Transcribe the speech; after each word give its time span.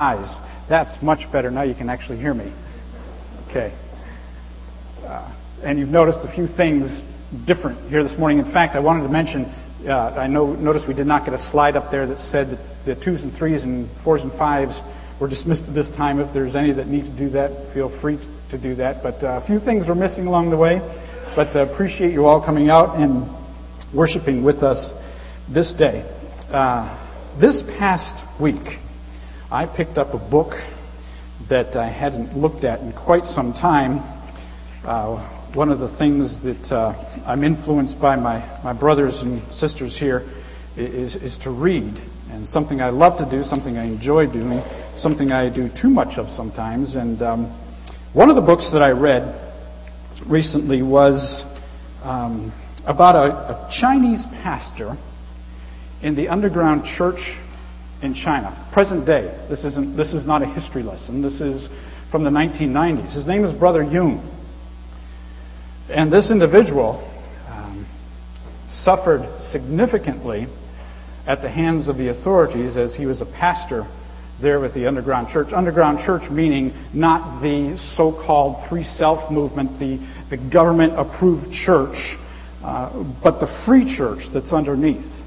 eyes. 0.00 0.28
That's 0.68 0.96
much 1.02 1.30
better. 1.32 1.50
Now 1.50 1.62
you 1.62 1.74
can 1.74 1.88
actually 1.88 2.18
hear 2.18 2.34
me. 2.34 2.54
Okay. 3.48 3.76
Uh, 5.04 5.34
and 5.62 5.78
you've 5.78 5.88
noticed 5.88 6.18
a 6.22 6.32
few 6.34 6.46
things 6.56 7.00
different 7.46 7.88
here 7.88 8.02
this 8.02 8.16
morning. 8.18 8.38
In 8.38 8.52
fact, 8.52 8.76
I 8.76 8.80
wanted 8.80 9.02
to 9.02 9.08
mention, 9.08 9.44
uh, 9.88 10.14
I 10.16 10.26
know, 10.26 10.54
noticed 10.54 10.88
we 10.88 10.94
did 10.94 11.06
not 11.06 11.24
get 11.24 11.34
a 11.34 11.50
slide 11.50 11.76
up 11.76 11.90
there 11.90 12.06
that 12.06 12.18
said 12.18 12.50
that 12.50 12.60
the 12.84 12.94
twos 13.04 13.22
and 13.22 13.36
threes 13.36 13.62
and 13.62 13.88
fours 14.04 14.22
and 14.22 14.32
fives 14.32 14.78
were 15.20 15.28
dismissed 15.28 15.64
at 15.68 15.74
this 15.74 15.88
time. 15.96 16.20
If 16.20 16.32
there's 16.34 16.54
any 16.54 16.72
that 16.72 16.88
need 16.88 17.04
to 17.04 17.16
do 17.16 17.30
that, 17.30 17.72
feel 17.72 17.88
free 18.00 18.18
to 18.50 18.60
do 18.60 18.74
that. 18.76 19.02
But 19.02 19.24
uh, 19.24 19.40
a 19.42 19.46
few 19.46 19.58
things 19.58 19.88
were 19.88 19.94
missing 19.94 20.26
along 20.26 20.50
the 20.50 20.58
way. 20.58 20.78
But 21.34 21.54
uh, 21.56 21.66
appreciate 21.66 22.12
you 22.12 22.26
all 22.26 22.44
coming 22.44 22.68
out 22.68 22.96
and 22.96 23.28
worshiping 23.94 24.44
with 24.44 24.62
us 24.62 24.92
this 25.52 25.74
day. 25.76 26.02
Uh, 26.48 27.38
this 27.40 27.62
past 27.78 28.24
week, 28.40 28.78
I 29.50 29.64
picked 29.64 29.96
up 29.96 30.12
a 30.12 30.18
book 30.18 30.54
that 31.48 31.76
I 31.76 31.88
hadn't 31.88 32.36
looked 32.36 32.64
at 32.64 32.80
in 32.80 32.92
quite 32.92 33.22
some 33.22 33.52
time. 33.52 34.00
Uh, 34.84 35.54
one 35.54 35.70
of 35.70 35.78
the 35.78 35.96
things 35.98 36.40
that 36.42 36.74
uh, 36.74 37.22
I'm 37.24 37.44
influenced 37.44 38.00
by 38.00 38.16
my, 38.16 38.60
my 38.64 38.72
brothers 38.72 39.20
and 39.22 39.40
sisters 39.52 39.96
here 40.00 40.28
is, 40.76 41.14
is 41.14 41.38
to 41.44 41.52
read. 41.52 41.94
And 42.28 42.44
something 42.44 42.80
I 42.80 42.88
love 42.88 43.18
to 43.18 43.30
do, 43.30 43.44
something 43.44 43.78
I 43.78 43.86
enjoy 43.86 44.26
doing, 44.26 44.64
something 44.96 45.30
I 45.30 45.48
do 45.48 45.68
too 45.80 45.90
much 45.90 46.18
of 46.18 46.26
sometimes. 46.30 46.96
And 46.96 47.22
um, 47.22 48.10
one 48.14 48.30
of 48.30 48.34
the 48.34 48.42
books 48.42 48.70
that 48.72 48.82
I 48.82 48.90
read 48.90 49.30
recently 50.28 50.82
was 50.82 51.44
um, 52.02 52.52
about 52.84 53.14
a, 53.14 53.30
a 53.30 53.70
Chinese 53.80 54.24
pastor 54.42 54.96
in 56.02 56.16
the 56.16 56.26
underground 56.26 56.82
church 56.98 57.20
in 58.06 58.14
China, 58.14 58.70
present 58.72 59.04
day. 59.04 59.46
This, 59.50 59.64
isn't, 59.64 59.96
this 59.96 60.14
is 60.14 60.24
not 60.24 60.40
a 60.40 60.46
history 60.46 60.82
lesson. 60.82 61.20
This 61.20 61.40
is 61.40 61.68
from 62.10 62.24
the 62.24 62.30
1990s. 62.30 63.14
His 63.14 63.26
name 63.26 63.44
is 63.44 63.52
Brother 63.52 63.82
Yun. 63.82 64.32
And 65.90 66.10
this 66.10 66.30
individual 66.30 67.02
um, 67.48 67.86
suffered 68.68 69.38
significantly 69.50 70.46
at 71.26 71.42
the 71.42 71.50
hands 71.50 71.88
of 71.88 71.98
the 71.98 72.10
authorities 72.10 72.76
as 72.76 72.94
he 72.96 73.06
was 73.06 73.20
a 73.20 73.26
pastor 73.26 73.84
there 74.40 74.60
with 74.60 74.74
the 74.74 74.86
underground 74.86 75.28
church. 75.28 75.48
Underground 75.52 75.98
church 76.06 76.30
meaning 76.30 76.72
not 76.94 77.40
the 77.42 77.76
so 77.96 78.12
called 78.12 78.68
Three 78.68 78.84
Self 78.84 79.32
movement, 79.32 79.80
the, 79.80 79.98
the 80.30 80.50
government 80.50 80.92
approved 80.96 81.50
church, 81.50 81.96
uh, 82.62 83.02
but 83.22 83.40
the 83.40 83.62
free 83.66 83.96
church 83.96 84.20
that's 84.32 84.52
underneath. 84.52 85.25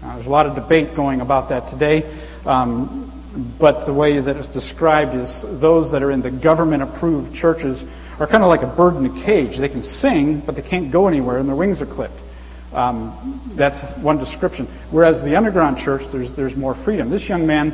Now, 0.00 0.14
there's 0.14 0.26
a 0.26 0.30
lot 0.30 0.46
of 0.46 0.56
debate 0.56 0.96
going 0.96 1.20
about 1.20 1.50
that 1.50 1.70
today, 1.70 2.08
um, 2.46 3.56
but 3.60 3.84
the 3.84 3.92
way 3.92 4.18
that 4.18 4.34
it's 4.36 4.48
described 4.48 5.14
is 5.14 5.28
those 5.60 5.92
that 5.92 6.02
are 6.02 6.10
in 6.10 6.22
the 6.22 6.30
government 6.30 6.82
approved 6.82 7.34
churches 7.34 7.82
are 8.18 8.26
kind 8.26 8.42
of 8.42 8.48
like 8.48 8.62
a 8.62 8.74
bird 8.74 8.96
in 8.96 9.04
a 9.04 9.24
cage. 9.24 9.60
They 9.60 9.68
can 9.68 9.82
sing, 9.82 10.42
but 10.46 10.56
they 10.56 10.62
can't 10.62 10.90
go 10.90 11.06
anywhere, 11.06 11.38
and 11.38 11.46
their 11.46 11.56
wings 11.56 11.82
are 11.82 11.86
clipped. 11.86 12.16
Um, 12.72 13.54
that's 13.58 13.76
one 14.02 14.16
description. 14.16 14.66
Whereas 14.90 15.22
the 15.22 15.36
underground 15.36 15.76
church, 15.84 16.02
there's, 16.12 16.34
there's 16.34 16.56
more 16.56 16.74
freedom. 16.82 17.10
This 17.10 17.28
young 17.28 17.46
man, 17.46 17.72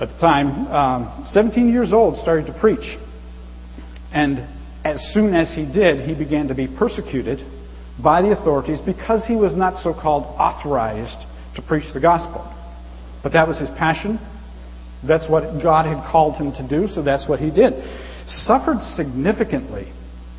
at 0.00 0.06
the 0.06 0.18
time, 0.20 0.68
um, 0.68 1.24
17 1.26 1.72
years 1.72 1.92
old, 1.92 2.16
started 2.16 2.46
to 2.46 2.58
preach. 2.60 2.96
And 4.12 4.46
as 4.84 5.02
soon 5.12 5.34
as 5.34 5.52
he 5.54 5.66
did, 5.66 6.06
he 6.06 6.14
began 6.14 6.46
to 6.46 6.54
be 6.54 6.68
persecuted 6.68 7.40
by 8.02 8.22
the 8.22 8.30
authorities 8.38 8.80
because 8.80 9.26
he 9.26 9.34
was 9.34 9.56
not 9.56 9.82
so 9.82 9.92
called 9.92 10.24
authorized 10.38 11.26
to 11.56 11.62
preach 11.62 11.92
the 11.92 12.00
gospel. 12.00 12.44
But 13.22 13.32
that 13.32 13.48
was 13.48 13.58
his 13.58 13.70
passion. 13.70 14.18
That's 15.06 15.28
what 15.28 15.62
God 15.62 15.86
had 15.86 16.10
called 16.10 16.36
him 16.36 16.52
to 16.52 16.66
do, 16.66 16.86
so 16.86 17.02
that's 17.02 17.28
what 17.28 17.40
he 17.40 17.50
did. 17.50 17.72
Suffered 18.26 18.80
significantly 18.94 19.92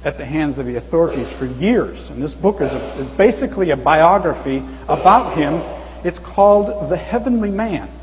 at 0.04 0.18
the 0.18 0.26
hands 0.26 0.58
of 0.58 0.66
the 0.66 0.78
authorities 0.78 1.28
for 1.40 1.46
years. 1.46 1.98
And 2.10 2.22
this 2.22 2.34
book 2.34 2.62
is, 2.62 2.72
a, 2.72 3.02
is 3.02 3.18
basically 3.18 3.72
a 3.72 3.78
biography 3.78 4.58
about 4.88 5.38
him. 5.38 5.62
It's 6.06 6.20
called 6.20 6.92
The 6.92 6.98
Heavenly 6.98 7.52
Man. 7.52 7.98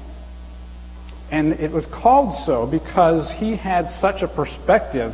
And 1.30 1.52
it 1.54 1.70
was 1.70 1.84
called 1.86 2.34
so 2.46 2.66
because 2.66 3.34
he 3.38 3.56
had 3.56 3.86
such 4.00 4.22
a 4.22 4.28
perspective 4.28 5.12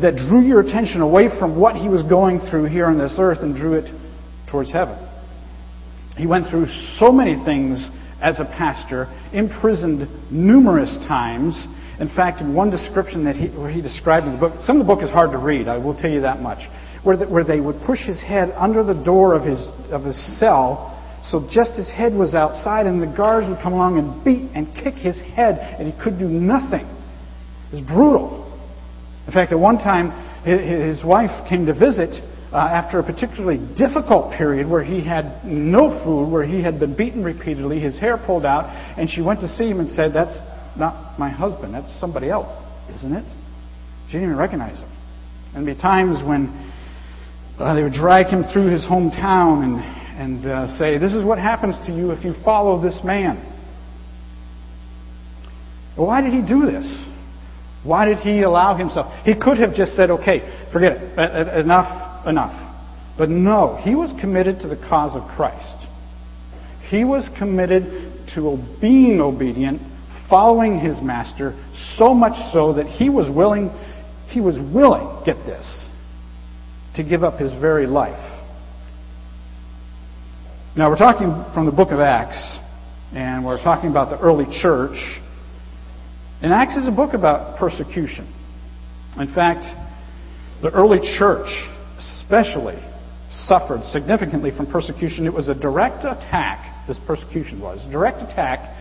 that 0.00 0.16
drew 0.16 0.40
your 0.40 0.60
attention 0.60 1.02
away 1.02 1.28
from 1.38 1.60
what 1.60 1.76
he 1.76 1.88
was 1.88 2.02
going 2.02 2.40
through 2.50 2.64
here 2.64 2.86
on 2.86 2.98
this 2.98 3.16
earth 3.18 3.38
and 3.42 3.54
drew 3.54 3.74
it 3.74 3.90
towards 4.50 4.72
heaven. 4.72 4.98
He 6.16 6.26
went 6.26 6.48
through 6.48 6.66
so 6.98 7.10
many 7.10 7.42
things 7.44 7.90
as 8.20 8.38
a 8.38 8.44
pastor, 8.44 9.08
imprisoned 9.32 10.08
numerous 10.30 10.96
times. 11.08 11.66
In 11.98 12.08
fact, 12.08 12.40
in 12.40 12.54
one 12.54 12.70
description 12.70 13.24
that 13.24 13.36
he, 13.36 13.48
where 13.48 13.70
he 13.70 13.80
described 13.82 14.26
in 14.26 14.32
the 14.32 14.38
book, 14.38 14.54
some 14.64 14.80
of 14.80 14.86
the 14.86 14.94
book 14.94 15.02
is 15.02 15.10
hard 15.10 15.32
to 15.32 15.38
read, 15.38 15.68
I 15.68 15.78
will 15.78 15.94
tell 15.94 16.10
you 16.10 16.20
that 16.20 16.40
much, 16.40 16.68
where, 17.02 17.16
the, 17.16 17.26
where 17.26 17.44
they 17.44 17.60
would 17.60 17.80
push 17.86 18.00
his 18.06 18.20
head 18.20 18.52
under 18.56 18.84
the 18.84 18.94
door 18.94 19.34
of 19.34 19.42
his, 19.44 19.66
of 19.90 20.04
his 20.04 20.38
cell 20.38 20.92
so 21.24 21.46
just 21.50 21.74
his 21.74 21.88
head 21.88 22.14
was 22.14 22.34
outside, 22.34 22.86
and 22.86 23.00
the 23.00 23.06
guards 23.06 23.48
would 23.48 23.60
come 23.60 23.72
along 23.72 23.98
and 23.98 24.24
beat 24.24 24.50
and 24.54 24.66
kick 24.74 24.94
his 24.94 25.20
head, 25.20 25.58
and 25.78 25.86
he 25.90 26.02
could 26.02 26.18
do 26.18 26.26
nothing. 26.26 26.86
It 27.70 27.76
was 27.76 27.80
brutal. 27.86 28.50
In 29.26 29.32
fact, 29.32 29.52
at 29.52 29.58
one 29.58 29.78
time, 29.78 30.10
his 30.44 31.04
wife 31.04 31.30
came 31.48 31.66
to 31.66 31.74
visit 31.74 32.10
uh, 32.52 32.56
after 32.56 32.98
a 32.98 33.02
particularly 33.02 33.58
difficult 33.76 34.32
period 34.32 34.68
where 34.68 34.84
he 34.84 35.04
had 35.04 35.44
no 35.44 36.02
food, 36.04 36.30
where 36.30 36.44
he 36.44 36.62
had 36.62 36.78
been 36.78 36.96
beaten 36.96 37.24
repeatedly, 37.24 37.80
his 37.80 37.98
hair 37.98 38.18
pulled 38.18 38.44
out, 38.44 38.66
and 38.98 39.08
she 39.08 39.22
went 39.22 39.40
to 39.40 39.48
see 39.48 39.68
him 39.68 39.80
and 39.80 39.88
said, 39.88 40.12
That's 40.12 40.36
not 40.76 41.18
my 41.18 41.30
husband, 41.30 41.74
that's 41.74 41.98
somebody 41.98 42.28
else, 42.28 42.52
isn't 42.96 43.12
it? 43.12 43.24
She 44.08 44.14
didn't 44.14 44.28
even 44.28 44.36
recognize 44.36 44.78
him. 44.78 44.90
And 45.54 45.66
there'd 45.66 45.76
be 45.76 45.82
times 45.82 46.22
when 46.26 46.48
uh, 47.58 47.74
they 47.74 47.82
would 47.82 47.92
drag 47.92 48.26
him 48.26 48.44
through 48.52 48.70
his 48.70 48.84
hometown 48.84 49.64
and 49.64 50.02
and 50.16 50.46
uh, 50.46 50.78
say, 50.78 50.98
This 50.98 51.14
is 51.14 51.24
what 51.24 51.38
happens 51.38 51.74
to 51.86 51.92
you 51.92 52.10
if 52.10 52.24
you 52.24 52.34
follow 52.44 52.80
this 52.80 53.00
man. 53.04 53.36
why 55.96 56.20
did 56.20 56.32
he 56.32 56.42
do 56.42 56.66
this? 56.66 57.08
Why 57.84 58.04
did 58.04 58.18
he 58.18 58.42
allow 58.42 58.76
himself? 58.76 59.12
He 59.24 59.34
could 59.34 59.58
have 59.58 59.74
just 59.74 59.96
said, 59.96 60.10
Okay, 60.10 60.68
forget 60.72 60.98
it. 61.00 61.60
Enough, 61.64 62.11
enough. 62.26 62.74
But 63.18 63.28
no, 63.28 63.76
he 63.82 63.94
was 63.94 64.12
committed 64.20 64.60
to 64.60 64.68
the 64.68 64.76
cause 64.76 65.16
of 65.16 65.28
Christ. 65.36 65.86
He 66.88 67.04
was 67.04 67.28
committed 67.38 68.28
to 68.34 68.58
being 68.80 69.20
obedient, 69.20 69.80
following 70.28 70.78
his 70.78 71.00
master, 71.02 71.52
so 71.96 72.14
much 72.14 72.52
so 72.52 72.74
that 72.74 72.86
he 72.86 73.10
was 73.10 73.30
willing, 73.34 73.70
he 74.28 74.40
was 74.40 74.56
willing, 74.74 75.22
get 75.24 75.36
this, 75.44 75.86
to 76.96 77.04
give 77.04 77.22
up 77.22 77.38
his 77.38 77.52
very 77.60 77.86
life 77.86 78.32
now, 80.74 80.88
we're 80.88 80.96
talking 80.96 81.44
from 81.52 81.66
the 81.66 81.72
book 81.72 81.90
of 81.90 82.00
Acts, 82.00 82.58
and 83.12 83.44
we're 83.44 83.62
talking 83.62 83.90
about 83.90 84.08
the 84.08 84.18
early 84.18 84.46
church. 84.62 84.96
And 86.40 86.50
Acts 86.50 86.76
is 86.76 86.88
a 86.88 86.90
book 86.90 87.12
about 87.12 87.58
persecution. 87.58 88.24
In 89.18 89.34
fact, 89.34 89.66
the 90.62 90.70
early 90.70 90.98
church, 91.18 91.46
especially, 92.20 92.78
suffered 93.30 93.82
significantly 93.84 94.50
from 94.54 94.66
persecution. 94.66 95.26
It 95.26 95.32
was 95.32 95.48
a 95.48 95.54
direct 95.54 96.04
attack, 96.04 96.86
this 96.86 96.98
persecution 97.06 97.60
was, 97.60 97.84
direct 97.90 98.18
attack 98.22 98.76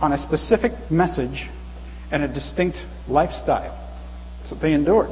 on 0.00 0.12
a 0.12 0.18
specific 0.18 0.72
message 0.90 1.48
and 2.10 2.22
a 2.22 2.28
distinct 2.28 2.76
lifestyle. 3.08 3.78
So 4.48 4.56
they 4.56 4.72
endured. 4.72 5.10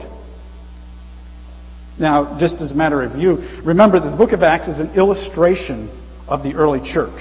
Now, 1.99 2.39
just 2.39 2.57
as 2.57 2.73
a 2.73 2.75
matter 2.75 3.03
of 3.03 3.13
view, 3.13 3.37
remember 3.65 4.01
that 4.01 4.11
the 4.11 4.17
book 4.17 4.33
of 4.33 4.43
Acts 4.43 4.69
is 4.69 4.81
an 4.81 4.95
illustration 4.95 5.89
of 6.29 6.43
the 6.43 6.55
early 6.55 6.81
church. 6.81 7.21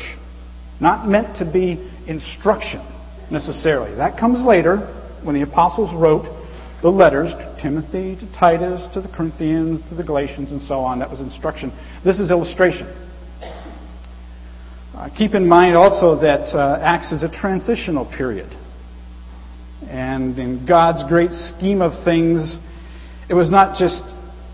Not 0.79 1.07
meant 1.07 1.37
to 1.39 1.51
be 1.51 1.91
instruction 2.07 2.81
necessarily. 3.29 3.95
That 3.95 4.17
comes 4.17 4.45
later 4.45 4.77
when 5.23 5.35
the 5.35 5.41
apostles 5.41 5.93
wrote 5.93 6.38
the 6.81 6.89
letters 6.89 7.33
to 7.33 7.59
Timothy, 7.61 8.15
to 8.15 8.39
Titus, 8.39 8.81
to 8.93 9.01
the 9.01 9.09
Corinthians, 9.09 9.81
to 9.89 9.95
the 9.95 10.03
Galatians, 10.03 10.51
and 10.51 10.61
so 10.61 10.79
on. 10.79 10.99
That 10.99 11.09
was 11.09 11.19
instruction. 11.19 11.71
This 12.05 12.19
is 12.19 12.31
illustration. 12.31 12.87
Uh, 14.93 15.09
keep 15.17 15.33
in 15.33 15.47
mind 15.47 15.75
also 15.75 16.19
that 16.19 16.55
uh, 16.55 16.79
Acts 16.81 17.11
is 17.11 17.23
a 17.23 17.29
transitional 17.29 18.05
period. 18.05 18.49
And 19.87 20.37
in 20.37 20.65
God's 20.65 21.03
great 21.07 21.31
scheme 21.31 21.81
of 21.81 22.03
things, 22.03 22.59
it 23.29 23.33
was 23.33 23.49
not 23.49 23.77
just 23.77 24.03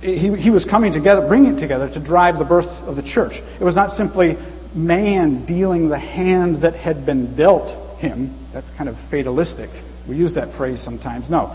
he, 0.01 0.35
he 0.35 0.49
was 0.51 0.65
coming 0.69 0.93
together, 0.93 1.27
bringing 1.27 1.57
it 1.57 1.59
together 1.59 1.89
to 1.89 2.03
drive 2.03 2.37
the 2.37 2.45
birth 2.45 2.69
of 2.85 2.95
the 2.95 3.01
church. 3.01 3.33
It 3.59 3.63
was 3.63 3.75
not 3.75 3.89
simply 3.91 4.35
man 4.75 5.45
dealing 5.45 5.89
the 5.89 5.99
hand 5.99 6.63
that 6.63 6.75
had 6.75 7.05
been 7.05 7.35
dealt 7.35 7.99
him. 7.99 8.49
That's 8.53 8.69
kind 8.77 8.89
of 8.89 8.95
fatalistic. 9.09 9.69
We 10.07 10.15
use 10.15 10.35
that 10.35 10.55
phrase 10.57 10.83
sometimes. 10.83 11.29
No. 11.29 11.53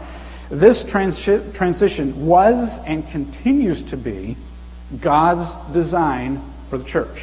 This 0.50 0.84
transi- 0.92 1.54
transition 1.54 2.26
was 2.26 2.80
and 2.84 3.04
continues 3.12 3.88
to 3.90 3.96
be 3.96 4.36
God's 5.02 5.72
design 5.72 6.52
for 6.68 6.78
the 6.78 6.84
church. 6.84 7.16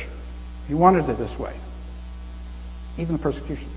He 0.68 0.74
wanted 0.74 1.10
it 1.10 1.18
this 1.18 1.36
way, 1.38 1.60
even 2.98 3.18
the 3.18 3.22
persecution. 3.22 3.74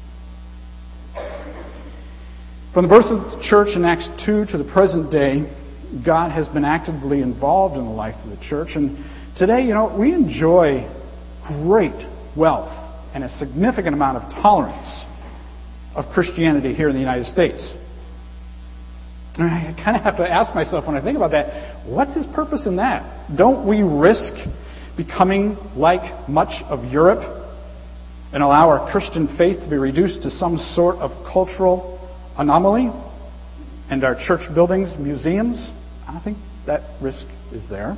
From 2.73 2.85
the 2.85 2.89
birth 2.89 3.07
of 3.07 3.39
the 3.39 3.45
church 3.49 3.71
in 3.75 3.85
Acts 3.85 4.09
2 4.25 4.47
to 4.53 4.59
the 4.59 4.71
present 4.73 5.11
day, 5.11 5.53
God 6.05 6.31
has 6.31 6.49
been 6.49 6.65
actively 6.65 7.21
involved 7.21 7.77
in 7.77 7.85
the 7.85 7.91
life 7.91 8.15
of 8.23 8.31
the 8.31 8.39
church. 8.41 8.71
And 8.77 8.97
today, 9.37 9.63
you 9.63 9.75
know, 9.75 9.97
we 9.99 10.13
enjoy 10.13 10.89
great 11.65 12.07
wealth 12.37 12.71
and 13.13 13.25
a 13.25 13.29
significant 13.39 13.95
amount 13.95 14.23
of 14.23 14.31
tolerance 14.41 15.05
of 15.97 16.13
Christianity 16.15 16.73
here 16.73 16.89
in 16.89 16.95
the 16.95 17.01
United 17.01 17.27
States. 17.27 17.75
And 19.35 19.49
I 19.49 19.75
kind 19.83 19.97
of 19.97 20.03
have 20.03 20.17
to 20.17 20.29
ask 20.29 20.55
myself 20.55 20.87
when 20.87 20.97
I 20.97 21.03
think 21.03 21.17
about 21.17 21.31
that, 21.31 21.87
what's 21.87 22.15
his 22.15 22.27
purpose 22.35 22.67
in 22.67 22.77
that? 22.77 23.31
Don't 23.37 23.69
we 23.69 23.83
risk 23.83 24.35
becoming 24.97 25.57
like 25.77 26.29
much 26.29 26.63
of 26.69 26.85
Europe 26.85 27.21
and 28.33 28.43
allow 28.43 28.69
our 28.69 28.91
Christian 28.91 29.35
faith 29.39 29.63
to 29.63 29.71
be 29.71 29.77
reduced 29.77 30.23
to 30.23 30.31
some 30.31 30.57
sort 30.75 30.97
of 30.97 31.11
cultural 31.33 31.97
anomaly 32.37 32.91
and 33.91 34.05
our 34.05 34.15
church 34.15 34.53
buildings, 34.55 34.95
museums? 34.99 35.71
I 36.07 36.21
think 36.23 36.39
that 36.67 37.01
risk 37.01 37.27
is 37.53 37.69
there. 37.69 37.97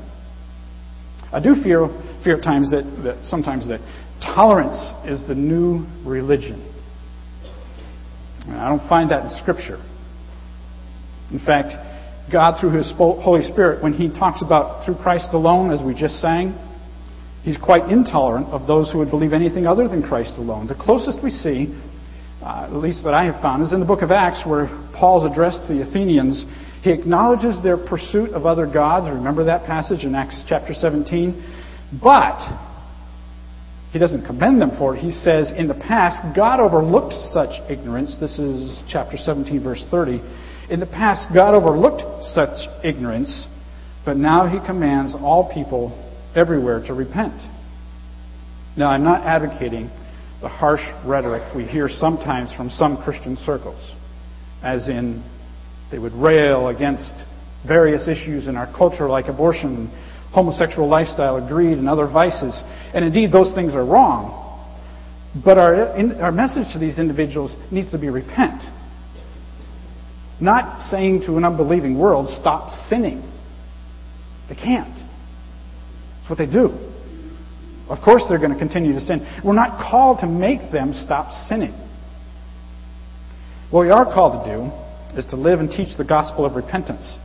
I 1.32 1.40
do 1.40 1.54
fear, 1.62 1.88
fear 2.22 2.36
at 2.36 2.42
times 2.42 2.70
that, 2.70 2.84
that 3.04 3.24
sometimes 3.24 3.66
that 3.68 3.80
tolerance 4.20 4.94
is 5.10 5.26
the 5.26 5.34
new 5.34 5.86
religion. 6.04 6.68
I 8.48 8.68
don't 8.68 8.86
find 8.88 9.10
that 9.10 9.24
in 9.24 9.30
Scripture. 9.40 9.82
In 11.32 11.40
fact, 11.44 11.72
God, 12.30 12.60
through 12.60 12.76
His 12.76 12.92
Holy 12.96 13.42
Spirit, 13.42 13.82
when 13.82 13.92
He 13.92 14.08
talks 14.08 14.42
about 14.42 14.84
through 14.84 14.96
Christ 14.96 15.30
alone, 15.32 15.70
as 15.70 15.82
we 15.82 15.94
just 15.94 16.20
sang, 16.20 16.58
He's 17.42 17.56
quite 17.56 17.90
intolerant 17.90 18.48
of 18.48 18.68
those 18.68 18.92
who 18.92 18.98
would 18.98 19.10
believe 19.10 19.32
anything 19.32 19.66
other 19.66 19.88
than 19.88 20.02
Christ 20.02 20.34
alone. 20.36 20.68
The 20.68 20.76
closest 20.76 21.22
we 21.24 21.30
see, 21.30 21.74
uh, 22.40 22.68
at 22.70 22.72
least 22.72 23.02
that 23.02 23.14
I 23.14 23.24
have 23.24 23.42
found, 23.42 23.64
is 23.64 23.72
in 23.72 23.80
the 23.80 23.86
book 23.86 24.02
of 24.02 24.12
Acts, 24.12 24.44
where 24.46 24.68
Paul's 24.94 25.28
address 25.28 25.58
to 25.66 25.74
the 25.74 25.82
Athenians. 25.82 26.44
He 26.82 26.92
acknowledges 26.92 27.60
their 27.62 27.76
pursuit 27.76 28.30
of 28.30 28.46
other 28.46 28.66
gods. 28.66 29.10
Remember 29.10 29.44
that 29.44 29.66
passage 29.66 30.04
in 30.04 30.14
Acts 30.14 30.44
chapter 30.48 30.72
17? 30.72 31.98
But 32.00 32.38
he 33.92 33.98
doesn't 33.98 34.24
commend 34.24 34.60
them 34.60 34.72
for 34.78 34.96
it. 34.96 35.00
He 35.00 35.10
says, 35.10 35.52
in 35.56 35.68
the 35.68 35.74
past, 35.74 36.34
God 36.34 36.60
overlooked 36.60 37.12
such 37.12 37.60
ignorance. 37.68 38.16
This 38.20 38.38
is 38.38 38.80
chapter 38.88 39.16
17, 39.16 39.62
verse 39.62 39.84
30. 39.90 40.20
In 40.70 40.80
the 40.80 40.86
past, 40.86 41.28
God 41.34 41.54
overlooked 41.54 42.24
such 42.24 42.68
ignorance, 42.84 43.46
but 44.04 44.16
now 44.16 44.46
he 44.46 44.64
commands 44.64 45.14
all 45.14 45.52
people 45.52 45.98
everywhere 46.34 46.84
to 46.86 46.94
repent. 46.94 47.40
Now, 48.76 48.88
I'm 48.90 49.04
not 49.04 49.26
advocating 49.26 49.90
the 50.40 50.48
harsh 50.48 50.82
rhetoric 51.04 51.54
we 51.54 51.64
hear 51.64 51.88
sometimes 51.88 52.52
from 52.54 52.70
some 52.70 53.02
Christian 53.02 53.36
circles, 53.36 53.80
as 54.62 54.88
in 54.88 55.22
they 55.90 55.98
would 55.98 56.14
rail 56.14 56.68
against 56.68 57.12
various 57.66 58.08
issues 58.08 58.48
in 58.48 58.56
our 58.56 58.72
culture 58.76 59.08
like 59.08 59.26
abortion, 59.26 59.88
homosexual 60.32 60.88
lifestyle, 60.88 61.46
greed, 61.46 61.78
and 61.78 61.88
other 61.88 62.06
vices. 62.06 62.60
And 62.94 63.04
indeed, 63.04 63.30
those 63.30 63.54
things 63.54 63.74
are 63.74 63.84
wrong. 63.84 64.38
But 65.44 65.58
our, 65.58 65.96
in, 65.96 66.20
our 66.20 66.32
message 66.32 66.72
to 66.72 66.78
these 66.78 66.98
individuals 66.98 67.54
needs 67.70 67.90
to 67.92 67.98
be 67.98 68.10
repent. 68.10 68.62
Not 70.42 70.90
saying 70.90 71.22
to 71.26 71.36
an 71.36 71.44
unbelieving 71.44 71.96
world, 71.96 72.28
stop 72.40 72.68
sinning. 72.88 73.22
They 74.48 74.56
can't. 74.56 74.92
That's 74.92 76.30
what 76.30 76.38
they 76.38 76.46
do. 76.46 76.70
Of 77.88 78.02
course, 78.04 78.24
they're 78.28 78.38
going 78.40 78.52
to 78.52 78.58
continue 78.58 78.92
to 78.92 79.00
sin. 79.00 79.24
We're 79.44 79.54
not 79.54 79.78
called 79.88 80.18
to 80.18 80.26
make 80.26 80.72
them 80.72 80.94
stop 80.94 81.30
sinning. 81.46 81.72
What 83.70 83.82
we 83.82 83.90
are 83.90 84.04
called 84.04 84.44
to 84.44 84.56
do 84.56 85.16
is 85.16 85.26
to 85.26 85.36
live 85.36 85.60
and 85.60 85.70
teach 85.70 85.96
the 85.96 86.04
gospel 86.04 86.44
of 86.44 86.56
repentance. 86.56 87.18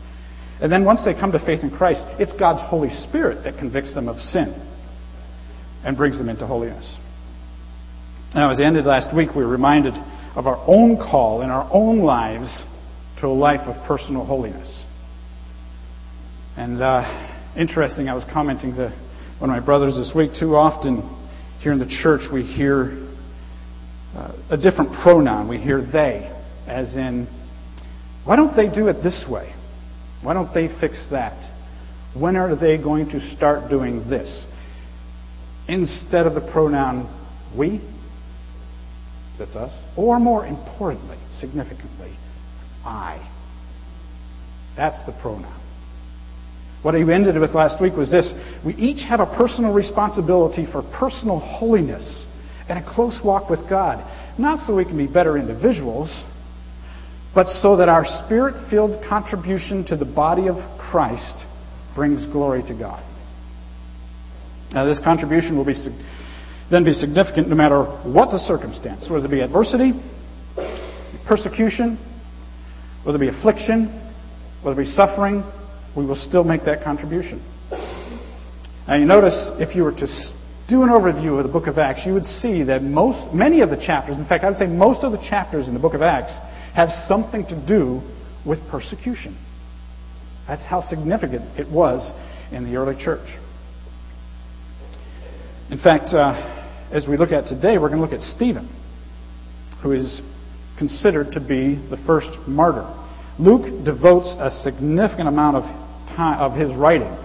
And 0.61 0.71
then 0.71 0.85
once 0.85 1.03
they 1.03 1.15
come 1.15 1.31
to 1.31 1.39
faith 1.39 1.61
in 1.63 1.71
Christ, 1.71 2.03
it's 2.19 2.33
God's 2.33 2.61
Holy 2.69 2.89
Spirit 2.89 3.43
that 3.45 3.57
convicts 3.57 3.95
them 3.95 4.07
of 4.07 4.19
sin 4.19 4.53
and 5.83 5.97
brings 5.97 6.19
them 6.19 6.29
into 6.29 6.45
holiness. 6.45 6.97
Now, 8.35 8.51
as 8.51 8.59
I 8.59 8.63
ended 8.65 8.85
last 8.85 9.15
week, 9.15 9.29
we 9.35 9.43
were 9.43 9.49
reminded 9.49 9.95
of 10.35 10.45
our 10.45 10.63
own 10.67 10.97
call 10.97 11.41
in 11.41 11.49
our 11.49 11.67
own 11.73 11.99
lives 11.99 12.63
to 13.21 13.27
a 13.27 13.29
life 13.29 13.67
of 13.67 13.75
personal 13.87 14.25
holiness. 14.25 14.85
And 16.55 16.81
uh, 16.81 17.55
interesting, 17.57 18.09
I 18.09 18.13
was 18.13 18.23
commenting 18.31 18.75
to 18.75 18.89
one 19.39 19.49
of 19.49 19.55
my 19.55 19.63
brothers 19.63 19.95
this 19.95 20.11
week. 20.15 20.31
Too 20.39 20.55
often 20.55 21.01
here 21.59 21.71
in 21.71 21.79
the 21.79 21.87
church, 22.01 22.21
we 22.31 22.43
hear 22.43 23.07
uh, 24.15 24.35
a 24.51 24.57
different 24.57 24.91
pronoun. 25.03 25.47
We 25.47 25.57
hear 25.57 25.81
they, 25.81 26.31
as 26.67 26.95
in, 26.95 27.27
why 28.23 28.35
don't 28.35 28.55
they 28.55 28.69
do 28.73 28.87
it 28.87 29.03
this 29.03 29.25
way? 29.29 29.53
Why 30.23 30.33
don't 30.33 30.53
they 30.53 30.67
fix 30.79 31.03
that? 31.11 31.55
When 32.15 32.35
are 32.35 32.55
they 32.55 32.77
going 32.77 33.09
to 33.09 33.35
start 33.35 33.69
doing 33.69 34.09
this? 34.09 34.45
Instead 35.67 36.25
of 36.25 36.33
the 36.33 36.41
pronoun 36.51 37.13
we, 37.55 37.81
that's 39.37 39.55
us, 39.55 39.71
or 39.95 40.19
more 40.19 40.45
importantly, 40.45 41.17
significantly, 41.39 42.17
I. 42.85 43.33
That's 44.75 45.03
the 45.05 45.11
pronoun. 45.21 45.53
What 46.83 46.95
I 46.95 46.99
ended 46.99 47.37
with 47.39 47.51
last 47.51 47.81
week 47.81 47.93
was 47.93 48.11
this 48.11 48.31
we 48.65 48.73
each 48.75 49.03
have 49.07 49.19
a 49.19 49.25
personal 49.25 49.73
responsibility 49.73 50.65
for 50.71 50.83
personal 50.97 51.39
holiness 51.39 52.25
and 52.69 52.77
a 52.77 52.95
close 52.95 53.19
walk 53.23 53.49
with 53.49 53.67
God. 53.69 53.99
Not 54.37 54.65
so 54.65 54.75
we 54.75 54.85
can 54.85 54.97
be 54.97 55.07
better 55.07 55.37
individuals, 55.37 56.23
but 57.33 57.47
so 57.47 57.77
that 57.77 57.89
our 57.89 58.05
spirit 58.05 58.69
filled 58.69 59.03
contribution 59.07 59.85
to 59.87 59.97
the 59.97 60.05
body 60.05 60.47
of 60.47 60.55
Christ 60.79 61.45
brings 61.95 62.25
glory 62.27 62.61
to 62.63 62.73
God. 62.77 63.03
Now, 64.71 64.85
this 64.85 64.99
contribution 65.03 65.57
will 65.57 65.65
be, 65.65 65.73
then 66.69 66.83
be 66.83 66.93
significant 66.93 67.47
no 67.47 67.55
matter 67.55 67.83
what 68.03 68.31
the 68.31 68.39
circumstance, 68.39 69.09
whether 69.09 69.25
it 69.25 69.31
be 69.31 69.41
adversity, 69.41 69.93
persecution, 71.27 71.97
whether 73.07 73.23
it 73.23 73.31
be 73.31 73.37
affliction, 73.37 73.87
whether 74.61 74.81
it 74.81 74.83
be 74.83 74.91
suffering, 74.91 75.41
we 75.95 76.05
will 76.05 76.13
still 76.13 76.43
make 76.43 76.65
that 76.65 76.83
contribution. 76.83 77.41
Now, 78.85 78.95
you 78.95 79.05
notice 79.05 79.49
if 79.61 79.77
you 79.77 79.83
were 79.83 79.93
to 79.93 80.07
do 80.67 80.83
an 80.83 80.89
overview 80.89 81.37
of 81.37 81.45
the 81.45 81.51
book 81.51 81.67
of 81.67 81.77
Acts, 81.77 82.01
you 82.05 82.11
would 82.11 82.25
see 82.25 82.63
that 82.63 82.83
most, 82.83 83.33
many 83.33 83.61
of 83.61 83.69
the 83.69 83.77
chapters, 83.77 84.17
in 84.17 84.25
fact, 84.25 84.43
I 84.43 84.49
would 84.49 84.57
say 84.57 84.67
most 84.67 85.05
of 85.05 85.13
the 85.13 85.25
chapters 85.29 85.69
in 85.69 85.73
the 85.73 85.79
book 85.79 85.93
of 85.93 86.01
Acts, 86.01 86.33
have 86.75 86.89
something 87.07 87.45
to 87.45 87.65
do 87.65 88.01
with 88.45 88.59
persecution. 88.69 89.37
That's 90.45 90.65
how 90.65 90.81
significant 90.81 91.57
it 91.57 91.71
was 91.71 92.11
in 92.51 92.65
the 92.65 92.75
early 92.75 93.01
church. 93.01 93.29
In 95.71 95.79
fact, 95.79 96.13
uh, 96.13 96.89
as 96.91 97.07
we 97.07 97.15
look 97.15 97.31
at 97.31 97.45
today, 97.45 97.77
we're 97.77 97.87
going 97.87 98.01
to 98.01 98.05
look 98.05 98.11
at 98.11 98.19
Stephen, 98.19 98.67
who 99.81 99.93
is 99.93 100.19
considered 100.77 101.31
to 101.33 101.39
be 101.39 101.75
the 101.89 101.97
first 102.05 102.29
martyr. 102.47 102.85
Luke 103.39 103.85
devotes 103.85 104.33
a 104.39 104.51
significant 104.63 105.27
amount 105.27 105.57
of 105.57 105.63
time 106.15 106.39
of 106.39 106.57
his 106.57 106.75
writing 106.75 107.15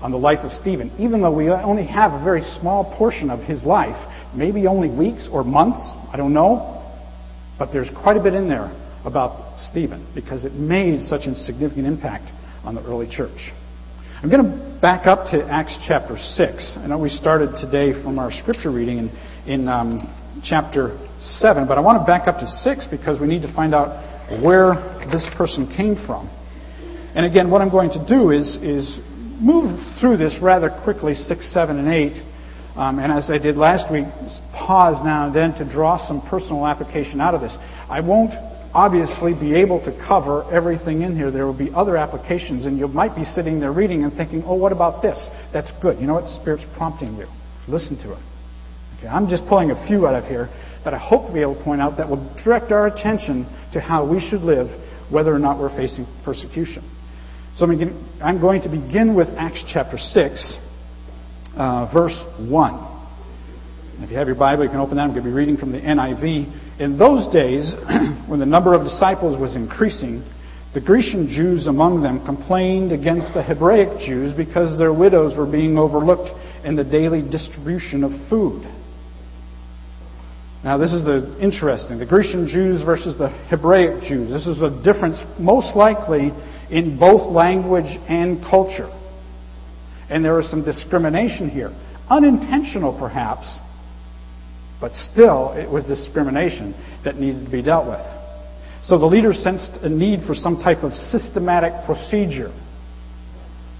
on 0.00 0.10
the 0.10 0.16
life 0.16 0.40
of 0.40 0.52
Stephen, 0.52 0.92
even 0.98 1.22
though 1.22 1.34
we 1.34 1.48
only 1.50 1.86
have 1.86 2.12
a 2.12 2.22
very 2.22 2.42
small 2.60 2.96
portion 2.96 3.30
of 3.30 3.40
his 3.40 3.64
life, 3.64 3.96
maybe 4.34 4.66
only 4.66 4.88
weeks 4.88 5.28
or 5.32 5.42
months, 5.42 5.80
I 6.12 6.16
don't 6.16 6.32
know. 6.32 6.74
But 7.58 7.72
there's 7.72 7.90
quite 8.02 8.16
a 8.16 8.22
bit 8.22 8.34
in 8.34 8.48
there 8.48 8.70
about 9.04 9.58
Stephen 9.58 10.06
because 10.14 10.44
it 10.44 10.52
made 10.52 11.00
such 11.00 11.26
a 11.26 11.34
significant 11.34 11.86
impact 11.86 12.30
on 12.64 12.74
the 12.74 12.82
early 12.84 13.08
church. 13.10 13.50
I'm 14.22 14.30
going 14.30 14.44
to 14.44 14.78
back 14.80 15.06
up 15.06 15.30
to 15.30 15.44
Acts 15.46 15.78
chapter 15.86 16.16
6. 16.16 16.76
I 16.78 16.86
know 16.86 16.98
we 16.98 17.08
started 17.08 17.56
today 17.56 17.92
from 18.02 18.18
our 18.18 18.30
scripture 18.30 18.70
reading 18.70 18.98
in, 18.98 19.08
in 19.46 19.68
um, 19.68 20.14
chapter 20.42 20.98
7, 21.20 21.66
but 21.66 21.78
I 21.78 21.80
want 21.80 22.00
to 22.00 22.06
back 22.06 22.28
up 22.28 22.38
to 22.38 22.46
6 22.46 22.86
because 22.90 23.20
we 23.20 23.26
need 23.26 23.42
to 23.42 23.52
find 23.54 23.74
out 23.74 24.42
where 24.42 24.74
this 25.10 25.26
person 25.36 25.66
came 25.74 25.96
from. 26.06 26.28
And 27.14 27.24
again, 27.24 27.50
what 27.50 27.62
I'm 27.62 27.70
going 27.70 27.90
to 27.90 28.04
do 28.06 28.30
is, 28.30 28.56
is 28.62 29.00
move 29.40 29.80
through 30.00 30.18
this 30.18 30.38
rather 30.42 30.70
quickly, 30.84 31.14
6, 31.14 31.52
7, 31.52 31.78
and 31.78 31.88
8. 31.88 32.22
Um, 32.76 32.98
and 33.00 33.10
as 33.10 33.28
I 33.30 33.38
did 33.38 33.56
last 33.56 33.90
week, 33.90 34.04
pause 34.54 35.02
now 35.04 35.26
and 35.26 35.34
then 35.34 35.54
to 35.54 35.68
draw 35.68 35.98
some 36.06 36.20
personal 36.28 36.66
application 36.66 37.20
out 37.20 37.34
of 37.34 37.40
this. 37.40 37.56
I 37.88 38.00
won't 38.00 38.34
obviously 38.72 39.34
be 39.34 39.54
able 39.56 39.82
to 39.84 39.92
cover 40.06 40.44
everything 40.52 41.02
in 41.02 41.16
here. 41.16 41.30
There 41.30 41.46
will 41.46 41.58
be 41.58 41.70
other 41.74 41.96
applications, 41.96 42.66
and 42.66 42.78
you 42.78 42.86
might 42.86 43.16
be 43.16 43.24
sitting 43.24 43.58
there 43.58 43.72
reading 43.72 44.04
and 44.04 44.12
thinking, 44.12 44.44
oh, 44.46 44.54
what 44.54 44.72
about 44.72 45.02
this? 45.02 45.18
That's 45.52 45.72
good. 45.82 45.98
You 45.98 46.06
know 46.06 46.14
what? 46.14 46.28
Spirit's 46.28 46.66
prompting 46.76 47.16
you. 47.16 47.26
Listen 47.66 47.96
to 48.04 48.12
it. 48.12 48.27
Okay, 48.98 49.06
I'm 49.06 49.28
just 49.28 49.46
pulling 49.46 49.70
a 49.70 49.86
few 49.86 50.06
out 50.06 50.14
of 50.14 50.24
here 50.24 50.48
that 50.84 50.92
I 50.92 50.98
hope 50.98 51.28
to 51.28 51.32
be 51.32 51.40
able 51.40 51.56
to 51.56 51.62
point 51.62 51.80
out 51.80 51.96
that 51.98 52.08
will 52.08 52.34
direct 52.42 52.72
our 52.72 52.86
attention 52.88 53.44
to 53.72 53.80
how 53.80 54.04
we 54.04 54.18
should 54.18 54.40
live, 54.40 54.66
whether 55.10 55.32
or 55.32 55.38
not 55.38 55.58
we're 55.58 55.74
facing 55.76 56.06
persecution. 56.24 56.82
So 57.56 57.66
I'm 57.66 58.40
going 58.40 58.62
to 58.62 58.68
begin 58.68 59.14
with 59.14 59.28
Acts 59.36 59.64
chapter 59.72 59.98
6, 59.98 60.58
uh, 61.56 61.90
verse 61.92 62.16
1. 62.38 62.88
If 64.00 64.10
you 64.10 64.16
have 64.16 64.28
your 64.28 64.36
Bible, 64.36 64.64
you 64.64 64.70
can 64.70 64.78
open 64.78 64.96
that. 64.96 65.02
I'm 65.02 65.10
going 65.10 65.24
to 65.24 65.28
be 65.28 65.34
reading 65.34 65.56
from 65.56 65.72
the 65.72 65.78
NIV. 65.78 66.80
In 66.80 66.96
those 66.96 67.32
days, 67.32 67.74
when 68.28 68.38
the 68.38 68.46
number 68.46 68.74
of 68.74 68.84
disciples 68.84 69.38
was 69.38 69.56
increasing, 69.56 70.24
the 70.74 70.80
Grecian 70.80 71.28
Jews 71.28 71.66
among 71.66 72.02
them 72.02 72.24
complained 72.24 72.92
against 72.92 73.34
the 73.34 73.42
Hebraic 73.42 73.98
Jews 74.06 74.32
because 74.34 74.78
their 74.78 74.92
widows 74.92 75.36
were 75.36 75.50
being 75.50 75.78
overlooked 75.78 76.30
in 76.64 76.76
the 76.76 76.84
daily 76.84 77.22
distribution 77.22 78.04
of 78.04 78.12
food. 78.28 78.64
Now, 80.64 80.76
this 80.76 80.92
is 80.92 81.04
the 81.04 81.38
interesting. 81.40 81.98
The 81.98 82.06
Grecian 82.06 82.48
Jews 82.48 82.82
versus 82.82 83.16
the 83.16 83.28
Hebraic 83.48 84.02
Jews. 84.02 84.30
This 84.30 84.46
is 84.46 84.60
a 84.60 84.70
difference, 84.82 85.22
most 85.38 85.76
likely, 85.76 86.32
in 86.70 86.98
both 86.98 87.30
language 87.30 87.96
and 88.08 88.40
culture. 88.42 88.92
And 90.10 90.24
there 90.24 90.38
is 90.40 90.50
some 90.50 90.64
discrimination 90.64 91.48
here. 91.48 91.70
Unintentional, 92.10 92.98
perhaps, 92.98 93.58
but 94.80 94.92
still, 94.94 95.52
it 95.52 95.70
was 95.70 95.84
discrimination 95.84 96.74
that 97.04 97.16
needed 97.16 97.44
to 97.44 97.50
be 97.50 97.62
dealt 97.62 97.86
with. 97.86 98.04
So 98.82 98.98
the 98.98 99.06
leaders 99.06 99.42
sensed 99.42 99.78
a 99.82 99.88
need 99.88 100.26
for 100.26 100.34
some 100.34 100.56
type 100.56 100.82
of 100.82 100.92
systematic 100.92 101.84
procedure. 101.84 102.52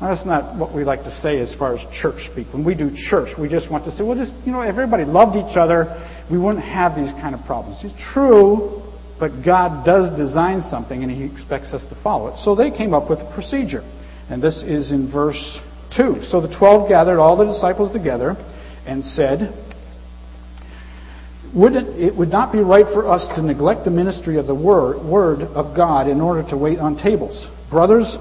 Now, 0.01 0.15
that's 0.15 0.25
not 0.25 0.57
what 0.57 0.73
we 0.75 0.85
like 0.85 1.03
to 1.03 1.11
say 1.11 1.41
as 1.41 1.55
far 1.57 1.75
as 1.75 1.81
church 2.01 2.31
speak. 2.31 2.47
When 2.53 2.65
we 2.65 2.75
do 2.77 2.91
church, 3.11 3.31
we 3.39 3.49
just 3.49 3.69
want 3.71 3.85
to 3.87 3.91
say, 3.91 4.05
well, 4.05 4.17
just, 4.17 4.33
you 4.47 4.53
know, 4.53 4.61
everybody 4.61 5.05
loved 5.05 5.37
each 5.37 5.57
other, 5.57 5.87
we 6.31 6.39
wouldn't 6.39 6.65
have 6.65 6.95
these 6.95 7.11
kind 7.21 7.35
of 7.35 7.45
problems. 7.45 7.81
It's 7.83 8.01
true, 8.15 8.83
but 9.19 9.43
God 9.45 9.85
does 9.85 10.17
design 10.17 10.61
something 10.61 11.03
and 11.03 11.11
He 11.11 11.25
expects 11.25 11.73
us 11.75 11.83
to 11.91 12.01
follow 12.03 12.29
it. 12.29 12.37
So 12.39 12.55
they 12.55 12.71
came 12.71 12.95
up 12.95 13.11
with 13.11 13.19
a 13.19 13.33
procedure. 13.35 13.83
And 14.31 14.43
this 14.43 14.63
is 14.63 14.93
in 14.93 15.11
verse 15.11 15.59
2. 15.97 16.23
So 16.31 16.41
the 16.41 16.55
twelve 16.57 16.89
gathered 16.89 17.19
all 17.19 17.37
the 17.37 17.47
disciples 17.47 17.93
together 17.93 18.37
and 18.87 19.03
said, 19.03 19.53
would 21.55 21.75
it, 21.75 21.87
it, 21.99 22.17
would 22.17 22.29
not 22.29 22.53
be 22.53 22.61
right 22.61 22.85
for 22.93 23.09
us 23.09 23.27
to 23.35 23.43
neglect 23.43 23.85
the 23.85 23.91
ministry 23.91 24.37
of 24.39 24.47
the 24.47 24.55
word, 24.55 25.03
word 25.03 25.41
of 25.41 25.75
God 25.75 26.07
in 26.07 26.21
order 26.21 26.49
to 26.51 26.57
wait 26.57 26.79
on 26.79 26.97
tables. 26.97 27.49
Brothers, 27.71 28.17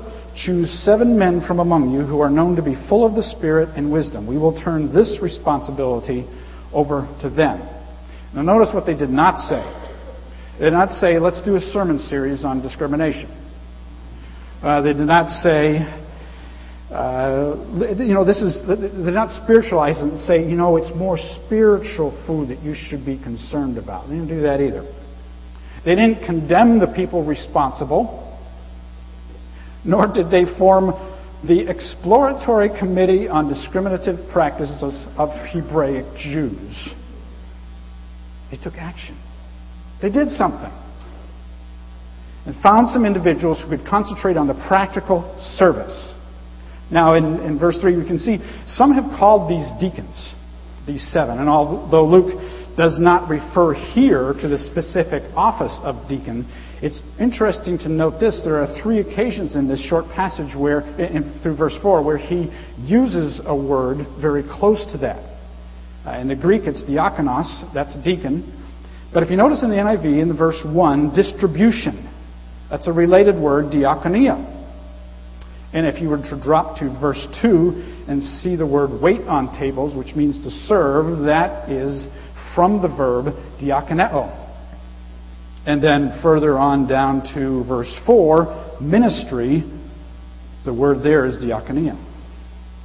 choose 0.46 0.70
seven 0.84 1.18
men 1.18 1.42
from 1.46 1.60
among 1.60 1.92
you 1.92 2.02
who 2.02 2.20
are 2.20 2.30
known 2.30 2.56
to 2.56 2.62
be 2.62 2.76
full 2.88 3.06
of 3.06 3.16
the 3.16 3.24
Spirit 3.24 3.70
and 3.76 3.92
wisdom. 3.92 4.28
We 4.28 4.38
will 4.38 4.62
turn 4.64 4.94
this 4.94 5.20
responsibility 5.22 6.26
over 6.72 7.08
to 7.22 7.30
them. 7.30 7.60
Now, 8.34 8.42
notice 8.42 8.70
what 8.74 8.86
they 8.86 8.96
did 8.96 9.10
not 9.10 9.38
say. 9.38 9.64
They 10.60 10.66
did 10.66 10.74
not 10.74 10.90
say, 10.90 11.20
let's 11.20 11.42
do 11.44 11.56
a 11.56 11.62
sermon 11.62 12.00
series 12.00 12.46
on 12.46 12.62
discrimination. 12.62 13.30
Uh, 14.62 14.82
they 14.82 14.94
did 14.94 15.08
not 15.08 15.28
say, 15.28 15.78
uh, 16.92 17.56
you 17.98 18.14
know, 18.14 18.26
this 18.26 18.42
is, 18.42 18.62
they're 18.66 19.12
not 19.12 19.44
spiritualized 19.44 20.00
and 20.00 20.20
say, 20.22 20.48
you 20.48 20.56
know, 20.56 20.78
it's 20.78 20.96
more 20.96 21.18
spiritual 21.46 22.12
food 22.26 22.50
that 22.50 22.64
you 22.64 22.74
should 22.74 23.06
be 23.06 23.18
concerned 23.22 23.78
about. 23.78 24.08
They 24.08 24.16
didn't 24.16 24.30
do 24.30 24.42
that 24.42 24.62
either. 24.62 24.84
They 25.86 25.96
didn't 25.96 26.26
condemn 26.26 26.80
the 26.80 26.88
people 26.88 27.24
responsible, 27.24 28.27
nor 29.88 30.12
did 30.12 30.30
they 30.30 30.46
form 30.58 30.92
the 31.48 31.70
Exploratory 31.70 32.70
Committee 32.78 33.28
on 33.28 33.48
Discriminative 33.48 34.30
Practices 34.32 35.06
of 35.18 35.30
Hebraic 35.52 36.06
Jews. 36.18 36.90
They 38.52 38.58
took 38.58 38.74
action. 38.74 39.18
They 40.02 40.10
did 40.10 40.30
something. 40.30 40.72
And 42.46 42.56
found 42.62 42.90
some 42.90 43.06
individuals 43.06 43.62
who 43.62 43.76
could 43.76 43.88
concentrate 43.88 44.38
on 44.38 44.48
the 44.48 44.54
practical 44.68 45.36
service 45.58 46.14
now, 46.90 47.16
in, 47.16 47.40
in 47.42 47.60
verse 47.60 47.78
3, 47.82 47.98
we 47.98 48.06
can 48.06 48.18
see 48.18 48.40
some 48.68 48.94
have 48.94 49.20
called 49.20 49.52
these 49.52 49.68
deacons, 49.80 50.34
these 50.86 51.06
seven. 51.12 51.40
And 51.40 51.50
although 51.50 52.06
Luke 52.06 52.40
does 52.78 52.98
not 53.00 53.28
refer 53.28 53.74
here 53.74 54.34
to 54.40 54.48
the 54.48 54.58
specific 54.58 55.24
office 55.36 55.78
of 55.82 56.08
deacon, 56.08 56.46
it's 56.80 57.02
interesting 57.20 57.80
to 57.80 57.90
note 57.90 58.20
this. 58.20 58.40
There 58.46 58.62
are 58.62 58.82
three 58.84 59.00
occasions 59.00 59.56
in 59.56 59.68
this 59.68 59.84
short 59.90 60.06
passage 60.14 60.56
where, 60.56 60.82
in, 61.00 61.40
through 61.42 61.58
verse 61.58 61.76
4, 61.82 62.04
where 62.04 62.20
he 62.20 62.52
uses 62.80 63.42
a 63.44 63.56
word 63.56 64.06
very 64.22 64.44
close 64.44 64.86
to 64.92 65.00
that. 65.00 65.38
Uh, 66.06 66.20
in 66.20 66.28
the 66.28 66.36
Greek, 66.36 66.64
it's 66.66 66.84
diakonos, 66.84 67.74
that's 67.74 67.96
deacon. 68.04 68.54
But 69.12 69.24
if 69.24 69.32
you 69.32 69.38
notice 69.38 69.64
in 69.64 69.72
the 69.72 69.76
NIV, 69.76 70.22
in 70.22 70.28
the 70.28 70.36
verse 70.36 70.62
1, 70.64 71.16
distribution, 71.16 72.14
that's 72.70 72.88
a 72.88 72.94
related 72.94 73.36
word, 73.36 73.72
diakonia. 73.74 74.54
And 75.74 75.86
if 75.86 76.00
you 76.00 76.10
were 76.10 76.18
to 76.18 76.40
drop 76.42 76.78
to 76.78 76.90
verse 77.02 77.28
2 77.42 78.06
and 78.08 78.22
see 78.22 78.56
the 78.56 78.68
word 78.68 79.02
wait 79.02 79.22
on 79.22 79.58
tables, 79.60 79.96
which 79.96 80.16
means 80.16 80.42
to 80.44 80.50
serve, 80.50 81.26
that 81.26 81.70
is 81.70 82.06
from 82.58 82.82
the 82.82 82.88
verb 82.88 83.26
diakoneo. 83.62 84.34
And 85.68 85.84
then 85.84 86.20
further 86.24 86.58
on 86.58 86.88
down 86.88 87.22
to 87.36 87.64
verse 87.66 87.96
4, 88.08 88.80
ministry, 88.82 89.62
the 90.66 90.74
word 90.74 91.04
there 91.04 91.28
is 91.28 91.36
diakonia. 91.36 92.04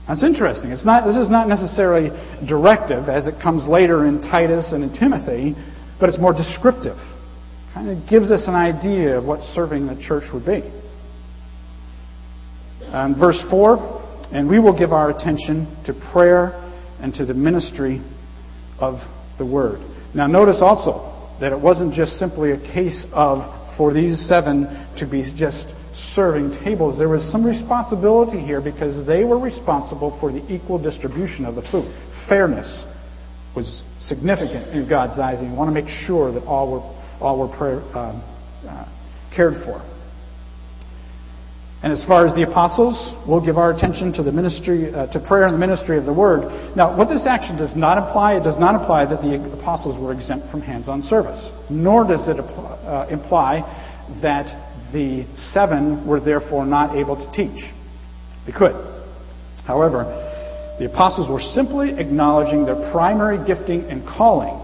That's 0.07 0.23
interesting. 0.23 0.73
It's 0.73 0.85
not, 0.85 1.07
this 1.07 1.17
is 1.17 1.31
not 1.31 1.49
necessarily 1.49 2.11
directive 2.47 3.09
as 3.09 3.27
it 3.27 3.41
comes 3.43 3.67
later 3.67 4.05
in 4.05 4.21
Titus 4.21 4.73
and 4.73 4.85
in 4.85 4.93
Timothy, 4.93 5.55
but 5.99 6.11
it's 6.11 6.19
more 6.19 6.35
descriptive. 6.35 6.99
Kind 7.73 7.89
of 7.89 8.07
gives 8.11 8.31
us 8.31 8.45
an 8.49 8.55
idea 8.55 9.17
of 9.17 9.25
what 9.25 9.41
serving 9.55 9.87
the 9.87 9.97
church 10.07 10.25
would 10.35 10.45
be. 10.45 10.61
Um, 12.89 13.19
verse 13.19 13.43
4 13.49 14.29
And 14.33 14.51
we 14.51 14.59
will 14.59 14.77
give 14.77 14.93
our 14.93 15.09
attention 15.09 15.83
to 15.87 15.95
prayer 16.13 16.59
and 17.01 17.15
to 17.15 17.25
the 17.25 17.33
ministry 17.33 18.03
of 18.79 18.99
the 19.43 19.51
word. 19.51 19.81
Now, 20.15 20.27
notice 20.27 20.59
also 20.61 21.37
that 21.41 21.51
it 21.53 21.61
wasn't 21.61 21.93
just 21.93 22.13
simply 22.13 22.53
a 22.53 22.59
case 22.59 23.07
of 23.13 23.43
for 23.77 23.93
these 23.93 24.29
seven 24.29 24.67
to 24.99 25.07
be 25.11 25.23
just 25.35 25.75
serving 26.15 26.63
tables. 26.65 26.99
There 26.99 27.09
was 27.09 27.25
some 27.33 27.45
responsibility 27.45 28.39
here 28.39 28.61
because 28.61 29.07
they 29.07 29.25
were 29.25 29.39
responsible 29.39 30.17
for 30.21 30.31
the 30.31 30.45
equal 30.53 30.79
distribution 30.79 31.45
of 31.45 31.57
the 31.57 31.63
food. 31.73 31.91
Fairness 32.29 32.85
was 33.57 33.83
significant 34.01 34.69
in 34.77 34.89
God's 34.89 35.19
eyes, 35.19 35.39
and 35.41 35.51
you 35.51 35.57
want 35.57 35.69
to 35.69 35.75
make 35.75 35.91
sure 36.07 36.33
that 36.33 36.45
all 36.45 36.71
were, 36.73 36.85
all 37.21 37.39
were 37.39 37.57
prayer, 37.57 37.81
uh, 37.95 38.15
uh, 38.69 39.35
cared 39.35 39.55
for. 39.65 39.81
And 41.83 41.93
as 41.93 42.05
far 42.07 42.25
as 42.25 42.33
the 42.35 42.43
apostles, 42.43 42.95
we'll 43.27 43.45
give 43.45 43.59
our 43.59 43.73
attention 43.73 44.13
to 44.13 44.23
the 44.23 44.31
ministry, 44.31 44.95
uh, 44.95 45.09
to 45.09 45.19
prayer 45.19 45.47
and 45.47 45.55
the 45.55 45.59
ministry 45.59 45.99
of 45.99 46.07
the 46.07 46.13
word. 46.13 46.77
Now, 46.77 46.97
what 46.97 47.09
this 47.09 47.27
action 47.27 47.57
does 47.57 47.75
not 47.75 47.99
imply, 47.99 48.37
it 48.37 48.45
does 48.45 48.59
not 48.59 48.81
imply 48.81 49.05
that 49.05 49.21
the 49.21 49.59
apostles 49.59 50.01
were 50.01 50.13
exempt 50.13 50.49
from 50.51 50.61
hands-on 50.61 51.03
service, 51.03 51.51
nor 51.69 52.07
does 52.07 52.29
it 52.29 52.39
uh, 52.39 53.09
imply 53.11 53.67
that 54.23 54.47
the 54.93 55.27
seven 55.53 56.07
were 56.07 56.21
therefore 56.21 56.65
not 56.65 56.95
able 56.97 57.17
to 57.17 57.27
teach. 57.33 57.65
They 58.47 58.53
could. 58.53 58.75
However, 59.67 60.05
the 60.79 60.87
apostles 60.87 61.29
were 61.29 61.41
simply 61.41 61.99
acknowledging 61.99 62.65
their 62.65 62.93
primary 62.93 63.45
gifting 63.45 63.91
and 63.91 64.07
calling 64.07 64.59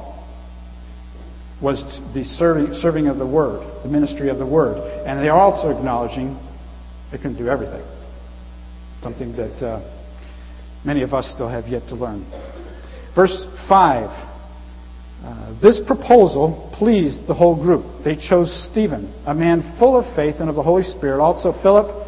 was 1.60 1.82
the 2.14 2.22
serving, 2.22 2.74
serving 2.74 3.08
of 3.08 3.18
the 3.18 3.26
word, 3.26 3.66
the 3.82 3.88
ministry 3.88 4.28
of 4.28 4.38
the 4.38 4.46
word. 4.46 4.78
And 5.04 5.18
they 5.18 5.28
are 5.28 5.40
also 5.40 5.70
acknowledging 5.70 6.38
they 7.10 7.16
couldn't 7.16 7.38
do 7.38 7.48
everything. 7.48 7.84
Something 9.02 9.36
that 9.36 9.64
uh, 9.64 9.80
many 10.84 11.02
of 11.02 11.14
us 11.14 11.30
still 11.34 11.48
have 11.48 11.66
yet 11.68 11.86
to 11.88 11.94
learn. 11.94 12.26
Verse 13.14 13.46
5. 13.68 14.28
Uh, 15.24 15.60
this 15.60 15.80
proposal 15.86 16.72
pleased 16.78 17.26
the 17.26 17.34
whole 17.34 17.60
group. 17.60 18.04
They 18.04 18.14
chose 18.14 18.68
Stephen, 18.70 19.12
a 19.26 19.34
man 19.34 19.76
full 19.78 19.98
of 19.98 20.14
faith 20.14 20.36
and 20.38 20.48
of 20.48 20.54
the 20.54 20.62
Holy 20.62 20.84
Spirit, 20.84 21.20
also 21.20 21.52
Philip, 21.60 22.06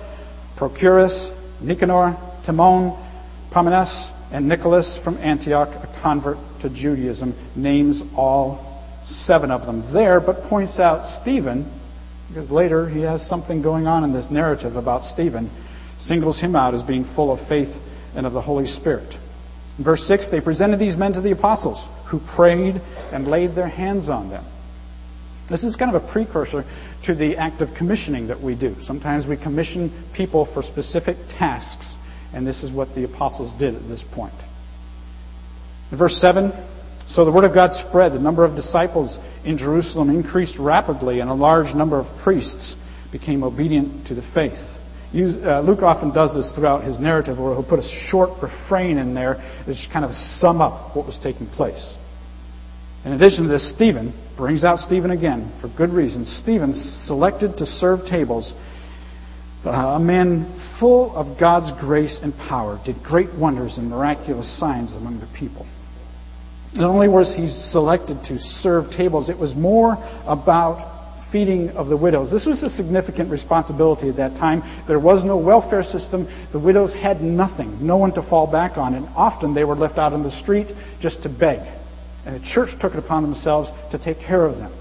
Procorus, 0.56 1.34
Nicanor, 1.60 2.14
Timon, 2.46 2.92
Parmenas, 3.52 4.12
and 4.32 4.46
Nicholas 4.46 5.00
from 5.02 5.16
Antioch, 5.18 5.68
a 5.68 6.00
convert 6.00 6.38
to 6.62 6.70
Judaism, 6.70 7.34
names 7.56 8.00
all 8.16 8.84
seven 9.04 9.50
of 9.50 9.62
them 9.66 9.92
there, 9.92 10.20
but 10.20 10.42
points 10.48 10.78
out 10.78 11.20
Stephen 11.20 11.79
because 12.30 12.50
later 12.50 12.88
he 12.88 13.00
has 13.00 13.26
something 13.26 13.60
going 13.60 13.86
on 13.86 14.04
in 14.04 14.12
this 14.12 14.28
narrative 14.30 14.76
about 14.76 15.02
Stephen, 15.02 15.50
singles 15.98 16.40
him 16.40 16.54
out 16.54 16.74
as 16.74 16.82
being 16.84 17.04
full 17.16 17.32
of 17.32 17.46
faith 17.48 17.68
and 18.14 18.24
of 18.24 18.32
the 18.32 18.40
Holy 18.40 18.66
Spirit. 18.66 19.12
In 19.76 19.84
verse 19.84 20.02
6, 20.06 20.30
they 20.30 20.40
presented 20.40 20.78
these 20.78 20.96
men 20.96 21.12
to 21.14 21.20
the 21.20 21.32
apostles, 21.32 21.84
who 22.08 22.20
prayed 22.36 22.76
and 23.12 23.26
laid 23.26 23.56
their 23.56 23.68
hands 23.68 24.08
on 24.08 24.30
them. 24.30 24.44
This 25.50 25.64
is 25.64 25.74
kind 25.74 25.94
of 25.94 26.02
a 26.02 26.12
precursor 26.12 26.64
to 27.06 27.14
the 27.14 27.36
act 27.36 27.60
of 27.60 27.68
commissioning 27.76 28.28
that 28.28 28.40
we 28.40 28.54
do. 28.54 28.76
Sometimes 28.82 29.26
we 29.26 29.36
commission 29.36 30.08
people 30.16 30.48
for 30.54 30.62
specific 30.62 31.16
tasks, 31.36 31.96
and 32.32 32.46
this 32.46 32.62
is 32.62 32.70
what 32.72 32.94
the 32.94 33.04
apostles 33.04 33.52
did 33.58 33.74
at 33.74 33.88
this 33.88 34.04
point. 34.14 34.34
In 35.90 35.98
verse 35.98 36.16
7, 36.20 36.52
so 37.14 37.24
the 37.24 37.32
word 37.32 37.44
of 37.44 37.54
God 37.54 37.70
spread. 37.88 38.12
The 38.12 38.20
number 38.20 38.44
of 38.44 38.54
disciples 38.54 39.18
in 39.44 39.58
Jerusalem 39.58 40.10
increased 40.10 40.58
rapidly, 40.58 41.20
and 41.20 41.28
a 41.28 41.34
large 41.34 41.74
number 41.74 41.98
of 41.98 42.06
priests 42.22 42.76
became 43.10 43.42
obedient 43.42 44.06
to 44.08 44.14
the 44.14 44.22
faith. 44.32 44.58
Uh, 45.12 45.60
Luke 45.62 45.82
often 45.82 46.14
does 46.14 46.34
this 46.34 46.52
throughout 46.54 46.84
his 46.84 47.00
narrative, 47.00 47.36
where 47.36 47.52
he'll 47.52 47.64
put 47.64 47.80
a 47.80 48.06
short 48.10 48.30
refrain 48.40 48.96
in 48.96 49.12
there 49.12 49.34
to 49.66 49.74
just 49.74 49.92
kind 49.92 50.04
of 50.04 50.12
sum 50.12 50.60
up 50.60 50.94
what 50.94 51.04
was 51.04 51.18
taking 51.20 51.48
place. 51.48 51.96
In 53.04 53.12
addition 53.12 53.44
to 53.44 53.48
this, 53.48 53.74
Stephen 53.74 54.14
brings 54.36 54.62
out 54.62 54.78
Stephen 54.78 55.10
again 55.10 55.52
for 55.60 55.68
good 55.76 55.90
reason. 55.90 56.24
Stephen 56.24 56.72
selected 57.06 57.56
to 57.56 57.66
serve 57.66 58.06
tables. 58.06 58.54
Uh, 59.64 59.70
a 59.70 59.98
man 59.98 60.46
full 60.78 61.14
of 61.16 61.40
God's 61.40 61.72
grace 61.80 62.20
and 62.22 62.32
power 62.34 62.80
did 62.84 63.02
great 63.02 63.34
wonders 63.34 63.78
and 63.78 63.90
miraculous 63.90 64.60
signs 64.60 64.92
among 64.92 65.18
the 65.18 65.28
people. 65.38 65.66
Not 66.74 66.88
only 66.90 67.08
was 67.08 67.34
he 67.34 67.48
selected 67.70 68.22
to 68.28 68.38
serve 68.38 68.90
tables, 68.90 69.28
it 69.28 69.38
was 69.38 69.54
more 69.54 69.96
about 70.24 70.90
feeding 71.32 71.70
of 71.70 71.88
the 71.88 71.96
widows. 71.96 72.30
This 72.30 72.46
was 72.46 72.62
a 72.62 72.70
significant 72.70 73.30
responsibility 73.30 74.08
at 74.08 74.16
that 74.16 74.32
time. 74.34 74.62
There 74.86 74.98
was 74.98 75.24
no 75.24 75.36
welfare 75.36 75.82
system. 75.82 76.28
The 76.52 76.58
widows 76.58 76.92
had 76.92 77.22
nothing, 77.22 77.84
no 77.84 77.96
one 77.96 78.12
to 78.14 78.22
fall 78.28 78.50
back 78.50 78.76
on, 78.76 78.94
and 78.94 79.06
often 79.16 79.54
they 79.54 79.64
were 79.64 79.76
left 79.76 79.98
out 79.98 80.12
on 80.12 80.22
the 80.22 80.30
street 80.42 80.68
just 81.00 81.22
to 81.22 81.28
beg. 81.28 81.60
And 82.26 82.40
the 82.40 82.46
church 82.46 82.70
took 82.80 82.92
it 82.92 82.98
upon 82.98 83.22
themselves 83.22 83.70
to 83.92 83.98
take 83.98 84.18
care 84.18 84.44
of 84.44 84.56
them. 84.56 84.72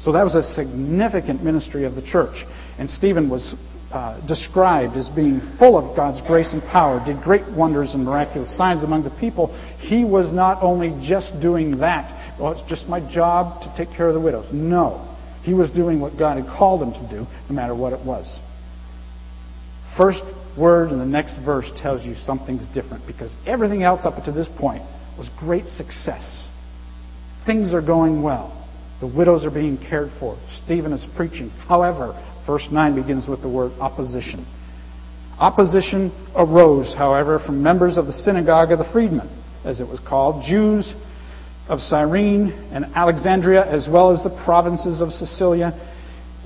So 0.00 0.12
that 0.12 0.22
was 0.22 0.34
a 0.34 0.42
significant 0.54 1.42
ministry 1.42 1.84
of 1.84 1.94
the 1.94 2.02
church. 2.02 2.44
And 2.78 2.88
Stephen 2.88 3.28
was 3.28 3.54
uh, 3.90 4.26
described 4.26 4.96
as 4.96 5.08
being 5.08 5.40
full 5.58 5.78
of 5.78 5.96
God's 5.96 6.20
grace 6.26 6.52
and 6.52 6.62
power, 6.62 7.02
did 7.04 7.22
great 7.22 7.48
wonders 7.50 7.94
and 7.94 8.04
miraculous 8.04 8.54
signs 8.56 8.82
among 8.82 9.04
the 9.04 9.10
people. 9.18 9.48
He 9.78 10.04
was 10.04 10.32
not 10.32 10.62
only 10.62 10.90
just 11.08 11.40
doing 11.40 11.78
that, 11.78 12.38
well, 12.38 12.52
it's 12.52 12.68
just 12.68 12.86
my 12.86 13.00
job 13.00 13.62
to 13.62 13.74
take 13.76 13.94
care 13.96 14.08
of 14.08 14.14
the 14.14 14.20
widows. 14.20 14.46
No. 14.52 15.16
He 15.42 15.54
was 15.54 15.70
doing 15.70 16.00
what 16.00 16.18
God 16.18 16.36
had 16.36 16.46
called 16.46 16.82
him 16.82 16.92
to 16.92 17.08
do, 17.10 17.26
no 17.48 17.54
matter 17.54 17.74
what 17.74 17.92
it 17.94 18.04
was. 18.04 18.40
First 19.96 20.22
word 20.58 20.90
in 20.90 20.98
the 20.98 21.06
next 21.06 21.38
verse 21.44 21.70
tells 21.76 22.04
you 22.04 22.14
something's 22.14 22.66
different 22.74 23.06
because 23.06 23.34
everything 23.46 23.82
else 23.82 24.02
up 24.04 24.22
to 24.24 24.32
this 24.32 24.48
point 24.58 24.82
was 25.16 25.30
great 25.38 25.64
success. 25.66 26.48
Things 27.46 27.72
are 27.72 27.80
going 27.80 28.22
well. 28.22 28.54
The 29.00 29.06
widows 29.06 29.44
are 29.44 29.50
being 29.50 29.78
cared 29.78 30.10
for. 30.20 30.38
Stephen 30.64 30.92
is 30.92 31.06
preaching. 31.16 31.50
However, 31.68 32.12
verse 32.48 32.66
9 32.72 32.94
begins 33.00 33.28
with 33.28 33.42
the 33.42 33.48
word 33.48 33.72
opposition. 33.78 34.44
Opposition 35.38 36.10
arose, 36.34 36.94
however, 36.96 37.38
from 37.38 37.62
members 37.62 37.96
of 37.98 38.06
the 38.06 38.12
synagogue 38.12 38.72
of 38.72 38.78
the 38.78 38.88
freedmen, 38.90 39.28
as 39.64 39.78
it 39.78 39.86
was 39.86 40.00
called, 40.00 40.42
Jews 40.48 40.94
of 41.68 41.78
Cyrene 41.80 42.50
and 42.72 42.86
Alexandria, 42.96 43.64
as 43.66 43.86
well 43.92 44.10
as 44.10 44.24
the 44.24 44.30
provinces 44.44 45.02
of 45.02 45.10
Sicilia, 45.10 45.76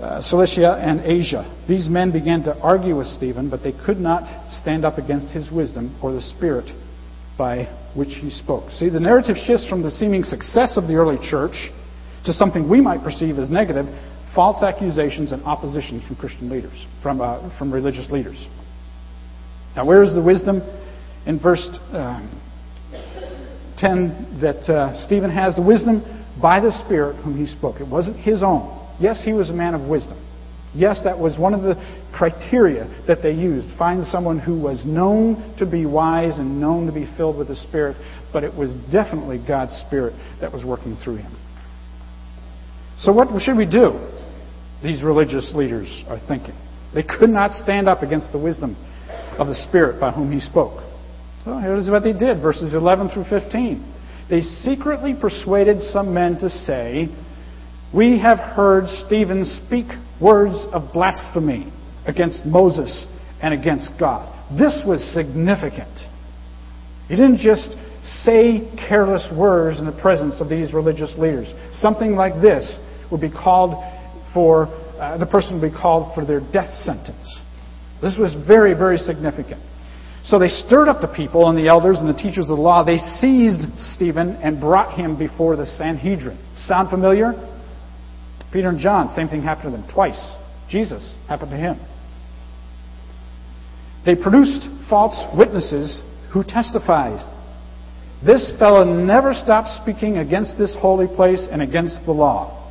uh, 0.01 0.21
Cilicia, 0.23 0.79
and 0.83 1.01
Asia. 1.01 1.47
These 1.69 1.89
men 1.89 2.11
began 2.11 2.43
to 2.43 2.59
argue 2.59 2.99
with 2.99 3.07
Stephen, 3.07 3.49
but 3.49 3.63
they 3.63 3.73
could 3.87 3.99
not 3.99 4.51
stand 4.51 4.85
up 4.85 4.99
against 4.99 5.29
his 5.29 5.51
wisdom 5.53 5.97
or 6.03 6.13
the 6.13 6.21
spirit 6.21 6.69
by 7.39 7.65
which 7.95 8.19
he 8.21 8.29
spoke. 8.29 8.71
See, 8.73 8.89
the 8.89 9.01
narrative 9.01 9.37
shifts 9.37 9.69
from 9.69 9.83
the 9.83 9.91
seeming 9.91 10.25
success 10.25 10.77
of 10.77 10.89
the 10.89 10.95
early 10.95 11.19
church 11.31 11.71
to 12.25 12.33
something 12.33 12.69
we 12.69 12.81
might 12.81 13.03
perceive 13.03 13.39
as 13.39 13.49
negative 13.49 13.87
false 14.35 14.63
accusations 14.63 15.33
and 15.33 15.43
oppositions 15.45 16.07
from 16.07 16.17
Christian 16.17 16.49
leaders, 16.49 16.87
from, 17.03 17.21
uh, 17.21 17.57
from 17.59 17.73
religious 17.73 18.11
leaders. 18.11 18.47
Now, 19.77 19.87
where 19.87 20.03
is 20.03 20.15
the 20.15 20.23
wisdom? 20.23 20.63
In 21.27 21.39
verse 21.39 21.69
um, 21.93 22.41
10 23.79 24.39
that 24.41 24.69
uh, 24.71 25.07
Stephen 25.07 25.31
has 25.31 25.57
the 25.57 25.63
wisdom 25.63 26.25
by 26.41 26.61
the 26.61 26.73
Spirit 26.85 27.17
whom 27.23 27.37
he 27.37 27.47
spoke. 27.47 27.81
It 27.81 27.89
wasn't 27.89 28.17
his 28.19 28.43
own. 28.43 28.79
Yes, 29.01 29.23
he 29.25 29.33
was 29.33 29.51
a 29.51 29.53
man 29.53 29.75
of 29.75 29.89
wisdom. 29.89 30.19
Yes, 30.75 31.01
that 31.05 31.19
was 31.19 31.39
one 31.39 31.53
of 31.53 31.63
the 31.63 31.75
criteria 32.17 33.05
that 33.07 33.23
they 33.23 33.33
used. 33.33 33.77
Find 33.77 34.05
someone 34.05 34.39
who 34.39 34.59
was 34.59 34.87
known 34.87 35.55
to 35.59 35.67
be 35.67 35.85
wise 35.85 36.39
and 36.39 36.61
known 36.61 36.87
to 36.87 36.93
be 36.93 37.07
filled 37.17 37.37
with 37.37 37.49
the 37.49 37.57
Spirit, 37.57 37.97
but 38.33 38.43
it 38.43 38.55
was 38.55 38.71
definitely 38.91 39.43
God's 39.47 39.75
Spirit 39.87 40.15
that 40.41 40.51
was 40.51 40.65
working 40.65 40.97
through 40.97 41.17
him. 41.17 41.37
So, 42.99 43.13
what 43.13 43.29
should 43.43 43.57
we 43.57 43.67
do? 43.67 44.09
These 44.83 45.03
religious 45.03 45.53
leaders 45.55 46.05
are 46.09 46.19
thinking. 46.27 46.55
They 46.95 47.03
could 47.03 47.31
not 47.31 47.53
stand 47.53 47.89
up 47.89 48.03
against 48.03 48.33
the 48.33 48.39
wisdom 48.39 48.77
of 49.39 49.47
the 49.47 49.55
Spirit 49.55 50.01
by 50.01 50.11
whom 50.11 50.33
he 50.33 50.41
spoke. 50.41 50.83
Well, 51.47 51.61
here's 51.61 51.91
what 51.91 52.03
they 52.03 52.13
did, 52.13 52.41
verses 52.41 52.75
11 52.75 53.11
through 53.11 53.25
15. 53.25 53.95
They 54.29 54.41
secretly 54.41 55.15
persuaded 55.19 55.81
some 55.81 56.15
men 56.15 56.39
to 56.39 56.49
say, 56.49 57.09
We 57.95 58.19
have 58.21 58.39
heard 58.39 58.87
Stephen 59.07 59.45
speak 59.45 59.87
words 60.21 60.67
of 60.73 60.93
blasphemy 60.93 61.73
against 62.07 62.45
Moses 62.45 63.07
and 63.43 63.55
against 63.55 63.91
God. 63.99 64.29
This 64.57 64.83
was 64.87 65.03
significant. 65.15 65.99
He 67.09 67.17
didn't 67.17 67.39
just 67.39 67.75
say 68.25 68.71
careless 68.89 69.29
words 69.37 69.79
in 69.79 69.87
the 69.87 70.01
presence 70.01 70.41
of 70.41 70.49
these 70.49 70.73
religious 70.73 71.15
leaders. 71.19 71.53
Something 71.73 72.13
like 72.13 72.41
this 72.41 72.79
would 73.11 73.21
be 73.21 73.31
called 73.31 73.75
for, 74.33 74.67
uh, 74.99 75.19
the 75.19 75.27
person 75.27 75.61
to 75.61 75.71
be 75.71 75.75
called 75.75 76.15
for 76.15 76.25
their 76.25 76.41
death 76.41 76.75
sentence. 76.75 77.41
This 78.01 78.17
was 78.19 78.35
very, 78.47 78.75
very 78.75 78.97
significant. 78.97 79.63
So 80.25 80.39
they 80.39 80.49
stirred 80.49 80.89
up 80.89 81.01
the 81.01 81.09
people 81.09 81.49
and 81.49 81.59
the 81.59 81.69
elders 81.69 81.99
and 81.99 82.09
the 82.09 82.15
teachers 82.15 82.45
of 82.45 82.49
the 82.49 82.55
law. 82.55 82.85
They 82.85 82.99
seized 82.99 83.77
Stephen 83.77 84.37
and 84.43 84.61
brought 84.61 84.97
him 84.97 85.19
before 85.19 85.57
the 85.57 85.67
Sanhedrin. 85.67 86.39
Sound 86.67 86.91
familiar? 86.91 87.33
Peter 88.53 88.69
and 88.69 88.79
John, 88.79 89.09
same 89.09 89.29
thing 89.29 89.43
happened 89.43 89.73
to 89.73 89.79
them 89.79 89.91
twice. 89.93 90.21
Jesus 90.69 91.15
happened 91.29 91.51
to 91.51 91.57
him. 91.57 91.81
They 94.05 94.15
produced 94.15 94.69
false 94.89 95.25
witnesses 95.37 96.03
who 96.33 96.45
testified. 96.45 97.21
This 98.25 98.53
fellow 98.59 98.85
never 98.85 99.35
stopped 99.35 99.69
speaking 99.83 100.19
against 100.19 100.57
this 100.57 100.77
holy 100.79 101.07
place 101.07 101.47
and 101.51 101.63
against 101.63 102.05
the 102.05 102.13
law. 102.13 102.62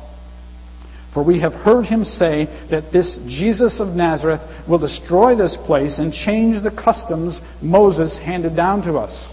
For 1.14 1.22
we 1.22 1.40
have 1.40 1.52
heard 1.52 1.84
him 1.84 2.04
say 2.04 2.46
that 2.70 2.90
this 2.90 3.18
Jesus 3.26 3.80
of 3.80 3.88
Nazareth 3.88 4.40
will 4.68 4.78
destroy 4.78 5.36
this 5.36 5.56
place 5.66 5.98
and 5.98 6.12
change 6.12 6.62
the 6.62 6.70
customs 6.70 7.38
Moses 7.60 8.18
handed 8.18 8.56
down 8.56 8.82
to 8.82 8.94
us. 8.94 9.32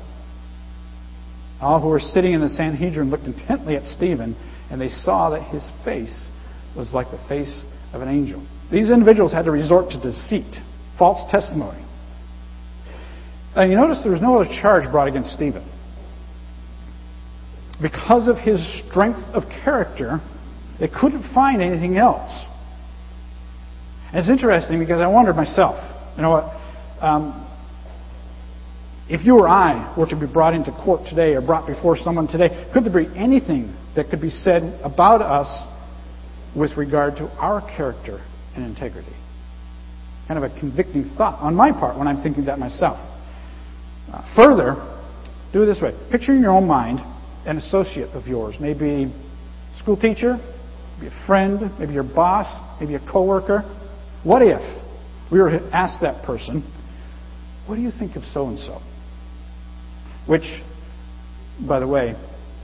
All 1.62 1.80
who 1.82 1.88
were 1.88 2.00
sitting 2.00 2.34
in 2.34 2.42
the 2.42 2.50
Sanhedrin 2.50 3.10
looked 3.10 3.26
intently 3.26 3.76
at 3.76 3.84
Stephen, 3.84 4.36
and 4.70 4.80
they 4.80 4.90
saw 4.90 5.30
that 5.30 5.44
his 5.44 5.70
face 5.86 6.30
was 6.76 6.94
like 6.94 7.12
the 7.12 7.26
face 7.30 7.64
of 7.94 8.02
an 8.02 8.10
angel. 8.10 8.46
These 8.72 8.92
individuals 8.92 9.32
had 9.32 9.46
to 9.46 9.52
resort 9.52 9.90
to 9.92 10.02
deceit, 10.02 10.56
false 10.98 11.30
testimony. 11.32 11.84
And 13.56 13.72
you 13.72 13.78
notice 13.78 14.02
there 14.04 14.12
was 14.12 14.22
no 14.22 14.40
other 14.40 14.50
charge 14.62 14.90
brought 14.92 15.08
against 15.08 15.32
Stephen. 15.34 15.68
Because 17.82 18.28
of 18.28 18.38
his 18.38 18.62
strength 18.86 19.20
of 19.34 19.44
character, 19.64 20.20
they 20.80 20.88
couldn't 20.88 21.34
find 21.34 21.62
anything 21.62 21.98
else. 21.98 22.46
And 24.08 24.18
it's 24.18 24.30
interesting 24.30 24.80
because 24.80 25.02
I 25.02 25.08
wondered 25.08 25.36
myself, 25.36 25.78
you 26.16 26.24
know 26.24 26.32
what? 26.32 26.46
Um, 27.04 27.46
if 29.10 29.26
you 29.26 29.40
or 29.40 29.48
I 29.48 29.94
were 29.98 30.06
to 30.08 30.16
be 30.16 30.28
brought 30.28 30.54
into 30.54 30.72
court 30.72 31.02
today 31.08 31.34
or 31.34 31.42
brought 31.42 31.68
before 31.68 31.98
someone 31.98 32.28
today, 32.28 32.70
could 32.74 32.86
there 32.86 32.94
be 32.94 33.10
anything 33.18 33.76
that 33.96 34.10
could 34.10 34.22
be 34.22 34.30
said 34.30 34.80
about 34.84 35.22
us 35.22 35.68
with 36.56 36.78
regard 36.78 37.16
to 37.18 37.28
our 37.40 37.62
character 37.76 38.24
and 38.56 38.64
integrity? 38.64 39.16
Kind 40.28 40.44
of 40.44 40.52
a 40.52 40.60
convicting 40.60 41.12
thought 41.18 41.40
on 41.40 41.56
my 41.56 41.72
part 41.72 41.98
when 41.98 42.08
I'm 42.08 42.22
thinking 42.22 42.46
that 42.46 42.60
myself. 42.60 42.98
Uh, 44.12 44.36
further, 44.36 44.76
do 45.54 45.64
it 45.64 45.66
this 45.66 45.82
way. 45.82 45.92
Picture 46.12 46.34
in 46.34 46.42
your 46.42 46.52
own 46.52 46.68
mind 46.68 47.00
an 47.46 47.58
associate 47.58 48.10
of 48.10 48.28
yours, 48.28 48.56
maybe 48.60 49.12
school 49.74 49.98
teacher, 49.98 50.38
maybe 51.00 51.14
a 51.14 51.26
friend, 51.26 51.72
maybe 51.80 51.94
your 51.94 52.04
boss, 52.04 52.48
maybe 52.80 52.96
a 52.96 53.00
coworker. 53.00 53.64
What 54.24 54.42
if 54.42 54.62
we 55.32 55.40
were 55.40 55.50
to 55.52 55.70
ask 55.74 56.02
that 56.02 56.26
person, 56.26 56.64
what 57.68 57.76
do 57.76 57.82
you 57.82 57.92
think 57.92 58.16
of 58.16 58.24
so 58.24 58.48
and 58.48 58.58
so? 58.60 58.82
Which, 60.28 60.44
by 61.68 61.80
the 61.80 61.88
way, 61.88 62.16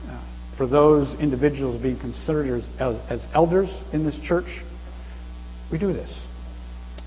uh, 0.06 0.56
for 0.58 0.66
those 0.66 1.14
individuals 1.20 1.80
being 1.80 1.98
considered 1.98 2.62
as, 2.78 3.00
as, 3.08 3.26
elders 3.34 3.70
in 3.92 4.04
this 4.04 4.18
church, 4.22 4.62
we 5.70 5.78
do 5.78 5.92
this. 5.92 6.26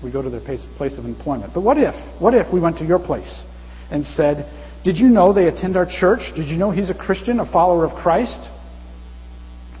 We 0.02 0.10
go 0.10 0.22
to 0.22 0.30
their 0.30 0.40
place, 0.40 0.64
place 0.76 0.98
of 0.98 1.04
employment. 1.04 1.52
But 1.54 1.62
what 1.62 1.76
if, 1.76 1.94
what 2.20 2.34
if 2.34 2.52
we 2.52 2.60
went 2.60 2.78
to 2.78 2.84
your 2.84 2.98
place 2.98 3.44
and 3.90 4.04
said, 4.04 4.50
Did 4.82 4.96
you 4.96 5.08
know 5.08 5.32
they 5.32 5.46
attend 5.46 5.76
our 5.76 5.86
church? 5.86 6.20
Did 6.34 6.46
you 6.48 6.56
know 6.56 6.70
he's 6.70 6.90
a 6.90 6.94
Christian, 6.94 7.38
a 7.38 7.50
follower 7.50 7.84
of 7.84 7.94
Christ? 7.96 8.48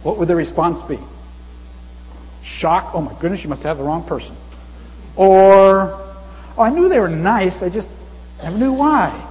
What 0.02 0.18
would 0.18 0.28
the 0.28 0.36
response 0.36 0.78
be? 0.88 0.98
Shock, 2.44 2.92
oh 2.94 3.00
my 3.00 3.18
goodness, 3.20 3.40
you 3.42 3.48
must 3.48 3.62
have 3.62 3.76
the 3.76 3.82
wrong 3.82 4.06
person. 4.06 4.36
Or, 5.16 5.92
oh, 6.56 6.62
I 6.62 6.70
knew 6.70 6.88
they 6.88 6.98
were 6.98 7.08
nice, 7.08 7.62
I 7.62 7.70
just 7.70 7.88
never 8.42 8.56
knew 8.56 8.72
why. 8.72 9.26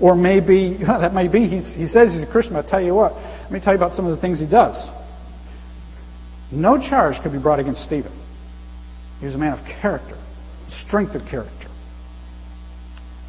Or 0.00 0.14
maybe, 0.14 0.78
that 0.86 1.14
may 1.14 1.28
be, 1.28 1.48
he's, 1.48 1.74
he 1.74 1.86
says 1.86 2.12
he's 2.12 2.22
a 2.22 2.30
Christian, 2.30 2.56
I'll 2.56 2.68
tell 2.68 2.82
you 2.82 2.94
what. 2.94 3.12
Let 3.14 3.52
me 3.52 3.60
tell 3.60 3.72
you 3.72 3.78
about 3.78 3.92
some 3.92 4.06
of 4.06 4.14
the 4.14 4.20
things 4.20 4.40
he 4.40 4.48
does. 4.48 4.76
No 6.50 6.78
charge 6.78 7.22
could 7.22 7.32
be 7.32 7.38
brought 7.38 7.60
against 7.60 7.84
Stephen. 7.84 8.12
He 9.20 9.26
was 9.26 9.34
a 9.34 9.38
man 9.38 9.58
of 9.58 9.64
character, 9.80 10.16
strength 10.68 11.14
of 11.14 11.22
character. 11.28 11.68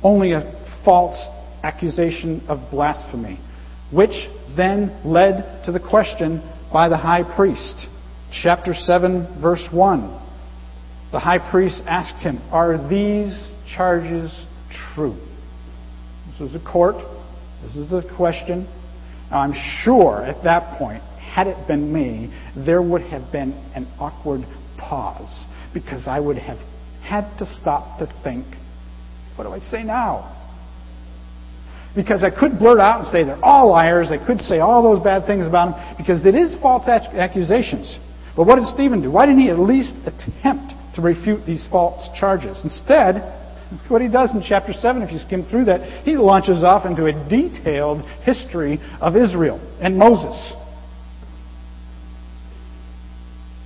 Only 0.01 0.31
a 0.31 0.81
false 0.85 1.27
accusation 1.63 2.45
of 2.47 2.71
blasphemy 2.71 3.39
which 3.91 4.29
then 4.55 5.01
led 5.03 5.63
to 5.65 5.71
the 5.71 5.79
question 5.79 6.43
by 6.71 6.89
the 6.89 6.97
high 6.97 7.23
priest. 7.35 7.87
Chapter 8.31 8.73
7, 8.73 9.41
verse 9.41 9.67
1. 9.71 10.01
The 11.11 11.19
high 11.19 11.39
priest 11.51 11.81
asked 11.87 12.23
him, 12.23 12.39
Are 12.51 12.77
these 12.89 13.41
charges 13.75 14.31
true? 14.93 15.17
This 16.27 16.49
is 16.49 16.55
a 16.55 16.59
court. 16.59 16.97
This 17.63 17.75
is 17.75 17.89
the 17.89 18.03
question. 18.15 18.67
Now, 19.31 19.39
I'm 19.39 19.53
sure 19.83 20.23
at 20.23 20.43
that 20.43 20.77
point, 20.77 21.01
had 21.17 21.47
it 21.47 21.67
been 21.67 21.91
me, 21.91 22.33
there 22.55 22.81
would 22.81 23.01
have 23.01 23.31
been 23.31 23.53
an 23.75 23.87
awkward 23.99 24.41
pause 24.77 25.45
because 25.73 26.07
I 26.07 26.19
would 26.19 26.37
have 26.37 26.57
had 27.03 27.37
to 27.39 27.45
stop 27.45 27.99
to 27.99 28.07
think, 28.23 28.45
what 29.35 29.45
do 29.45 29.51
I 29.51 29.59
say 29.59 29.83
now? 29.83 30.35
Because 31.95 32.23
I 32.23 32.29
could 32.29 32.59
blurt 32.59 32.79
out 32.79 33.01
and 33.01 33.07
say 33.09 33.23
they're 33.23 33.43
all 33.43 33.71
liars. 33.71 34.09
I 34.11 34.23
could 34.23 34.41
say 34.41 34.59
all 34.59 34.83
those 34.83 35.03
bad 35.03 35.25
things 35.25 35.47
about 35.47 35.75
them 35.75 35.95
because 35.97 36.23
it 36.25 36.35
is 36.35 36.55
false 36.61 36.87
accusations. 36.87 37.97
But 38.39 38.47
what 38.47 38.55
did 38.55 38.67
Stephen 38.67 39.01
do? 39.01 39.11
Why 39.11 39.25
didn't 39.25 39.41
he 39.41 39.49
at 39.49 39.59
least 39.59 39.95
attempt 40.05 40.73
to 40.95 41.01
refute 41.01 41.45
these 41.45 41.67
false 41.69 42.07
charges? 42.17 42.57
Instead, 42.63 43.15
what 43.89 44.01
he 44.01 44.07
does 44.07 44.33
in 44.33 44.41
chapter 44.41 44.71
7, 44.71 45.01
if 45.01 45.11
you 45.11 45.19
skim 45.19 45.43
through 45.43 45.65
that, 45.65 46.05
he 46.05 46.15
launches 46.15 46.63
off 46.63 46.85
into 46.85 47.07
a 47.07 47.11
detailed 47.27 48.01
history 48.23 48.79
of 49.01 49.17
Israel 49.17 49.59
and 49.81 49.97
Moses. 49.97 50.53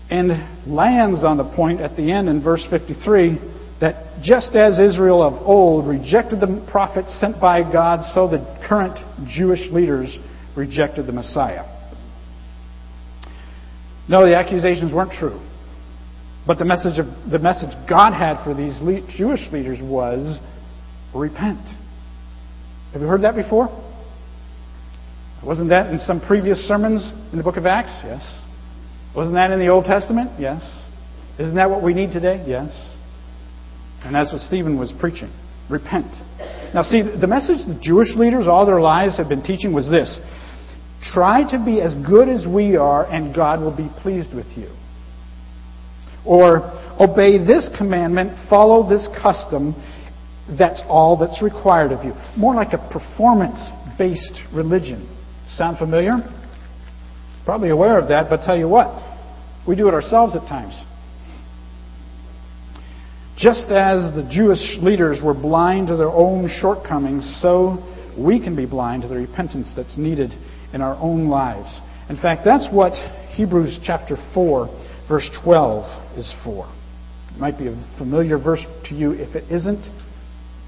And 0.09 0.31
lands 0.65 1.23
on 1.23 1.38
the 1.38 1.53
point 1.55 1.79
at 1.79 1.95
the 1.95 2.12
end 2.12 2.27
in 2.27 2.41
verse 2.43 2.65
53 2.67 3.38
that 3.79 4.23
just 4.23 4.55
as 4.55 4.79
Israel 4.79 5.21
of 5.21 5.36
old 5.45 5.88
rejected 5.88 6.39
the 6.39 6.67
prophets 6.71 7.15
sent 7.19 7.39
by 7.39 7.62
God, 7.62 8.03
so 8.15 8.27
the 8.27 8.39
current 8.67 8.97
Jewish 9.27 9.69
leaders 9.69 10.17
rejected 10.57 11.05
the 11.05 11.13
Messiah. 11.13 11.72
No, 14.09 14.25
the 14.25 14.35
accusations 14.35 14.93
weren't 14.93 15.11
true. 15.11 15.39
But 16.45 16.59
the 16.59 16.65
message, 16.65 16.99
of, 16.99 17.05
the 17.31 17.39
message 17.39 17.69
God 17.87 18.11
had 18.11 18.43
for 18.43 18.53
these 18.53 18.77
Jewish 19.15 19.49
leaders 19.51 19.79
was 19.81 20.39
repent. 21.15 21.65
Have 22.91 23.01
you 23.01 23.07
heard 23.07 23.23
that 23.23 23.35
before? 23.35 23.69
Wasn't 25.43 25.69
that 25.69 25.89
in 25.89 25.99
some 25.99 26.21
previous 26.21 26.57
sermons 26.67 27.03
in 27.31 27.37
the 27.37 27.43
book 27.43 27.57
of 27.57 27.65
Acts? 27.65 27.91
Yes. 28.03 28.21
Wasn't 29.15 29.35
that 29.35 29.51
in 29.51 29.59
the 29.59 29.67
Old 29.67 29.85
Testament? 29.85 30.39
Yes. 30.39 30.61
Isn't 31.39 31.55
that 31.55 31.69
what 31.69 31.81
we 31.81 31.93
need 31.93 32.11
today? 32.11 32.43
Yes. 32.47 32.71
And 34.03 34.15
that's 34.15 34.31
what 34.31 34.41
Stephen 34.41 34.77
was 34.77 34.93
preaching. 34.99 35.31
Repent. 35.69 36.11
Now, 36.73 36.81
see, 36.81 37.01
the 37.01 37.27
message 37.27 37.65
the 37.65 37.79
Jewish 37.81 38.15
leaders 38.15 38.47
all 38.47 38.65
their 38.65 38.81
lives 38.81 39.17
have 39.17 39.29
been 39.29 39.43
teaching 39.43 39.73
was 39.73 39.89
this 39.89 40.19
try 41.13 41.49
to 41.51 41.63
be 41.63 41.81
as 41.81 41.93
good 42.05 42.29
as 42.29 42.47
we 42.47 42.75
are, 42.75 43.05
and 43.05 43.35
God 43.35 43.59
will 43.59 43.75
be 43.75 43.89
pleased 44.01 44.33
with 44.33 44.47
you. 44.55 44.69
Or 46.25 46.71
obey 46.99 47.37
this 47.37 47.69
commandment, 47.77 48.49
follow 48.49 48.87
this 48.87 49.09
custom, 49.21 49.75
that's 50.57 50.81
all 50.87 51.17
that's 51.17 51.41
required 51.41 51.91
of 51.91 52.03
you. 52.05 52.13
More 52.37 52.55
like 52.55 52.73
a 52.73 52.89
performance 52.89 53.59
based 53.97 54.39
religion. 54.53 55.09
Sound 55.55 55.77
familiar? 55.77 56.17
Probably 57.45 57.69
aware 57.69 57.99
of 57.99 58.07
that, 58.09 58.29
but 58.29 58.41
tell 58.41 58.57
you 58.57 58.67
what, 58.67 59.17
we 59.67 59.75
do 59.75 59.87
it 59.87 59.93
ourselves 59.93 60.35
at 60.35 60.47
times. 60.47 60.73
Just 63.37 63.69
as 63.69 64.13
the 64.15 64.27
Jewish 64.31 64.77
leaders 64.79 65.19
were 65.23 65.33
blind 65.33 65.87
to 65.87 65.97
their 65.97 66.09
own 66.09 66.47
shortcomings, 66.61 67.39
so 67.41 67.83
we 68.17 68.39
can 68.39 68.55
be 68.55 68.65
blind 68.65 69.01
to 69.01 69.07
the 69.07 69.15
repentance 69.15 69.73
that's 69.75 69.97
needed 69.97 70.31
in 70.73 70.81
our 70.81 70.95
own 70.95 71.27
lives. 71.27 71.79
In 72.09 72.17
fact, 72.17 72.41
that's 72.43 72.67
what 72.71 72.93
Hebrews 73.36 73.79
chapter 73.83 74.17
4 74.33 74.67
verse 75.07 75.29
12 75.43 76.17
is 76.17 76.33
for. 76.43 76.71
It 77.33 77.39
might 77.39 77.57
be 77.57 77.67
a 77.67 77.95
familiar 77.97 78.38
verse 78.38 78.65
to 78.86 78.95
you. 78.95 79.12
If 79.12 79.36
it 79.36 79.51
isn't, 79.51 79.86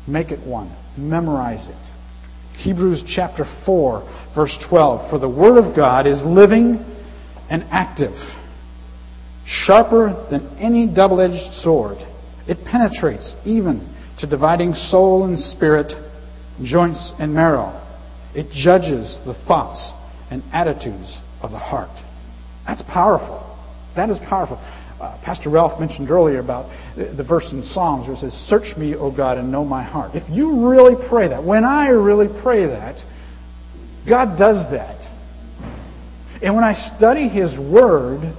make 0.07 0.31
it 0.31 0.45
one. 0.45 0.75
Memorize 0.97 1.67
it. 1.67 2.57
Hebrews 2.57 3.03
chapter 3.13 3.43
4, 3.65 4.31
verse 4.35 4.57
12. 4.69 5.09
For 5.09 5.19
the 5.19 5.29
Word 5.29 5.57
of 5.57 5.75
God 5.75 6.07
is 6.07 6.21
living 6.25 6.83
and 7.49 7.63
active, 7.69 8.15
sharper 9.45 10.27
than 10.31 10.57
any 10.57 10.87
double 10.87 11.21
edged 11.21 11.53
sword. 11.55 11.97
It 12.47 12.65
penetrates 12.65 13.35
even 13.45 13.93
to 14.19 14.27
dividing 14.27 14.73
soul 14.73 15.25
and 15.25 15.37
spirit, 15.37 15.91
joints 16.63 17.13
and 17.19 17.33
marrow. 17.33 17.81
It 18.35 18.51
judges 18.51 19.17
the 19.25 19.33
thoughts 19.47 19.93
and 20.29 20.43
attitudes 20.51 21.17
of 21.41 21.51
the 21.51 21.59
heart. 21.59 21.95
That's 22.67 22.81
powerful. 22.83 23.41
That 23.95 24.09
is 24.09 24.19
powerful. 24.27 24.57
Uh, 24.99 25.19
Pastor 25.23 25.49
Ralph 25.49 25.79
mentioned 25.79 26.09
earlier 26.09 26.39
about 26.39 26.69
the, 26.95 27.13
the, 27.15 27.23
verse 27.23 27.49
in 27.51 27.63
Psalms 27.63 28.07
where 28.07 28.15
it 28.15 28.19
says, 28.19 28.33
Search 28.47 28.77
me, 28.77 28.95
O 28.95 29.15
God, 29.15 29.37
and 29.37 29.51
know 29.51 29.65
my 29.65 29.83
heart. 29.83 30.11
If 30.15 30.29
you 30.29 30.67
really 30.69 30.95
pray 31.09 31.27
that, 31.27 31.43
when 31.43 31.63
I 31.65 31.89
really 31.89 32.27
pray 32.41 32.65
that, 32.65 32.95
God 34.07 34.37
does 34.37 34.71
that. 34.71 35.01
And 36.41 36.55
when 36.55 36.63
I 36.63 36.73
study 36.97 37.27
His 37.27 37.57
Word, 37.59 38.35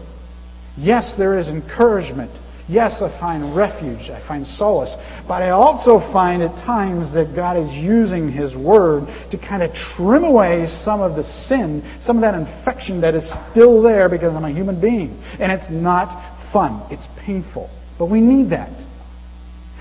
yes, 0.77 1.15
there 1.19 1.39
is 1.39 1.47
encouragement 1.47 2.31
Yes, 2.69 3.01
I 3.01 3.17
find 3.21 3.55
refuge, 3.55 4.11
I 4.11 4.27
find 4.27 4.45
solace, 4.45 4.91
but 5.29 5.41
I 5.41 5.51
also 5.51 6.01
find 6.13 6.43
at 6.43 6.53
times 6.67 7.15
that 7.15 7.33
God 7.37 7.57
is 7.57 7.71
using 7.71 8.31
His 8.31 8.57
Word 8.57 9.07
to 9.31 9.39
kind 9.39 9.63
of 9.63 9.71
trim 9.95 10.25
away 10.25 10.67
some 10.85 11.01
of 11.01 11.15
the 11.15 11.23
sin, 11.23 12.01
some 12.05 12.17
of 12.17 12.23
that 12.23 12.35
infection 12.35 13.01
that 13.03 13.15
is 13.15 13.33
still 13.53 13.83
there 13.83 14.09
because 14.09 14.35
I'm 14.35 14.45
a 14.45 14.53
human 14.53 14.81
being. 14.81 15.17
And 15.39 15.53
it's 15.53 15.71
not 15.71 16.53
fun, 16.53 16.89
it's 16.91 17.07
painful. 17.25 17.71
But 18.01 18.07
we 18.07 18.21
need 18.21 18.51
that. 18.51 18.73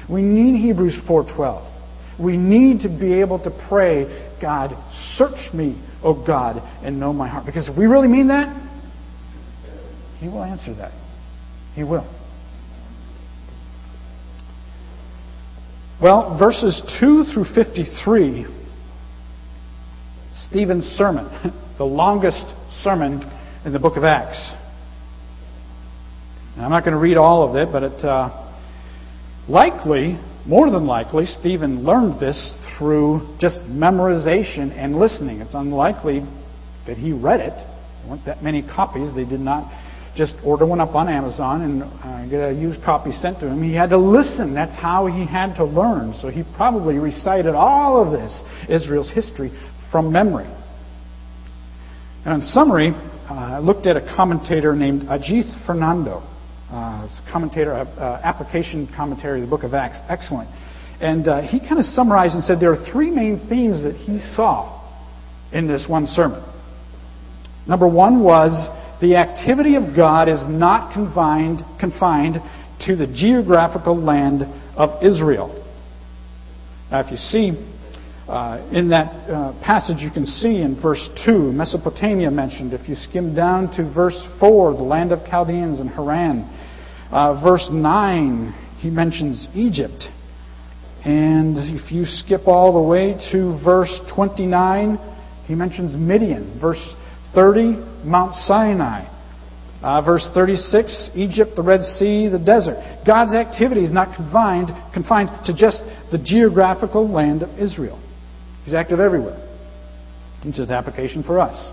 We 0.08 0.22
need 0.22 0.62
Hebrews 0.62 1.00
4:12. 1.08 1.64
We 2.20 2.38
need 2.38 2.82
to 2.82 2.90
be 2.90 3.20
able 3.20 3.40
to 3.40 3.52
pray, 3.68 4.30
God, 4.40 4.78
search 5.16 5.54
me, 5.54 5.82
O 6.04 6.14
God, 6.14 6.62
and 6.84 7.00
know 7.00 7.12
my 7.12 7.28
heart. 7.28 7.48
Because 7.48 7.68
if 7.68 7.76
we 7.76 7.88
really 7.88 8.08
mean 8.08 8.28
that, 8.28 8.56
He 10.20 10.28
will 10.28 10.44
answer 10.44 10.76
that. 10.76 10.92
He 11.74 11.84
will. 11.84 12.06
Well, 16.02 16.38
verses 16.38 16.82
2 17.00 17.24
through 17.34 17.46
53, 17.56 18.46
Stephen's 20.36 20.84
sermon, 20.84 21.30
the 21.78 21.86
longest 21.86 22.46
sermon 22.84 23.24
in 23.64 23.72
the 23.72 23.80
book 23.80 23.96
of 23.96 24.04
Acts. 24.04 24.54
Now, 26.58 26.66
I'm 26.66 26.70
not 26.70 26.84
going 26.84 26.96
to 26.96 27.00
read 27.00 27.16
all 27.16 27.50
of 27.50 27.56
it, 27.56 27.72
but 27.72 27.84
it 27.84 28.04
uh, 28.04 28.52
likely, 29.48 30.20
more 30.46 30.70
than 30.70 30.86
likely, 30.86 31.26
Stephen 31.26 31.86
learned 31.86 32.20
this 32.20 32.58
through 32.78 33.38
just 33.40 33.62
memorization 33.62 34.78
and 34.78 34.98
listening. 34.98 35.40
It's 35.40 35.54
unlikely 35.54 36.26
that 36.88 36.98
he 36.98 37.14
read 37.14 37.40
it. 37.40 37.56
There 37.56 38.10
weren't 38.10 38.26
that 38.26 38.44
many 38.44 38.62
copies. 38.62 39.16
They 39.16 39.24
did 39.24 39.40
not 39.40 39.72
just 40.16 40.36
order 40.44 40.66
one 40.66 40.80
up 40.80 40.96
on 40.96 41.10
Amazon 41.10 41.62
and 41.62 41.84
uh, 41.84 42.30
get 42.30 42.50
a 42.50 42.54
used 42.54 42.82
copy 42.84 43.12
sent 43.12 43.40
to 43.42 43.48
him. 43.48 43.62
He 43.62 43.74
had 43.74 43.90
to 43.90 43.98
listen. 43.98 44.54
That's 44.54 44.76
how 44.76 45.08
he 45.08 45.26
had 45.26 45.56
to 45.56 45.66
learn. 45.66 46.14
So 46.14 46.30
he 46.30 46.44
probably 46.56 46.96
recited 46.96 47.54
all 47.54 48.02
of 48.02 48.12
this, 48.12 48.42
Israel's 48.70 49.12
history, 49.12 49.52
from 49.92 50.12
memory. 50.12 50.48
And 52.26 52.36
in 52.36 52.42
summary, 52.42 52.92
uh, 53.30 53.34
I 53.34 53.60
looked 53.60 53.88
at 53.88 53.98
a 53.98 54.16
commentator 54.16 54.76
named 54.76 55.04
Ajith 55.04 55.66
Fernando. 55.66 56.24
Uh, 56.72 57.08
it's 57.08 57.20
a 57.20 57.32
commentator, 57.32 57.74
uh, 57.74 58.22
application 58.24 58.90
commentary 58.96 59.42
of 59.42 59.48
the 59.48 59.50
book 59.50 59.64
of 59.64 59.74
Acts. 59.74 59.98
Excellent. 60.10 60.50
And 61.02 61.28
uh, 61.28 61.42
he 61.42 61.60
kind 61.60 61.78
of 61.78 61.86
summarized 61.86 62.36
and 62.36 62.44
said 62.44 62.60
there 62.60 62.72
are 62.72 62.92
three 62.92 63.12
main 63.12 63.48
themes 63.50 63.84
that 63.84 63.96
he 63.96 64.20
saw 64.34 64.82
in 65.52 65.68
this 65.68 65.86
one 65.90 66.06
sermon. 66.06 66.44
Number 67.68 67.88
one 67.88 68.24
was 68.24 68.52
the 69.02 69.16
activity 69.16 69.76
of 69.76 69.96
God 69.96 70.30
is 70.30 70.44
not 70.48 70.94
confined, 70.94 71.64
confined 71.80 72.36
to 72.82 72.96
the 72.96 73.08
geographical 73.08 73.96
land 73.96 74.44
of 74.76 75.04
Israel. 75.04 75.62
Now, 76.92 77.02
if 77.02 77.12
you 77.12 77.18
see 77.18 77.52
uh, 78.28 78.68
in 78.72 78.90
that 78.90 79.30
uh, 79.30 79.54
passage, 79.64 79.98
you 80.00 80.12
can 80.12 80.26
see 80.26 80.62
in 80.62 80.80
verse 80.82 81.10
2, 81.26 81.52
Mesopotamia 81.52 82.32
mentioned. 82.32 82.74
If 82.74 82.90
you 82.90 82.96
skim 82.96 83.36
down 83.36 83.72
to 83.74 83.94
verse 83.94 84.20
4, 84.40 84.74
the 84.74 84.84
land 84.84 85.12
of 85.12 85.26
Chaldeans 85.30 85.80
and 85.80 85.90
Haran. 85.90 86.44
Uh, 87.12 87.42
verse 87.44 87.68
9, 87.72 88.78
he 88.80 88.90
mentions 88.90 89.48
Egypt. 89.54 90.06
And 91.06 91.58
if 91.58 91.92
you 91.92 92.04
skip 92.06 92.48
all 92.48 92.74
the 92.74 92.82
way 92.82 93.14
to 93.32 93.60
verse 93.64 94.00
29, 94.16 94.98
he 95.46 95.54
mentions 95.54 95.96
Midian. 95.96 96.60
Verse 96.60 96.96
30, 97.36 97.76
Mount 98.04 98.34
Sinai. 98.34 99.12
Uh, 99.84 100.02
verse 100.02 100.28
36, 100.34 101.12
Egypt, 101.14 101.52
the 101.56 101.62
Red 101.62 101.84
Sea, 101.84 102.28
the 102.28 102.40
desert. 102.40 102.76
God's 103.06 103.36
activity 103.36 103.84
is 103.84 103.92
not 103.92 104.16
confined, 104.16 104.70
confined 104.94 105.30
to 105.46 105.54
just 105.54 105.84
the 106.12 106.18
geographical 106.18 107.08
land 107.08 107.44
of 107.44 107.60
Israel. 107.60 108.02
He's 108.64 108.74
active 108.74 109.00
everywhere. 109.00 109.38
It's 110.44 110.58
an 110.58 110.72
application 110.72 111.22
for 111.22 111.40
us. 111.40 111.72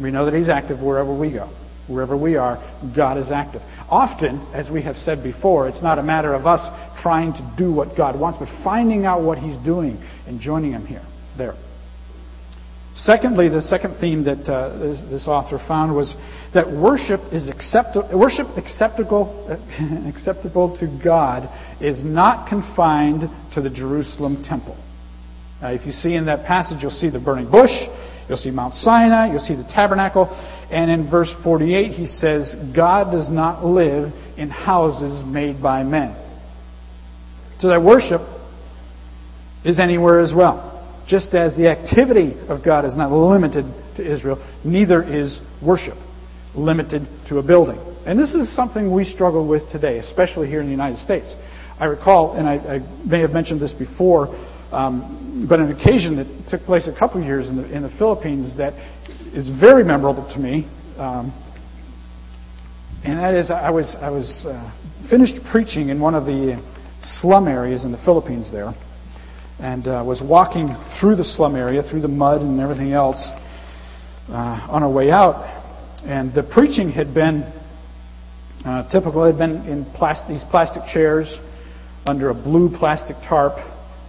We 0.00 0.10
know 0.10 0.26
that 0.26 0.34
He's 0.34 0.50
active 0.50 0.80
wherever 0.80 1.16
we 1.16 1.32
go. 1.32 1.50
Wherever 1.88 2.18
we 2.18 2.36
are, 2.36 2.58
God 2.94 3.16
is 3.16 3.30
active. 3.30 3.62
Often, 3.88 4.46
as 4.52 4.70
we 4.70 4.82
have 4.82 4.96
said 4.96 5.22
before, 5.22 5.68
it's 5.68 5.82
not 5.82 5.98
a 5.98 6.02
matter 6.02 6.34
of 6.34 6.46
us 6.46 6.60
trying 7.00 7.32
to 7.32 7.54
do 7.56 7.72
what 7.72 7.96
God 7.96 8.18
wants, 8.18 8.38
but 8.38 8.48
finding 8.62 9.06
out 9.06 9.22
what 9.22 9.38
He's 9.38 9.56
doing 9.64 9.96
and 10.26 10.38
joining 10.38 10.72
Him 10.72 10.84
here, 10.84 11.06
there. 11.38 11.54
Secondly, 12.94 13.48
the 13.48 13.62
second 13.62 13.96
theme 14.00 14.24
that 14.24 14.48
uh, 14.50 14.76
this, 14.78 14.98
this, 15.10 15.28
author 15.28 15.58
found 15.68 15.94
was 15.94 16.16
that 16.52 16.70
worship 16.70 17.20
is 17.32 17.48
acceptable. 17.48 18.18
Worship 18.18 18.46
acceptable, 18.56 19.46
acceptable 20.08 20.76
to 20.78 21.00
God 21.02 21.48
is 21.80 22.02
not 22.02 22.48
confined 22.48 23.22
to 23.54 23.60
the 23.60 23.70
Jerusalem 23.70 24.42
temple. 24.42 24.76
Uh, 25.62 25.68
if 25.68 25.86
you 25.86 25.92
see 25.92 26.14
in 26.14 26.26
that 26.26 26.46
passage, 26.46 26.78
you'll 26.82 26.90
see 26.90 27.08
the 27.08 27.20
burning 27.20 27.50
bush, 27.50 27.70
you'll 28.28 28.38
see 28.38 28.50
Mount 28.50 28.74
Sinai, 28.74 29.30
you'll 29.30 29.40
see 29.40 29.56
the 29.56 29.68
tabernacle, 29.74 30.28
and 30.70 30.90
in 30.90 31.10
verse 31.10 31.32
48 31.42 31.92
he 31.92 32.06
says, 32.06 32.54
God 32.74 33.12
does 33.12 33.30
not 33.30 33.64
live 33.64 34.12
in 34.36 34.50
houses 34.50 35.24
made 35.24 35.62
by 35.62 35.82
men. 35.82 36.16
So 37.58 37.68
that 37.68 37.82
worship 37.82 38.20
is 39.64 39.80
anywhere 39.80 40.20
as 40.20 40.32
well. 40.34 40.67
Just 41.08 41.32
as 41.32 41.56
the 41.56 41.68
activity 41.68 42.36
of 42.48 42.62
God 42.62 42.84
is 42.84 42.94
not 42.94 43.10
limited 43.10 43.64
to 43.96 44.04
Israel, 44.04 44.36
neither 44.62 45.02
is 45.02 45.40
worship 45.62 45.96
limited 46.54 47.08
to 47.28 47.38
a 47.38 47.42
building. 47.42 47.78
And 48.04 48.18
this 48.18 48.34
is 48.34 48.54
something 48.54 48.92
we 48.92 49.04
struggle 49.04 49.48
with 49.48 49.62
today, 49.72 49.98
especially 49.98 50.48
here 50.48 50.60
in 50.60 50.66
the 50.66 50.70
United 50.70 50.98
States. 50.98 51.34
I 51.80 51.86
recall, 51.86 52.34
and 52.34 52.46
I, 52.46 52.54
I 52.56 52.78
may 53.06 53.20
have 53.20 53.30
mentioned 53.30 53.60
this 53.60 53.72
before, 53.72 54.28
um, 54.70 55.46
but 55.48 55.60
an 55.60 55.70
occasion 55.70 56.16
that 56.16 56.50
took 56.50 56.66
place 56.66 56.86
a 56.86 56.98
couple 56.98 57.20
of 57.22 57.26
years 57.26 57.48
in 57.48 57.56
the, 57.56 57.74
in 57.74 57.82
the 57.82 57.90
Philippines 57.96 58.54
that 58.58 58.74
is 59.32 59.48
very 59.58 59.84
memorable 59.84 60.30
to 60.34 60.38
me. 60.38 60.68
Um, 60.98 61.32
and 63.04 63.18
that 63.18 63.32
is, 63.32 63.50
I 63.50 63.70
was, 63.70 63.96
I 63.98 64.10
was 64.10 64.44
uh, 64.46 65.08
finished 65.08 65.36
preaching 65.50 65.88
in 65.88 66.00
one 66.00 66.14
of 66.14 66.26
the 66.26 66.62
slum 67.00 67.48
areas 67.48 67.84
in 67.84 67.92
the 67.92 68.02
Philippines 68.04 68.50
there 68.52 68.74
and 69.58 69.88
uh, 69.88 70.04
was 70.06 70.22
walking 70.22 70.74
through 71.00 71.16
the 71.16 71.24
slum 71.24 71.56
area, 71.56 71.82
through 71.82 72.00
the 72.00 72.08
mud 72.08 72.42
and 72.42 72.60
everything 72.60 72.92
else, 72.92 73.30
uh, 74.28 74.66
on 74.70 74.82
our 74.82 74.90
way 74.90 75.10
out. 75.10 75.56
And 76.04 76.32
the 76.32 76.44
preaching 76.44 76.90
had 76.90 77.12
been 77.12 77.42
uh, 78.64 78.88
typical. 78.90 79.24
It 79.24 79.32
had 79.32 79.38
been 79.38 79.66
in 79.66 79.84
these 80.28 80.44
plastic 80.50 80.82
chairs 80.92 81.38
under 82.06 82.30
a 82.30 82.34
blue 82.34 82.70
plastic 82.78 83.16
tarp 83.28 83.56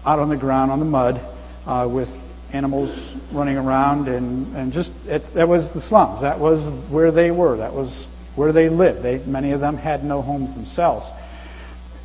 out 0.05 0.19
on 0.19 0.29
the 0.29 0.37
ground 0.37 0.71
on 0.71 0.79
the 0.79 0.85
mud 0.85 1.15
uh, 1.65 1.89
with 1.91 2.07
animals 2.53 2.89
running 3.33 3.57
around 3.57 4.07
and, 4.07 4.55
and 4.55 4.71
just 4.71 4.91
that 5.05 5.47
was 5.47 5.69
the 5.73 5.81
slums. 5.81 6.21
That 6.21 6.39
was 6.39 6.59
where 6.91 7.11
they 7.11 7.31
were. 7.31 7.57
That 7.57 7.73
was 7.73 8.09
where 8.35 8.53
they 8.53 8.69
lived. 8.69 9.03
They, 9.03 9.19
many 9.25 9.51
of 9.51 9.59
them 9.59 9.77
had 9.77 10.03
no 10.03 10.21
homes 10.21 10.55
themselves. 10.55 11.05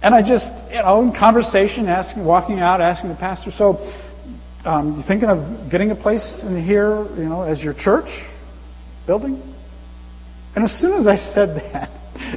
And 0.04 0.14
I 0.14 0.20
just, 0.20 0.52
you 0.68 0.82
know, 0.82 1.00
in 1.00 1.12
conversation, 1.18 1.88
asking, 1.88 2.26
walking 2.26 2.60
out, 2.60 2.82
asking 2.82 3.08
the 3.08 3.16
pastor, 3.16 3.50
so 3.56 3.78
um, 4.66 4.98
you 4.98 5.04
thinking 5.08 5.30
of 5.30 5.70
getting 5.70 5.92
a 5.92 5.94
place 5.94 6.42
in 6.42 6.62
here, 6.62 7.06
you 7.16 7.24
know, 7.24 7.40
as 7.40 7.62
your 7.62 7.72
church 7.72 8.08
building? 9.06 9.40
And 10.54 10.62
as 10.62 10.78
soon 10.78 10.92
as 10.92 11.06
I 11.06 11.16
said 11.32 11.56
that, 11.56 11.88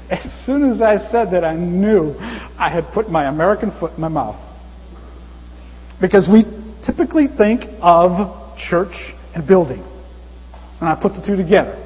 as 0.10 0.46
soon 0.46 0.72
as 0.72 0.82
I 0.82 0.96
said 1.12 1.34
that, 1.34 1.44
I 1.44 1.56
knew 1.56 2.16
I 2.18 2.70
had 2.74 2.86
put 2.94 3.10
my 3.10 3.28
American 3.28 3.78
foot 3.78 3.96
in 3.96 4.00
my 4.00 4.08
mouth. 4.08 4.40
Because 6.00 6.30
we 6.32 6.46
typically 6.86 7.28
think 7.38 7.64
of 7.82 8.58
church 8.70 8.96
and 9.36 9.46
building. 9.46 9.84
And 10.80 10.88
I 10.88 10.98
put 11.02 11.16
the 11.16 11.22
two 11.28 11.36
together. 11.36 11.84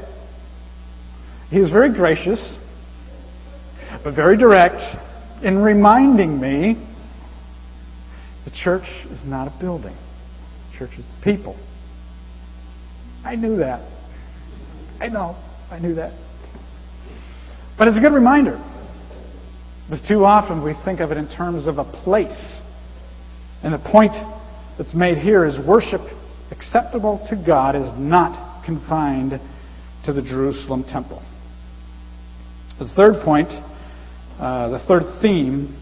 He 1.49 1.59
was 1.59 1.71
very 1.71 1.91
gracious, 1.91 2.59
but 4.03 4.13
very 4.13 4.37
direct 4.37 4.79
in 5.43 5.59
reminding 5.59 6.39
me 6.39 6.75
the 8.45 8.51
church 8.51 8.87
is 9.09 9.21
not 9.25 9.47
a 9.47 9.59
building, 9.59 9.95
the 10.71 10.77
church 10.77 10.91
is 10.97 11.05
the 11.05 11.23
people. 11.23 11.55
I 13.23 13.35
knew 13.35 13.57
that. 13.57 13.87
I 14.99 15.07
know, 15.07 15.35
I 15.69 15.79
knew 15.79 15.95
that. 15.95 16.13
But 17.77 17.87
it's 17.87 17.97
a 17.97 18.01
good 18.01 18.13
reminder. 18.13 18.61
Because 19.89 20.07
too 20.07 20.23
often 20.23 20.63
we 20.63 20.73
think 20.85 20.99
of 20.99 21.11
it 21.11 21.17
in 21.17 21.27
terms 21.27 21.67
of 21.67 21.77
a 21.77 21.83
place. 21.83 22.61
And 23.63 23.73
the 23.73 23.79
point 23.91 24.13
that's 24.77 24.95
made 24.95 25.17
here 25.17 25.45
is 25.45 25.57
worship 25.67 26.01
acceptable 26.51 27.25
to 27.29 27.35
God 27.35 27.75
is 27.75 27.91
not 27.97 28.63
confined 28.65 29.39
to 30.05 30.13
the 30.13 30.21
Jerusalem 30.21 30.83
temple. 30.83 31.23
The 32.79 32.87
third 32.95 33.23
point 33.23 33.49
uh, 34.41 34.69
the 34.69 34.79
third 34.87 35.03
theme, 35.21 35.77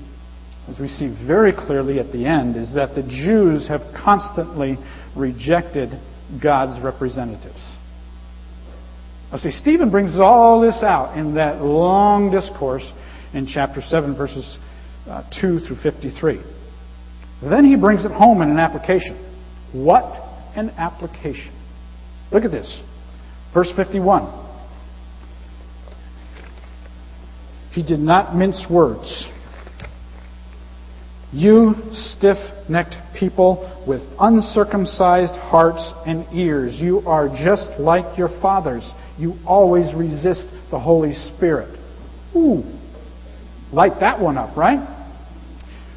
as 0.68 0.78
we 0.80 0.90
see 0.90 1.08
very 1.26 1.54
clearly 1.54 1.98
at 1.98 2.12
the 2.12 2.26
end, 2.26 2.58
is 2.58 2.76
that 2.76 2.94
the 2.94 3.04
Jews 3.04 3.70
have 3.70 3.80
constantly 3.96 4.78
rejected 5.16 5.92
God's 6.44 6.84
representatives. 6.84 7.78
Now, 9.32 9.38
see, 9.38 9.52
Stephen 9.52 9.90
brings 9.90 10.20
all 10.20 10.60
this 10.60 10.84
out 10.84 11.18
in 11.18 11.36
that 11.36 11.62
long 11.62 12.32
discourse 12.32 12.92
in 13.34 13.48
chapter 13.48 13.80
7, 13.80 14.18
verses 14.18 14.58
uh, 15.08 15.24
2 15.40 15.60
through 15.60 15.78
53. 15.82 16.42
Then 17.42 17.64
he 17.64 17.78
brings 17.78 18.04
it 18.04 18.12
home 18.12 18.42
in 18.42 18.50
an 18.50 18.60
application. 18.60 19.16
What 19.72 20.04
an 20.58 20.72
application. 20.72 21.58
Look 22.30 22.44
at 22.44 22.52
this. 22.52 22.82
Verse 23.54 23.72
51. 23.74 24.49
He 27.80 27.86
did 27.86 28.02
not 28.02 28.36
mince 28.36 28.66
words. 28.70 29.26
You 31.32 31.76
stiff 31.94 32.36
necked 32.68 32.96
people 33.18 33.82
with 33.88 34.02
uncircumcised 34.20 35.32
hearts 35.32 35.94
and 36.06 36.28
ears, 36.34 36.76
you 36.78 37.00
are 37.08 37.30
just 37.30 37.80
like 37.80 38.18
your 38.18 38.28
fathers. 38.42 38.92
You 39.18 39.36
always 39.48 39.96
resist 39.96 40.50
the 40.72 40.78
Holy 40.78 41.14
Spirit. 41.14 41.80
Ooh, 42.36 42.64
light 43.72 44.02
that 44.02 44.20
one 44.20 44.38
up, 44.38 44.58
right? 44.58 44.86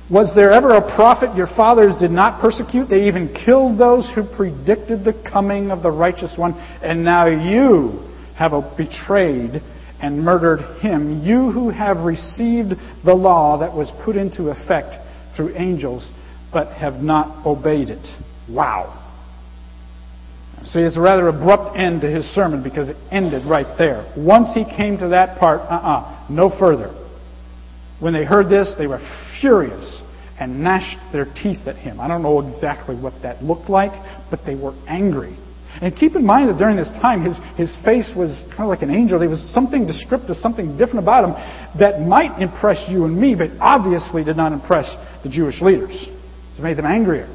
Was 0.08 0.32
there 0.36 0.52
ever 0.52 0.74
a 0.74 0.94
prophet 0.94 1.36
your 1.36 1.48
fathers 1.48 1.96
did 1.98 2.12
not 2.12 2.40
persecute? 2.40 2.90
They 2.90 3.08
even 3.08 3.34
killed 3.44 3.76
those 3.76 4.08
who 4.14 4.22
predicted 4.22 5.04
the 5.04 5.20
coming 5.28 5.72
of 5.72 5.82
the 5.82 5.90
righteous 5.90 6.34
one, 6.38 6.52
and 6.80 7.04
now 7.04 7.26
you 7.26 8.08
have 8.36 8.52
betrayed 8.76 9.60
and 10.02 10.20
murdered 10.20 10.60
him, 10.80 11.22
you 11.22 11.50
who 11.52 11.70
have 11.70 11.98
received 11.98 12.74
the 13.04 13.14
law 13.14 13.58
that 13.60 13.72
was 13.72 13.90
put 14.04 14.16
into 14.16 14.48
effect 14.48 14.96
through 15.36 15.56
angels, 15.56 16.10
but 16.52 16.72
have 16.72 16.94
not 16.94 17.46
obeyed 17.46 17.88
it. 17.88 18.06
Wow. 18.50 18.98
See, 20.64 20.80
it's 20.80 20.96
a 20.96 21.00
rather 21.00 21.28
abrupt 21.28 21.76
end 21.76 22.02
to 22.02 22.10
his 22.10 22.24
sermon 22.34 22.62
because 22.62 22.88
it 22.88 22.96
ended 23.10 23.46
right 23.46 23.78
there. 23.78 24.12
Once 24.16 24.48
he 24.54 24.64
came 24.64 24.98
to 24.98 25.08
that 25.08 25.38
part, 25.38 25.60
uh 25.60 25.74
uh-uh, 25.74 25.98
uh 25.98 26.26
no 26.28 26.50
further. 26.58 26.94
When 28.00 28.12
they 28.12 28.24
heard 28.24 28.48
this, 28.48 28.74
they 28.76 28.86
were 28.86 29.00
furious 29.40 30.02
and 30.38 30.62
gnashed 30.62 30.98
their 31.12 31.24
teeth 31.24 31.66
at 31.66 31.76
him. 31.76 32.00
I 32.00 32.08
don't 32.08 32.22
know 32.22 32.40
exactly 32.40 32.96
what 32.96 33.14
that 33.22 33.42
looked 33.42 33.70
like, 33.70 33.92
but 34.30 34.40
they 34.44 34.56
were 34.56 34.74
angry. 34.88 35.36
And 35.80 35.96
keep 35.96 36.14
in 36.14 36.24
mind 36.24 36.50
that 36.50 36.58
during 36.58 36.76
this 36.76 36.90
time, 37.00 37.24
his, 37.24 37.38
his 37.56 37.76
face 37.84 38.10
was 38.14 38.30
kind 38.50 38.62
of 38.62 38.68
like 38.68 38.82
an 38.82 38.90
angel. 38.90 39.18
There 39.18 39.28
was 39.28 39.42
something 39.54 39.86
descriptive, 39.86 40.36
something 40.36 40.76
different 40.76 41.00
about 41.00 41.24
him 41.24 41.78
that 41.78 42.00
might 42.00 42.40
impress 42.40 42.84
you 42.88 43.04
and 43.04 43.18
me, 43.18 43.34
but 43.34 43.50
obviously 43.58 44.22
did 44.22 44.36
not 44.36 44.52
impress 44.52 44.94
the 45.22 45.30
Jewish 45.30 45.62
leaders. 45.62 46.08
It 46.58 46.62
made 46.62 46.76
them 46.76 46.86
angrier 46.86 47.26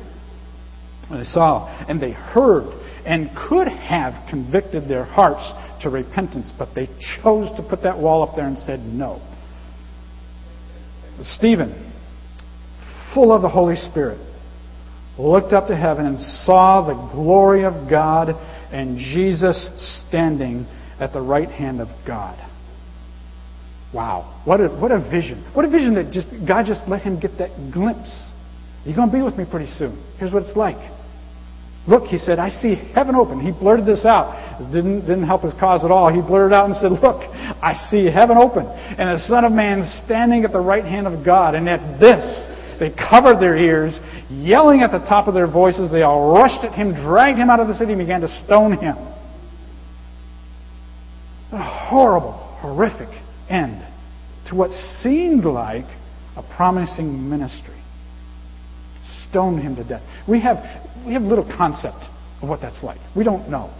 when 1.07 1.19
they 1.19 1.25
saw 1.25 1.67
and 1.87 2.01
they 2.01 2.11
heard 2.11 2.73
and 3.05 3.29
could 3.49 3.67
have 3.67 4.29
convicted 4.29 4.89
their 4.89 5.05
hearts 5.05 5.51
to 5.81 5.89
repentance, 5.89 6.51
but 6.57 6.75
they 6.75 6.87
chose 7.23 7.49
to 7.57 7.65
put 7.67 7.83
that 7.83 7.97
wall 7.97 8.21
up 8.21 8.35
there 8.35 8.47
and 8.47 8.59
said 8.59 8.81
no. 8.81 9.21
Stephen, 11.21 11.93
full 13.13 13.33
of 13.33 13.41
the 13.41 13.49
Holy 13.49 13.75
Spirit, 13.75 14.19
looked 15.17 15.53
up 15.53 15.67
to 15.67 15.75
heaven 15.75 16.05
and 16.05 16.19
saw 16.19 16.85
the 16.85 17.13
glory 17.13 17.65
of 17.65 17.89
God 17.89 18.29
and 18.71 18.97
Jesus 18.97 19.69
standing 20.07 20.65
at 20.99 21.13
the 21.13 21.21
right 21.21 21.49
hand 21.49 21.81
of 21.81 21.87
God. 22.05 22.37
Wow. 23.93 24.41
What 24.45 24.59
a, 24.59 24.67
what 24.67 24.91
a 24.91 24.99
vision. 25.09 25.49
What 25.53 25.65
a 25.65 25.69
vision 25.69 25.95
that 25.95 26.11
just 26.11 26.27
God 26.47 26.65
just 26.65 26.81
let 26.87 27.01
him 27.01 27.19
get 27.19 27.37
that 27.37 27.71
glimpse. 27.73 28.11
You're 28.85 28.95
going 28.95 29.09
to 29.09 29.15
be 29.15 29.21
with 29.21 29.35
me 29.35 29.45
pretty 29.49 29.71
soon. 29.77 30.03
Here's 30.19 30.33
what 30.33 30.43
it's 30.43 30.55
like. 30.55 30.77
Look, 31.87 32.03
he 32.03 32.17
said, 32.17 32.37
I 32.37 32.49
see 32.49 32.75
heaven 32.93 33.15
open. 33.15 33.39
He 33.39 33.51
blurted 33.51 33.85
this 33.85 34.05
out. 34.05 34.61
It 34.61 34.73
didn't, 34.73 35.01
didn't 35.01 35.25
help 35.25 35.43
his 35.43 35.53
cause 35.53 35.85
at 35.85 35.91
all. 35.91 36.11
He 36.13 36.19
blurted 36.19 36.51
out 36.51 36.65
and 36.65 36.75
said, 36.75 36.91
Look, 36.91 37.23
I 37.23 37.73
see 37.89 38.05
heaven 38.11 38.35
open. 38.35 38.67
And 38.67 39.17
the 39.17 39.23
Son 39.25 39.45
of 39.45 39.53
Man 39.53 39.83
standing 40.03 40.43
at 40.43 40.51
the 40.51 40.59
right 40.59 40.83
hand 40.83 41.07
of 41.07 41.25
God. 41.25 41.55
And 41.55 41.69
at 41.69 41.99
this, 41.99 42.23
They 42.79 42.91
covered 42.91 43.39
their 43.39 43.55
ears, 43.55 43.99
yelling 44.29 44.81
at 44.81 44.91
the 44.91 44.99
top 44.99 45.27
of 45.27 45.33
their 45.33 45.47
voices. 45.47 45.91
They 45.91 46.03
all 46.03 46.33
rushed 46.33 46.63
at 46.63 46.73
him, 46.73 46.93
dragged 46.93 47.37
him 47.37 47.49
out 47.49 47.59
of 47.59 47.67
the 47.67 47.73
city, 47.73 47.93
and 47.93 47.99
began 47.99 48.21
to 48.21 48.43
stone 48.45 48.77
him. 48.77 48.95
What 51.49 51.59
A 51.59 51.63
horrible, 51.63 52.33
horrific 52.59 53.09
end 53.49 53.85
to 54.49 54.55
what 54.55 54.71
seemed 55.01 55.45
like 55.45 55.85
a 56.35 56.43
promising 56.55 57.29
ministry. 57.29 57.73
Stoned 59.29 59.61
him 59.61 59.75
to 59.75 59.83
death. 59.83 60.03
We 60.27 60.39
have, 60.41 60.57
we 61.05 61.13
have 61.13 61.23
little 61.23 61.45
concept 61.45 62.05
of 62.41 62.49
what 62.49 62.61
that's 62.61 62.83
like. 62.83 62.99
We 63.15 63.23
don't 63.23 63.49
know. 63.49 63.73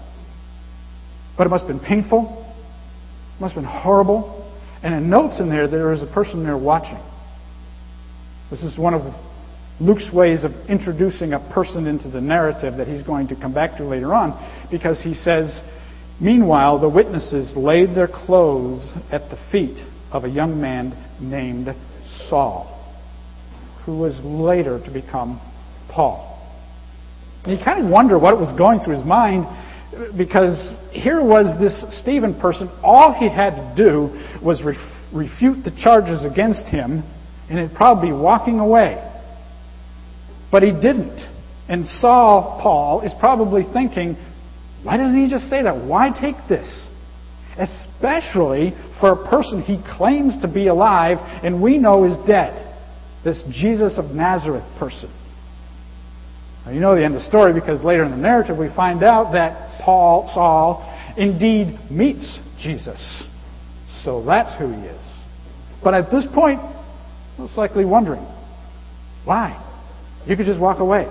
But 1.37 1.47
it 1.47 1.49
must 1.49 1.65
have 1.65 1.67
been 1.67 1.85
painful. 1.85 2.45
It 3.35 3.41
must 3.41 3.55
have 3.55 3.63
been 3.63 3.71
horrible. 3.71 4.33
And 4.81 4.93
it 4.93 5.01
notes 5.01 5.39
in 5.39 5.49
there 5.49 5.67
there 5.67 5.93
is 5.93 6.01
a 6.01 6.07
person 6.07 6.43
there 6.43 6.57
watching. 6.57 6.99
This 8.49 8.63
is 8.63 8.77
one 8.77 8.93
of 8.93 9.01
Luke's 9.79 10.09
ways 10.11 10.43
of 10.43 10.51
introducing 10.69 11.33
a 11.33 11.51
person 11.53 11.85
into 11.85 12.09
the 12.09 12.21
narrative 12.21 12.77
that 12.77 12.87
he's 12.87 13.03
going 13.03 13.27
to 13.27 13.35
come 13.35 13.53
back 13.53 13.77
to 13.77 13.85
later 13.85 14.13
on 14.13 14.67
because 14.71 15.01
he 15.03 15.13
says, 15.13 15.61
Meanwhile, 16.19 16.79
the 16.79 16.89
witnesses 16.89 17.53
laid 17.55 17.95
their 17.95 18.07
clothes 18.07 18.93
at 19.11 19.29
the 19.29 19.37
feet 19.51 19.77
of 20.11 20.23
a 20.23 20.29
young 20.29 20.59
man 20.59 20.95
named 21.21 21.67
Saul, 22.27 22.73
who 23.85 23.99
was 23.99 24.19
later 24.23 24.83
to 24.83 24.91
become 24.91 25.39
Paul. 25.89 26.33
And 27.43 27.57
you 27.57 27.63
kind 27.63 27.85
of 27.85 27.91
wonder 27.91 28.17
what 28.17 28.39
was 28.39 28.55
going 28.57 28.79
through 28.79 28.95
his 28.95 29.05
mind 29.05 29.45
because 30.17 30.77
here 30.91 31.23
was 31.23 31.59
this 31.59 31.85
Stephen 32.01 32.39
person. 32.39 32.69
All 32.83 33.13
he 33.13 33.29
had 33.29 33.51
to 33.51 33.73
do 33.77 34.09
was 34.43 34.63
ref- 34.63 34.75
refute 35.13 35.63
the 35.63 35.71
charges 35.71 36.25
against 36.25 36.67
him, 36.67 37.03
and 37.49 37.59
it'd 37.59 37.75
probably 37.75 38.09
be 38.09 38.15
walking 38.15 38.59
away. 38.59 39.03
But 40.51 40.63
he 40.63 40.71
didn't. 40.71 41.19
And 41.69 41.85
Saul, 41.85 42.59
Paul, 42.61 43.01
is 43.01 43.11
probably 43.19 43.63
thinking, 43.73 44.15
why 44.83 44.97
doesn't 44.97 45.21
he 45.21 45.29
just 45.29 45.49
say 45.49 45.63
that? 45.63 45.85
Why 45.85 46.09
take 46.09 46.35
this? 46.47 46.89
Especially 47.57 48.73
for 48.99 49.11
a 49.11 49.29
person 49.29 49.61
he 49.61 49.81
claims 49.97 50.39
to 50.41 50.47
be 50.47 50.67
alive 50.67 51.17
and 51.43 51.61
we 51.61 51.77
know 51.77 52.05
is 52.05 52.17
dead. 52.27 52.63
This 53.23 53.43
Jesus 53.49 53.97
of 53.97 54.11
Nazareth 54.11 54.63
person. 54.79 55.11
Now, 56.65 56.71
you 56.71 56.79
know 56.79 56.95
the 56.95 57.03
end 57.03 57.15
of 57.15 57.21
the 57.21 57.27
story 57.27 57.53
because 57.53 57.83
later 57.83 58.03
in 58.03 58.11
the 58.11 58.17
narrative 58.17 58.57
we 58.57 58.69
find 58.75 59.03
out 59.03 59.33
that 59.33 59.81
Paul, 59.83 60.29
Saul, 60.33 61.13
indeed 61.17 61.79
meets 61.89 62.39
Jesus. 62.59 63.25
So 64.03 64.23
that's 64.23 64.57
who 64.59 64.71
he 64.71 64.81
is. 64.85 65.01
But 65.83 65.93
at 65.93 66.11
this 66.11 66.25
point, 66.33 66.59
most 67.37 67.57
likely 67.57 67.85
wondering, 67.85 68.25
why? 69.25 69.63
You 70.25 70.35
could 70.35 70.45
just 70.45 70.59
walk 70.59 70.79
away. 70.79 71.07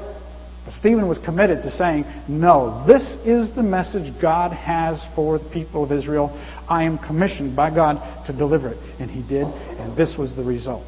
But 0.64 0.74
Stephen 0.74 1.06
was 1.06 1.18
committed 1.24 1.62
to 1.62 1.70
saying, 1.70 2.04
No, 2.28 2.84
this 2.86 3.02
is 3.24 3.54
the 3.54 3.62
message 3.62 4.12
God 4.20 4.52
has 4.52 5.00
for 5.14 5.38
the 5.38 5.48
people 5.50 5.84
of 5.84 5.92
Israel. 5.92 6.30
I 6.68 6.82
am 6.82 6.98
commissioned 6.98 7.54
by 7.54 7.72
God 7.72 8.26
to 8.26 8.36
deliver 8.36 8.70
it. 8.70 8.78
And 9.00 9.10
he 9.10 9.22
did, 9.22 9.46
and 9.46 9.96
this 9.96 10.16
was 10.18 10.34
the 10.34 10.42
result. 10.42 10.86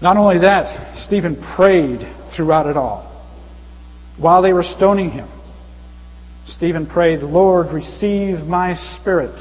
Not 0.00 0.16
only 0.16 0.38
that, 0.38 1.04
Stephen 1.06 1.36
prayed 1.56 2.00
throughout 2.34 2.66
it 2.66 2.76
all. 2.76 3.12
While 4.18 4.40
they 4.40 4.52
were 4.52 4.62
stoning 4.62 5.10
him, 5.10 5.28
Stephen 6.46 6.86
prayed, 6.86 7.20
Lord, 7.20 7.72
receive 7.72 8.38
my 8.38 8.74
spirit. 9.00 9.34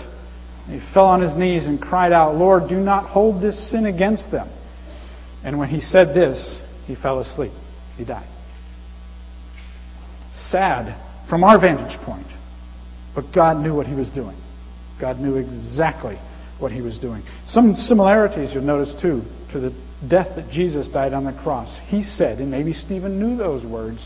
He 0.67 0.79
fell 0.93 1.05
on 1.05 1.21
his 1.21 1.35
knees 1.35 1.67
and 1.67 1.79
cried 1.79 2.11
out, 2.11 2.35
Lord, 2.35 2.67
do 2.69 2.77
not 2.77 3.07
hold 3.09 3.41
this 3.41 3.71
sin 3.71 3.85
against 3.85 4.31
them. 4.31 4.49
And 5.43 5.59
when 5.59 5.69
he 5.69 5.79
said 5.79 6.15
this, 6.15 6.59
he 6.87 6.95
fell 6.95 7.19
asleep. 7.19 7.51
He 7.97 8.05
died. 8.05 8.27
Sad 10.49 11.01
from 11.29 11.43
our 11.43 11.59
vantage 11.59 11.99
point. 12.03 12.27
But 13.13 13.25
God 13.33 13.63
knew 13.63 13.75
what 13.75 13.85
he 13.85 13.93
was 13.93 14.09
doing. 14.09 14.35
God 14.99 15.19
knew 15.19 15.35
exactly 15.35 16.17
what 16.59 16.71
he 16.71 16.81
was 16.81 16.97
doing. 16.97 17.23
Some 17.47 17.75
similarities 17.75 18.51
you'll 18.53 18.63
notice 18.63 18.95
too 19.01 19.21
to 19.51 19.59
the 19.59 19.69
death 20.09 20.35
that 20.35 20.49
Jesus 20.49 20.89
died 20.89 21.13
on 21.13 21.25
the 21.25 21.33
cross. 21.43 21.79
He 21.87 22.03
said, 22.03 22.39
and 22.39 22.49
maybe 22.49 22.73
Stephen 22.73 23.19
knew 23.19 23.37
those 23.37 23.65
words, 23.65 24.05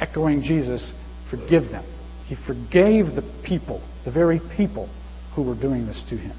echoing 0.00 0.42
Jesus, 0.42 0.92
forgive 1.30 1.70
them. 1.70 1.84
He 2.26 2.36
forgave 2.46 3.14
the 3.14 3.22
people, 3.46 3.86
the 4.04 4.10
very 4.10 4.40
people 4.56 4.88
who 5.34 5.42
were 5.42 5.54
doing 5.54 5.86
this 5.86 6.02
to 6.10 6.16
him. 6.16 6.36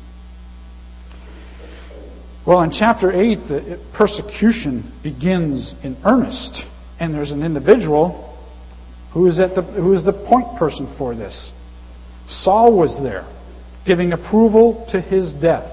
Well, 2.45 2.61
in 2.61 2.71
chapter 2.71 3.11
8, 3.11 3.35
the 3.47 3.85
persecution 3.97 4.99
begins 5.01 5.73
in 5.83 5.97
earnest, 6.03 6.63
and 6.99 7.13
there's 7.13 7.31
an 7.31 7.41
individual 7.41 8.37
who 9.13 9.27
is, 9.27 9.39
at 9.39 9.55
the, 9.55 9.61
who 9.61 9.93
is 9.93 10.03
the 10.03 10.11
point 10.11 10.57
person 10.57 10.93
for 10.97 11.15
this. 11.15 11.53
Saul 12.27 12.77
was 12.77 12.99
there, 13.01 13.31
giving 13.85 14.11
approval 14.11 14.85
to 14.91 14.99
his 14.99 15.33
death. 15.33 15.69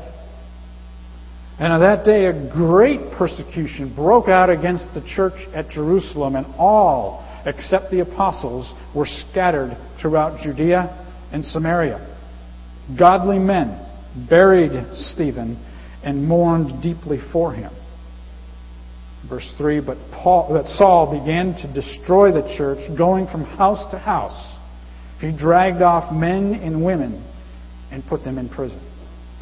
And 1.58 1.72
on 1.72 1.80
that 1.80 2.04
day, 2.04 2.26
a 2.26 2.50
great 2.52 3.00
persecution 3.18 3.94
broke 3.94 4.28
out 4.28 4.48
against 4.48 4.94
the 4.94 5.02
church 5.14 5.46
at 5.52 5.70
Jerusalem, 5.70 6.36
and 6.36 6.46
all, 6.56 7.26
except 7.46 7.90
the 7.90 8.00
apostles, 8.00 8.72
were 8.94 9.06
scattered 9.06 9.76
throughout 10.00 10.38
Judea 10.38 11.28
and 11.32 11.44
Samaria. 11.44 12.09
Godly 12.98 13.38
men 13.38 13.86
buried 14.28 14.72
Stephen 14.94 15.64
and 16.02 16.26
mourned 16.26 16.82
deeply 16.82 17.18
for 17.32 17.52
him. 17.52 17.72
Verse 19.28 19.52
3 19.58 19.80
But 19.80 19.98
Paul, 20.12 20.54
that 20.54 20.66
Saul 20.66 21.18
began 21.18 21.54
to 21.54 21.72
destroy 21.72 22.32
the 22.32 22.54
church, 22.56 22.78
going 22.96 23.26
from 23.26 23.44
house 23.44 23.90
to 23.90 23.98
house. 23.98 24.56
He 25.20 25.36
dragged 25.36 25.82
off 25.82 26.12
men 26.12 26.54
and 26.54 26.84
women 26.84 27.26
and 27.90 28.04
put 28.06 28.24
them 28.24 28.38
in 28.38 28.48
prison. 28.48 28.80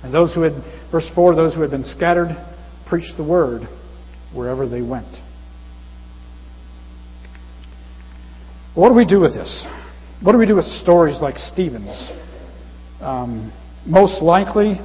And 0.02 0.12
those 0.12 0.34
who 0.34 0.42
had, 0.42 0.52
verse 0.90 1.08
4, 1.14 1.34
those 1.34 1.54
who 1.54 1.60
had 1.60 1.70
been 1.70 1.84
scattered 1.84 2.28
preached 2.88 3.16
the 3.16 3.24
word 3.24 3.62
wherever 4.34 4.68
they 4.68 4.82
went. 4.82 5.16
What 8.74 8.90
do 8.90 8.94
we 8.94 9.06
do 9.06 9.20
with 9.20 9.34
this? 9.34 9.66
What 10.22 10.32
do 10.32 10.38
we 10.38 10.46
do 10.46 10.56
with 10.56 10.64
stories 10.64 11.20
like 11.20 11.36
Stephen's? 11.38 12.10
Um, 13.00 13.52
most 13.86 14.22
likely, 14.22 14.80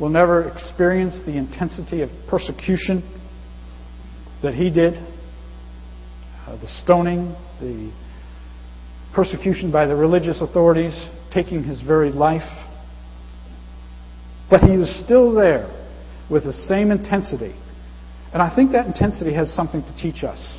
will 0.00 0.08
never 0.08 0.48
experience 0.48 1.20
the 1.26 1.36
intensity 1.36 2.02
of 2.02 2.10
persecution 2.28 3.02
that 4.42 4.54
he 4.54 4.70
did 4.70 4.94
uh, 6.50 6.56
the 6.56 6.66
stoning, 6.82 7.36
the 7.60 7.92
persecution 9.14 9.70
by 9.70 9.86
the 9.86 9.94
religious 9.94 10.40
authorities, 10.42 11.08
taking 11.32 11.62
his 11.62 11.80
very 11.82 12.10
life. 12.10 12.66
But 14.48 14.62
he 14.62 14.74
is 14.74 15.00
still 15.04 15.32
there 15.32 15.68
with 16.30 16.44
the 16.44 16.52
same 16.52 16.90
intensity. 16.90 17.54
And 18.32 18.42
I 18.42 18.54
think 18.54 18.72
that 18.72 18.86
intensity 18.86 19.34
has 19.34 19.52
something 19.54 19.82
to 19.82 19.96
teach 19.96 20.24
us. 20.24 20.58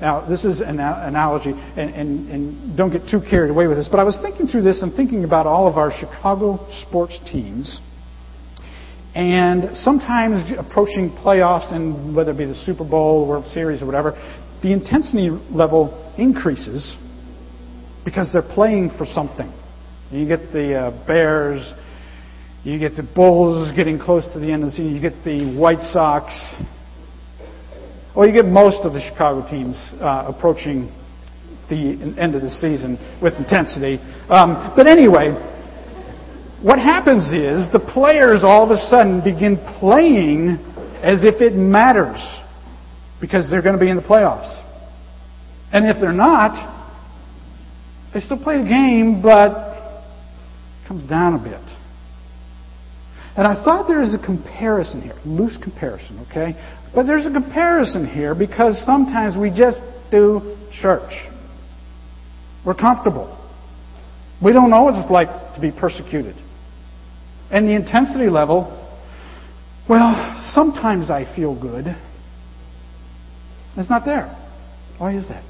Now, 0.00 0.28
this 0.28 0.44
is 0.44 0.60
an 0.60 0.80
analogy, 0.80 1.50
and, 1.50 1.94
and, 1.94 2.30
and, 2.30 2.76
don't 2.76 2.90
get 2.90 3.08
too 3.08 3.20
carried 3.20 3.50
away 3.50 3.68
with 3.68 3.76
this, 3.76 3.88
but 3.88 4.00
I 4.00 4.04
was 4.04 4.18
thinking 4.20 4.48
through 4.48 4.62
this 4.62 4.82
and 4.82 4.92
thinking 4.94 5.22
about 5.22 5.46
all 5.46 5.68
of 5.68 5.76
our 5.76 5.92
Chicago 5.92 6.66
sports 6.86 7.18
teams. 7.30 7.80
And 9.14 9.76
sometimes 9.76 10.50
approaching 10.58 11.10
playoffs, 11.10 11.72
and 11.72 12.16
whether 12.16 12.32
it 12.32 12.38
be 12.38 12.44
the 12.44 12.56
Super 12.56 12.84
Bowl, 12.84 13.28
World 13.28 13.46
Series, 13.52 13.82
or 13.82 13.86
whatever, 13.86 14.12
the 14.62 14.72
intensity 14.72 15.30
level 15.50 16.12
increases 16.18 16.96
because 18.04 18.30
they're 18.32 18.42
playing 18.42 18.90
for 18.98 19.06
something. 19.06 19.52
You 20.10 20.26
get 20.26 20.52
the 20.52 20.74
uh, 20.74 21.06
Bears, 21.06 21.72
you 22.64 22.78
get 22.78 22.96
the 22.96 23.02
Bulls 23.02 23.72
getting 23.76 23.98
close 23.98 24.26
to 24.32 24.40
the 24.40 24.50
end 24.50 24.64
of 24.64 24.70
the 24.70 24.72
season, 24.72 24.94
you 24.94 25.00
get 25.00 25.24
the 25.24 25.56
White 25.56 25.80
Sox, 25.80 26.52
well, 28.14 28.28
you 28.28 28.32
get 28.32 28.46
most 28.46 28.84
of 28.84 28.92
the 28.92 29.00
Chicago 29.00 29.48
teams 29.50 29.76
uh, 30.00 30.32
approaching 30.34 30.86
the 31.68 32.14
end 32.18 32.34
of 32.34 32.42
the 32.42 32.50
season 32.50 32.96
with 33.20 33.34
intensity. 33.34 33.98
Um, 34.28 34.72
but 34.76 34.86
anyway, 34.86 35.32
what 36.62 36.78
happens 36.78 37.32
is 37.32 37.70
the 37.72 37.80
players 37.92 38.44
all 38.44 38.64
of 38.64 38.70
a 38.70 38.76
sudden 38.76 39.22
begin 39.24 39.58
playing 39.80 40.58
as 41.02 41.24
if 41.24 41.42
it 41.42 41.54
matters 41.54 42.22
because 43.20 43.50
they're 43.50 43.62
going 43.62 43.78
to 43.78 43.84
be 43.84 43.90
in 43.90 43.96
the 43.96 44.02
playoffs. 44.02 44.62
And 45.72 45.86
if 45.86 45.96
they're 46.00 46.12
not, 46.12 46.54
they 48.14 48.20
still 48.20 48.38
play 48.38 48.58
the 48.58 48.68
game, 48.68 49.20
but 49.20 49.50
it 49.50 50.88
comes 50.88 51.08
down 51.08 51.34
a 51.34 51.38
bit. 51.38 51.83
And 53.36 53.46
I 53.46 53.62
thought 53.64 53.88
there 53.88 54.02
is 54.02 54.14
a 54.14 54.18
comparison 54.18 55.02
here, 55.02 55.16
loose 55.24 55.58
comparison, 55.60 56.24
okay? 56.30 56.54
But 56.94 57.06
there's 57.06 57.26
a 57.26 57.32
comparison 57.32 58.06
here 58.06 58.34
because 58.34 58.80
sometimes 58.84 59.36
we 59.36 59.50
just 59.50 59.80
do 60.10 60.56
church. 60.80 61.12
We're 62.64 62.74
comfortable. 62.74 63.36
We 64.42 64.52
don't 64.52 64.70
know 64.70 64.84
what 64.84 64.94
it's 64.94 65.10
like 65.10 65.28
to 65.54 65.60
be 65.60 65.72
persecuted. 65.72 66.36
And 67.50 67.68
the 67.68 67.74
intensity 67.74 68.28
level 68.28 68.80
Well, 69.88 70.40
sometimes 70.54 71.10
I 71.10 71.24
feel 71.36 71.60
good. 71.60 71.86
It's 73.76 73.90
not 73.90 74.04
there. 74.06 74.34
Why 74.98 75.16
is 75.16 75.28
that? 75.28 75.44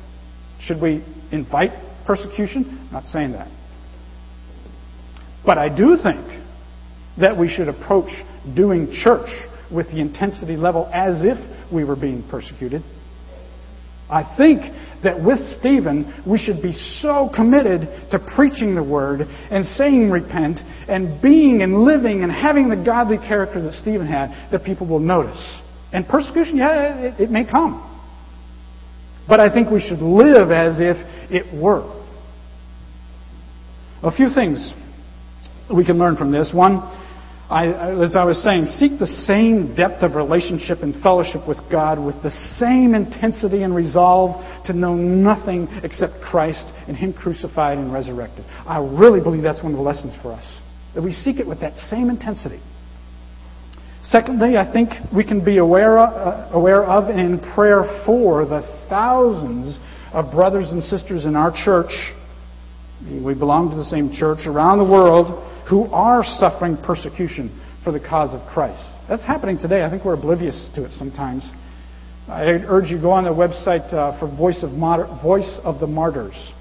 Should 0.61 0.81
we 0.81 1.05
invite 1.31 1.71
persecution? 2.07 2.87
I'm 2.87 2.93
not 2.93 3.05
saying 3.05 3.33
that. 3.33 3.49
But 5.45 5.59
I 5.59 5.69
do 5.69 5.97
think 6.03 6.44
that 7.19 7.37
we 7.37 7.49
should 7.49 7.69
approach 7.69 8.11
doing 8.57 8.91
church 8.93 9.29
with 9.73 9.87
the 9.89 10.01
intensity 10.01 10.57
level 10.57 10.89
as 10.93 11.23
if 11.25 11.39
we 11.73 11.85
were 11.85 11.97
being 11.97 12.27
persecuted. 12.29 12.83
I 14.11 14.35
think 14.37 14.61
that 15.03 15.23
with 15.23 15.41
Stephen, 15.59 16.23
we 16.27 16.39
should 16.39 16.63
be 16.63 16.73
so 16.73 17.31
committed 17.35 17.81
to 18.11 18.19
preaching 18.37 18.75
the 18.75 18.83
word 18.83 19.23
and 19.23 19.65
saying 19.65 20.11
repent 20.11 20.61
and 20.89 21.21
being 21.23 21.63
and 21.63 21.85
living 21.85 22.23
and 22.23 22.31
having 22.31 22.69
the 22.69 22.77
godly 22.77 23.17
character 23.17 23.63
that 23.63 23.73
Stephen 23.75 24.07
had 24.07 24.51
that 24.53 24.65
people 24.65 24.87
will 24.87 25.01
notice. 25.01 25.61
And 25.93 26.07
persecution, 26.07 26.57
yeah, 26.59 26.99
it, 26.99 27.21
it 27.21 27.31
may 27.31 27.45
come. 27.45 27.91
But 29.27 29.41
I 29.41 29.53
think 29.53 29.71
we 29.71 29.81
should 29.81 30.01
live 30.01 30.51
as 30.51 30.81
if 30.81 30.97
it 31.31 31.59
were. 31.59 32.03
A 34.03 34.15
few 34.15 34.29
things 34.35 34.75
we 35.75 35.85
can 35.85 35.99
learn 35.99 36.17
from 36.17 36.31
this. 36.31 36.53
One, 36.55 36.83
I, 37.51 38.03
as 38.03 38.17
I 38.17 38.25
was 38.25 38.43
saying, 38.43 38.65
seek 38.65 38.99
the 38.99 39.07
same 39.07 39.75
depth 39.75 40.03
of 40.03 40.15
relationship 40.15 40.79
and 40.81 41.01
fellowship 41.03 41.47
with 41.47 41.59
God 41.71 42.03
with 42.03 42.23
the 42.23 42.31
same 42.31 42.95
intensity 42.95 43.63
and 43.63 43.75
resolve 43.75 44.41
to 44.67 44.73
know 44.73 44.95
nothing 44.95 45.69
except 45.83 46.15
Christ 46.23 46.65
and 46.89 46.97
Him 46.97 47.13
crucified 47.13 47.77
and 47.77 47.93
resurrected. 47.93 48.47
I 48.67 48.79
really 48.79 49.21
believe 49.21 49.43
that's 49.43 49.63
one 49.63 49.73
of 49.73 49.79
the 49.79 49.85
lessons 49.85 50.15
for 50.23 50.33
us. 50.33 50.63
That 50.95 51.03
we 51.03 51.13
seek 51.13 51.39
it 51.39 51.47
with 51.47 51.61
that 51.61 51.77
same 51.77 52.09
intensity. 52.09 52.63
Secondly, 54.05 54.57
I 54.57 54.71
think 54.71 54.91
we 55.15 55.25
can 55.25 55.45
be 55.45 55.59
aware 55.59 55.99
of, 55.99 56.15
uh, 56.15 56.57
aware 56.57 56.85
of 56.85 57.09
and 57.09 57.21
in 57.21 57.53
prayer 57.55 58.03
for 58.07 58.47
the 58.47 58.63
thousands 58.89 59.79
of 60.13 60.31
brothers 60.31 60.73
and 60.73 60.83
sisters 60.83 61.25
in 61.25 61.37
our 61.37 61.51
church. 61.53 61.93
We 63.05 63.35
belong 63.35 63.71
to 63.71 63.77
the 63.77 63.85
same 63.85 64.11
church 64.13 64.47
around 64.47 64.79
the 64.79 64.91
world 64.91 65.27
who 65.69 65.85
are 65.93 66.25
suffering 66.25 66.77
persecution 66.77 67.61
for 67.85 67.93
the 67.93 68.01
cause 68.01 68.35
of 68.35 68.47
Christ. 68.49 68.83
That's 69.09 69.23
happening 69.23 69.59
today. 69.59 69.85
I 69.85 69.91
think 69.91 70.05
we're 70.05 70.15
oblivious 70.15 70.71
to 70.75 70.85
it 70.85 70.93
sometimes. 70.93 71.51
I 72.29 72.45
urge 72.45 72.91
you 72.91 72.99
go 72.99 73.11
on 73.11 73.25
the 73.25 73.31
website 73.31 73.93
uh, 73.93 74.19
for 74.19 74.35
Voice 74.35 74.63
of, 74.63 74.71
Voice 75.23 75.59
of 75.63 75.81
the 75.81 75.87
Martyrs 75.87 76.53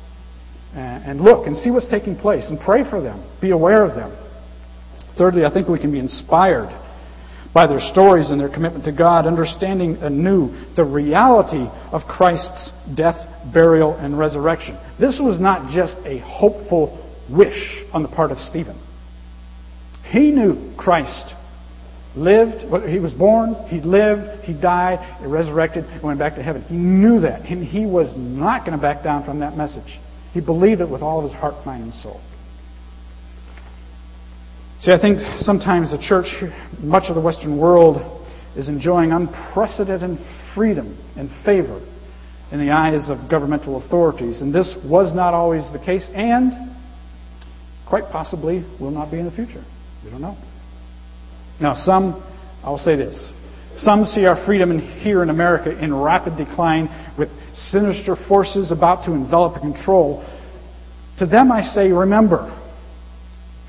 and, 0.73 1.03
and 1.03 1.21
look 1.21 1.47
and 1.47 1.55
see 1.55 1.71
what's 1.71 1.87
taking 1.87 2.17
place 2.17 2.49
and 2.49 2.59
pray 2.59 2.87
for 2.89 3.01
them. 3.01 3.23
Be 3.39 3.51
aware 3.51 3.85
of 3.85 3.95
them. 3.95 4.11
Thirdly, 5.17 5.45
I 5.45 5.53
think 5.53 5.69
we 5.69 5.79
can 5.79 5.91
be 5.91 5.99
inspired 5.99 6.69
by 7.54 7.68
their 7.68 7.80
stories 7.80 8.30
and 8.30 8.39
their 8.39 8.49
commitment 8.49 8.86
to 8.86 8.91
God, 8.91 9.28
understanding 9.28 9.97
anew 9.97 10.49
the 10.76 10.84
reality 10.84 11.68
of 11.91 12.01
Christ's 12.08 12.72
death, 12.95 13.16
burial, 13.54 13.93
and 13.95 14.18
resurrection. 14.18 14.78
This 14.99 15.20
was 15.22 15.39
not 15.39 15.70
just 15.70 15.95
a 16.06 16.20
hopeful 16.20 16.99
wish 17.30 17.84
on 17.93 18.01
the 18.01 18.10
part 18.10 18.32
of 18.32 18.39
Stephen. 18.39 18.82
He 20.06 20.32
knew 20.32 20.74
Christ 20.78 21.34
lived, 22.16 22.62
he 22.88 22.99
was 22.99 23.14
born, 23.14 23.56
he 23.68 23.82
lived, 23.82 24.43
he 24.43 24.54
died, 24.54 25.20
he 25.20 25.26
resurrected, 25.26 25.86
and 25.86 26.04
went 26.04 26.20
back 26.20 26.36
to 26.36 26.43
heaven. 26.43 26.64
He 26.64 26.76
knew 26.76 27.22
that, 27.22 27.41
and 27.41 27.64
he 27.64 27.86
was 27.86 28.14
not 28.18 28.66
going 28.66 28.78
to 28.78 28.82
back 28.82 29.04
down 29.04 29.26
from 29.26 29.39
that 29.39 29.56
message. 29.58 29.99
He 30.34 30.41
believed 30.41 30.82
it 30.82 30.89
with 30.89 31.01
all 31.01 31.20
of 31.20 31.24
his 31.24 31.34
heart, 31.34 31.66
mind, 31.66 31.84
and 31.84 31.93
soul. 31.93 32.22
See, 34.84 34.91
I 34.91 34.99
think 34.99 35.19
sometimes 35.39 35.91
the 35.91 35.97
church, 35.97 36.27
much 36.81 37.05
of 37.07 37.15
the 37.15 37.21
Western 37.21 37.57
world, 37.57 38.27
is 38.57 38.67
enjoying 38.67 39.13
unprecedented 39.13 40.19
freedom 40.53 40.97
and 41.15 41.29
favor 41.45 41.79
in 42.51 42.59
the 42.59 42.69
eyes 42.69 43.09
of 43.09 43.29
governmental 43.31 43.81
authorities. 43.81 44.41
And 44.41 44.53
this 44.53 44.75
was 44.84 45.15
not 45.15 45.34
always 45.34 45.63
the 45.71 45.79
case, 45.79 46.05
and 46.13 46.75
quite 47.88 48.11
possibly 48.11 48.65
will 48.77 48.91
not 48.91 49.09
be 49.09 49.19
in 49.19 49.25
the 49.25 49.31
future. 49.31 49.63
We 50.03 50.11
don't 50.11 50.19
know. 50.19 50.36
Now, 51.61 51.75
some, 51.75 52.21
I'll 52.61 52.77
say 52.77 52.97
this. 52.97 53.31
Some 53.77 54.03
see 54.03 54.25
our 54.25 54.45
freedom 54.45 54.69
in, 54.69 54.79
here 54.79 55.23
in 55.23 55.29
America 55.29 55.81
in 55.81 55.95
rapid 55.95 56.36
decline 56.36 56.89
with 57.17 57.29
sinister 57.53 58.17
forces 58.27 58.69
about 58.69 59.05
to 59.05 59.13
envelop 59.13 59.63
and 59.63 59.73
control. 59.73 60.27
To 61.19 61.25
them, 61.25 61.53
I 61.53 61.61
say, 61.61 61.93
remember, 61.93 62.59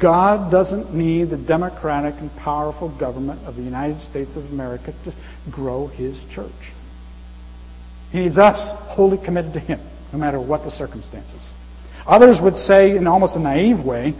God 0.01 0.51
doesn't 0.51 0.95
need 0.95 1.31
the 1.31 1.37
democratic 1.37 2.15
and 2.21 2.31
powerful 2.33 2.97
government 2.99 3.41
of 3.47 3.57
the 3.57 3.63
United 3.63 4.01
States 4.01 4.33
of 4.37 4.45
America 4.45 4.93
to 5.05 5.15
grow 5.51 5.87
His 5.87 6.17
church. 6.35 6.51
He 8.11 8.21
needs 8.21 8.39
us 8.39 8.59
wholly 8.95 9.19
committed 9.25 9.53
to 9.55 9.61
Him, 9.61 9.81
no 10.13 10.19
matter 10.19 10.41
what 10.41 10.65
the 10.65 10.71
circumstances. 10.71 11.53
Others 12.07 12.41
would 12.43 12.55
say, 12.55 12.97
in 12.97 13.07
almost 13.07 13.37
a 13.37 13.41
naive 13.41 13.85
way, 13.85 14.15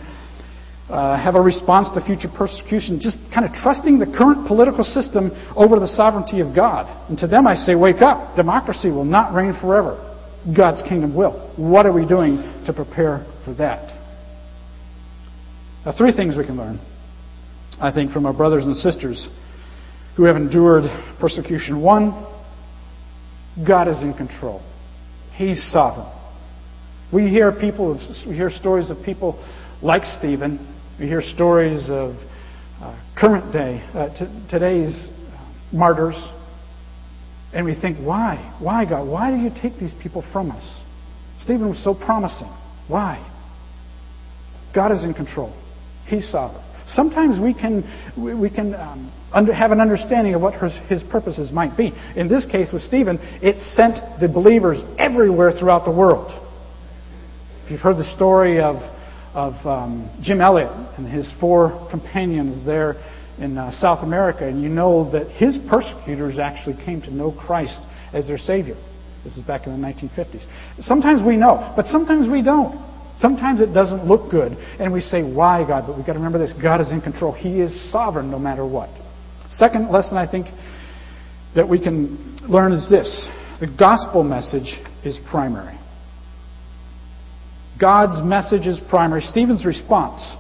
uh, 0.89 1.23
have 1.23 1.35
a 1.35 1.41
response 1.41 1.89
to 1.95 2.05
future 2.05 2.29
persecution, 2.37 3.01
just 3.01 3.19
kind 3.33 3.47
of 3.47 3.53
trusting 3.53 3.99
the 3.99 4.07
current 4.07 4.47
political 4.47 4.85
system 4.85 5.31
over 5.57 5.81
the 5.81 5.87
sovereignty 5.87 6.41
of 6.41 6.55
God. 6.55 7.09
And 7.09 7.19
to 7.19 7.27
them 7.27 7.47
I 7.47 7.55
say, 7.55 7.75
wake 7.75 8.03
up. 8.03 8.37
Democracy 8.37 8.91
will 8.91 9.05
not 9.05 9.35
reign 9.35 9.55
forever. 9.61 10.01
God's 10.55 10.83
kingdom 10.83 11.15
will. 11.15 11.53
What 11.57 11.87
are 11.87 11.93
we 11.93 12.07
doing 12.07 12.37
to 12.67 12.73
prepare 12.73 13.25
for 13.45 13.55
that? 13.55 14.04
Now, 15.85 15.93
three 15.97 16.13
things 16.13 16.37
we 16.37 16.45
can 16.45 16.57
learn, 16.57 16.81
I 17.81 17.93
think, 17.93 18.13
from 18.13 18.27
our 18.27 18.33
brothers 18.33 18.65
and 18.65 18.77
sisters 18.77 19.29
who 20.17 20.25
have 20.25 20.37
endured 20.37 20.85
persecution. 21.21 21.83
One, 21.83 22.13
God 23.67 23.89
is 23.89 24.01
in 24.03 24.15
control. 24.15 24.63
He's 25.35 25.63
sovereign. 25.73 26.11
We 27.13 27.29
hear 27.29 27.53
people, 27.53 27.95
we 28.27 28.35
hear 28.35 28.51
stories 28.51 28.91
of 28.91 29.05
people 29.05 29.45
like 29.83 30.03
Stephen 30.19 30.75
we 30.99 31.07
hear 31.07 31.23
stories 31.23 31.83
of 31.89 32.15
uh, 32.81 33.03
current 33.19 33.53
day, 33.53 33.83
uh, 33.95 34.17
t- 34.17 34.47
today's 34.49 35.09
martyrs, 35.73 36.15
and 37.53 37.67
we 37.67 37.75
think, 37.75 37.99
why? 37.99 38.57
Why, 38.61 38.85
God? 38.85 39.09
Why 39.09 39.31
do 39.31 39.37
you 39.37 39.51
take 39.61 39.79
these 39.81 39.93
people 40.01 40.25
from 40.33 40.53
us? 40.53 40.83
Stephen 41.43 41.69
was 41.69 41.83
so 41.83 41.95
promising. 41.95 42.53
Why? 42.87 43.19
God 44.73 44.93
is 44.93 45.03
in 45.03 45.15
control. 45.15 45.53
He's 46.07 46.31
sovereign. 46.31 46.63
Sometimes 46.87 47.41
we 47.41 47.55
can, 47.55 47.83
we 48.17 48.51
can 48.51 48.75
um, 48.75 49.13
under, 49.33 49.55
have 49.55 49.71
an 49.71 49.81
understanding 49.81 50.35
of 50.35 50.43
what 50.43 50.55
his, 50.55 50.73
his 50.89 51.03
purposes 51.11 51.51
might 51.51 51.77
be. 51.77 51.93
In 52.15 52.29
this 52.29 52.45
case 52.45 52.69
with 52.73 52.83
Stephen, 52.83 53.19
it 53.43 53.59
sent 53.75 54.21
the 54.21 54.29
believers 54.29 54.83
everywhere 54.99 55.53
throughout 55.59 55.87
the 55.87 55.91
world. 55.91 56.31
If 57.65 57.71
you've 57.71 57.81
heard 57.81 57.97
the 57.97 58.15
story 58.15 58.61
of 58.61 58.83
of 59.35 59.55
um, 59.67 60.17
Jim 60.23 60.41
Elliot 60.41 60.71
and 60.97 61.07
his 61.07 61.31
four 61.41 61.89
companions 61.91 62.65
there 62.65 62.95
in 63.39 63.59
uh, 63.59 63.73
South 63.73 64.05
America, 64.05 64.47
and 64.47 64.63
you 64.63 64.69
know 64.69 65.11
that 65.11 65.29
his 65.33 65.59
persecutors 65.69 66.39
actually 66.39 66.77
came 66.85 67.03
to 67.03 67.13
know 67.13 67.33
Christ 67.33 67.79
as 68.13 68.29
their 68.29 68.39
Savior. 68.39 68.77
This 69.25 69.37
is 69.37 69.43
back 69.43 69.67
in 69.67 69.73
the 69.73 69.87
1950s. 69.87 70.47
Sometimes 70.81 71.21
we 71.27 71.37
know, 71.37 71.73
but 71.75 71.87
sometimes 71.87 72.31
we 72.31 72.43
don't. 72.43 72.75
Sometimes 73.21 73.61
it 73.61 73.73
doesn't 73.73 74.07
look 74.07 74.31
good, 74.31 74.53
and 74.79 74.93
we 74.93 75.01
say, 75.01 75.23
Why, 75.23 75.67
God? 75.67 75.85
But 75.87 75.97
we've 75.97 76.07
got 76.07 76.15
to 76.15 76.19
remember 76.19 76.39
this 76.39 76.53
God 76.61 76.81
is 76.81 76.91
in 76.91 77.01
control. 77.01 77.33
He 77.33 77.61
is 77.61 77.93
sovereign 77.93 78.31
no 78.31 78.39
matter 78.39 78.67
what. 78.67 78.91
Second 79.51 79.91
lesson 79.91 80.17
I 80.17 80.31
think 80.31 80.47
that 81.55 81.69
we 81.69 81.79
can 81.79 82.39
learn 82.49 82.73
is 82.73 82.89
this 82.91 83.29
the 83.61 83.67
gospel 83.67 84.25
message 84.25 84.79
is 85.05 85.19
primary. 85.31 85.79
God's 87.81 88.25
message 88.25 88.67
is 88.67 88.81
primary. 88.89 89.21
Stephen's 89.21 89.65
response 89.65 90.37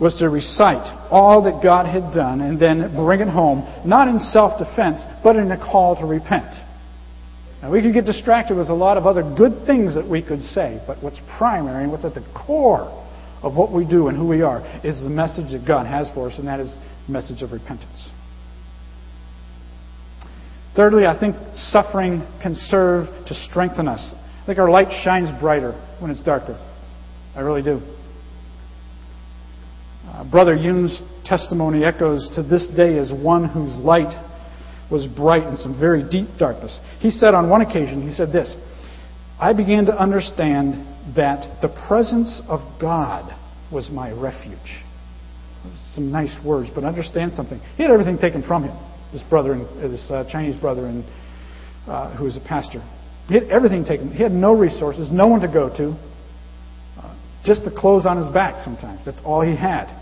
was 0.00 0.14
to 0.16 0.28
recite 0.28 1.08
all 1.10 1.44
that 1.44 1.62
God 1.62 1.86
had 1.86 2.14
done 2.14 2.40
and 2.40 2.60
then 2.60 2.94
bring 2.94 3.20
it 3.20 3.28
home, 3.28 3.66
not 3.84 4.08
in 4.08 4.18
self 4.18 4.58
defense, 4.58 5.02
but 5.22 5.36
in 5.36 5.50
a 5.50 5.56
call 5.56 5.96
to 5.96 6.06
repent. 6.06 6.46
Now, 7.62 7.72
we 7.72 7.82
could 7.82 7.92
get 7.92 8.04
distracted 8.04 8.56
with 8.56 8.68
a 8.68 8.74
lot 8.74 8.96
of 8.96 9.06
other 9.06 9.22
good 9.22 9.66
things 9.66 9.94
that 9.94 10.08
we 10.08 10.22
could 10.22 10.40
say, 10.40 10.80
but 10.86 11.02
what's 11.02 11.20
primary 11.36 11.82
and 11.82 11.92
what's 11.92 12.04
at 12.04 12.14
the 12.14 12.24
core 12.34 12.86
of 13.42 13.56
what 13.56 13.72
we 13.72 13.84
do 13.84 14.08
and 14.08 14.16
who 14.16 14.26
we 14.26 14.42
are 14.42 14.60
is 14.84 15.02
the 15.02 15.10
message 15.10 15.52
that 15.52 15.66
God 15.66 15.86
has 15.86 16.10
for 16.14 16.28
us, 16.28 16.38
and 16.38 16.46
that 16.46 16.60
is 16.60 16.74
the 17.06 17.12
message 17.12 17.42
of 17.42 17.50
repentance. 17.52 18.10
Thirdly, 20.76 21.06
I 21.06 21.18
think 21.18 21.34
suffering 21.54 22.24
can 22.40 22.54
serve 22.54 23.06
to 23.26 23.34
strengthen 23.34 23.88
us 23.88 24.14
I 24.48 24.50
think 24.52 24.60
our 24.60 24.70
light 24.70 24.88
shines 25.04 25.28
brighter 25.38 25.72
when 26.00 26.10
it's 26.10 26.22
darker. 26.22 26.58
I 27.36 27.40
really 27.40 27.60
do. 27.60 27.82
Uh, 30.06 30.24
Brother 30.24 30.54
Yun's 30.54 31.02
testimony 31.26 31.84
echoes 31.84 32.30
to 32.34 32.42
this 32.42 32.66
day 32.68 32.98
as 32.98 33.12
one 33.12 33.46
whose 33.46 33.76
light 33.84 34.08
was 34.90 35.06
bright 35.06 35.44
in 35.44 35.56
some 35.56 35.78
very 35.78 36.02
deep 36.02 36.28
darkness. 36.38 36.78
He 37.00 37.10
said 37.10 37.34
on 37.34 37.50
one 37.50 37.60
occasion, 37.60 38.06
he 38.06 38.14
said 38.14 38.32
this 38.32 38.54
I 39.40 39.52
began 39.52 39.86
to 39.86 39.92
understand 39.92 40.86
that 41.16 41.60
the 41.62 41.68
presence 41.86 42.42
of 42.48 42.60
God 42.80 43.34
was 43.72 43.90
my 43.90 44.10
refuge. 44.12 44.84
some 45.94 46.10
nice 46.10 46.34
words, 46.44 46.70
but 46.74 46.84
understand 46.84 47.32
something. 47.32 47.60
He 47.76 47.82
had 47.82 47.92
everything 47.92 48.18
taken 48.18 48.42
from 48.42 48.64
him. 48.64 48.76
His 49.12 49.22
brother, 49.24 49.52
and 49.52 49.92
his 49.92 50.10
uh, 50.10 50.24
Chinese 50.30 50.56
brother, 50.56 50.86
and 50.86 51.04
uh, 51.86 52.16
who 52.16 52.24
was 52.24 52.36
a 52.36 52.40
pastor. 52.40 52.82
He 53.28 53.34
had 53.34 53.44
everything 53.44 53.84
taken. 53.84 54.10
He 54.10 54.22
had 54.22 54.32
no 54.32 54.54
resources, 54.54 55.10
no 55.10 55.26
one 55.26 55.40
to 55.40 55.48
go 55.48 55.68
to. 55.76 55.96
Uh, 56.98 57.16
just 57.44 57.64
the 57.64 57.70
clothes 57.70 58.06
on 58.06 58.16
his 58.18 58.28
back 58.28 58.62
sometimes. 58.64 59.04
That's 59.04 59.20
all 59.24 59.42
he 59.42 59.56
had. 59.56 59.94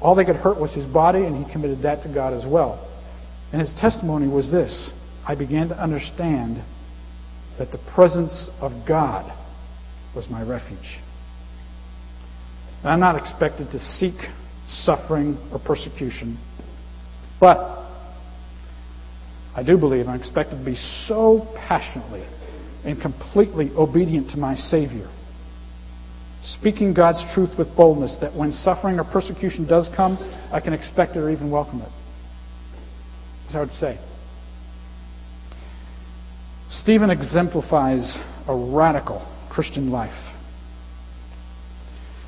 All 0.00 0.14
they 0.14 0.24
could 0.24 0.36
hurt 0.36 0.60
was 0.60 0.72
his 0.72 0.86
body, 0.86 1.24
and 1.24 1.44
he 1.44 1.52
committed 1.52 1.82
that 1.82 2.02
to 2.02 2.12
God 2.12 2.32
as 2.32 2.44
well. 2.46 2.82
And 3.52 3.60
his 3.60 3.72
testimony 3.80 4.28
was 4.28 4.50
this 4.50 4.92
I 5.26 5.34
began 5.34 5.68
to 5.68 5.82
understand 5.82 6.64
that 7.58 7.72
the 7.72 7.78
presence 7.94 8.48
of 8.60 8.86
God 8.86 9.32
was 10.14 10.28
my 10.30 10.42
refuge. 10.42 11.00
And 12.80 12.88
I'm 12.90 13.00
not 13.00 13.16
expected 13.16 13.70
to 13.72 13.78
seek 13.78 14.14
suffering 14.68 15.38
or 15.52 15.58
persecution, 15.58 16.38
but 17.40 17.58
I 19.54 19.62
do 19.64 19.78
believe 19.78 20.06
I'm 20.06 20.18
expected 20.18 20.58
to 20.58 20.64
be 20.64 20.76
so 21.06 21.48
passionately 21.56 22.26
and 22.84 23.00
completely 23.00 23.70
obedient 23.76 24.30
to 24.30 24.36
my 24.36 24.54
Savior, 24.54 25.10
speaking 26.42 26.94
God's 26.94 27.24
truth 27.34 27.50
with 27.58 27.74
boldness, 27.74 28.16
that 28.20 28.34
when 28.34 28.52
suffering 28.52 29.00
or 29.00 29.04
persecution 29.04 29.66
does 29.66 29.88
come, 29.96 30.18
I 30.52 30.60
can 30.60 30.72
expect 30.72 31.16
it 31.16 31.20
or 31.20 31.30
even 31.30 31.50
welcome 31.50 31.80
it. 31.80 31.88
That's 33.46 33.54
what 33.54 33.60
I 33.60 33.64
would 33.64 33.72
say. 33.74 33.98
Stephen 36.68 37.10
exemplifies 37.10 38.18
a 38.48 38.56
radical 38.56 39.24
Christian 39.50 39.88
life. 39.90 40.34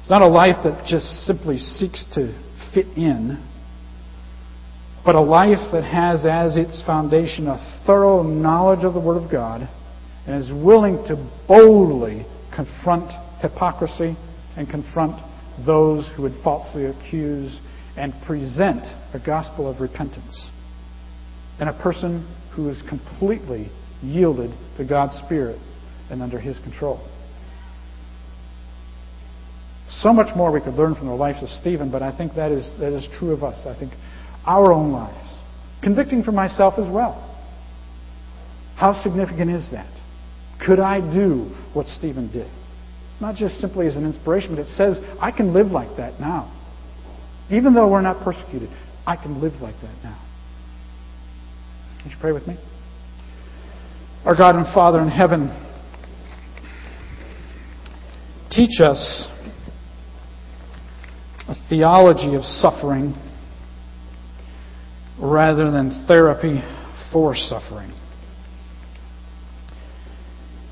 It's 0.00 0.08
not 0.08 0.22
a 0.22 0.28
life 0.28 0.56
that 0.62 0.86
just 0.86 1.06
simply 1.26 1.58
seeks 1.58 2.06
to 2.14 2.28
fit 2.72 2.86
in, 2.96 3.44
but 5.04 5.16
a 5.16 5.20
life 5.20 5.72
that 5.72 5.82
has 5.82 6.24
as 6.24 6.56
its 6.56 6.84
foundation 6.86 7.48
a 7.48 7.82
thorough 7.84 8.22
knowledge 8.22 8.84
of 8.84 8.94
the 8.94 9.00
Word 9.00 9.20
of 9.20 9.30
God 9.30 9.68
and 10.26 10.40
is 10.40 10.52
willing 10.52 11.02
to 11.08 11.16
boldly 11.48 12.26
confront 12.54 13.10
hypocrisy 13.40 14.16
and 14.56 14.70
confront 14.70 15.20
those 15.66 16.08
who 16.14 16.22
would 16.22 16.34
falsely 16.44 16.84
accuse 16.84 17.58
and 17.96 18.14
present 18.24 18.86
a 19.14 19.18
gospel 19.18 19.68
of 19.68 19.80
repentance. 19.80 20.50
And 21.60 21.68
a 21.68 21.72
person 21.72 22.26
who 22.54 22.68
is 22.68 22.80
completely 22.88 23.70
yielded 24.02 24.52
to 24.76 24.84
God's 24.84 25.14
Spirit 25.24 25.60
and 26.10 26.22
under 26.22 26.38
His 26.38 26.58
control. 26.60 27.06
So 29.88 30.12
much 30.12 30.34
more 30.36 30.52
we 30.52 30.60
could 30.60 30.74
learn 30.74 30.94
from 30.94 31.06
the 31.06 31.14
lives 31.14 31.42
of 31.42 31.48
Stephen, 31.48 31.90
but 31.90 32.02
I 32.02 32.16
think 32.16 32.34
that 32.34 32.52
is, 32.52 32.72
that 32.78 32.92
is 32.92 33.08
true 33.18 33.32
of 33.32 33.42
us. 33.42 33.66
I 33.66 33.78
think 33.78 33.92
our 34.46 34.72
own 34.72 34.92
lives. 34.92 35.34
Convicting 35.82 36.22
for 36.22 36.32
myself 36.32 36.74
as 36.78 36.90
well. 36.92 37.24
How 38.76 38.92
significant 39.02 39.50
is 39.50 39.70
that? 39.72 39.92
Could 40.64 40.78
I 40.78 41.00
do 41.00 41.54
what 41.72 41.86
Stephen 41.86 42.30
did? 42.30 42.50
Not 43.20 43.34
just 43.34 43.58
simply 43.58 43.86
as 43.86 43.96
an 43.96 44.04
inspiration, 44.04 44.54
but 44.54 44.60
it 44.60 44.68
says 44.76 44.98
I 45.20 45.32
can 45.32 45.52
live 45.52 45.68
like 45.68 45.96
that 45.96 46.20
now. 46.20 46.54
Even 47.50 47.74
though 47.74 47.88
we're 47.90 48.02
not 48.02 48.22
persecuted, 48.22 48.68
I 49.06 49.16
can 49.16 49.40
live 49.40 49.54
like 49.54 49.74
that 49.82 49.94
now. 50.04 50.20
Would 52.04 52.12
you 52.12 52.18
pray 52.20 52.32
with 52.32 52.46
me? 52.46 52.56
Our 54.24 54.36
God 54.36 54.56
and 54.56 54.66
Father 54.74 55.00
in 55.00 55.08
heaven, 55.08 55.48
teach 58.50 58.80
us 58.80 59.28
a 61.48 61.54
theology 61.68 62.34
of 62.34 62.42
suffering 62.42 63.14
rather 65.20 65.70
than 65.70 66.04
therapy 66.06 66.60
for 67.12 67.34
suffering. 67.34 67.92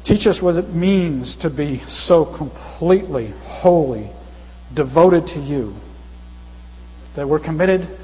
Teach 0.05 0.27
us 0.27 0.39
what 0.41 0.55
it 0.55 0.71
means 0.71 1.37
to 1.43 1.51
be 1.51 1.83
so 1.89 2.37
completely 2.37 3.33
holy, 3.43 4.13
devoted 4.75 5.27
to 5.27 5.41
you, 5.41 5.75
that 7.17 7.29
we're 7.29 7.41
committed 7.41 7.99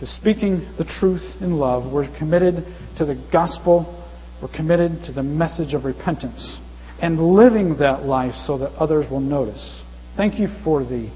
to 0.00 0.06
speaking 0.06 0.74
the 0.78 0.84
truth 0.84 1.22
in 1.40 1.54
love. 1.54 1.92
We're 1.92 2.08
committed 2.18 2.64
to 2.98 3.04
the 3.04 3.22
gospel. 3.32 4.06
We're 4.40 4.54
committed 4.54 5.04
to 5.06 5.12
the 5.12 5.22
message 5.22 5.74
of 5.74 5.84
repentance 5.84 6.60
and 7.00 7.20
living 7.20 7.78
that 7.78 8.04
life 8.04 8.34
so 8.46 8.58
that 8.58 8.70
others 8.74 9.06
will 9.10 9.20
notice. 9.20 9.82
Thank 10.16 10.38
you 10.38 10.48
for 10.64 10.80
the 10.82 11.10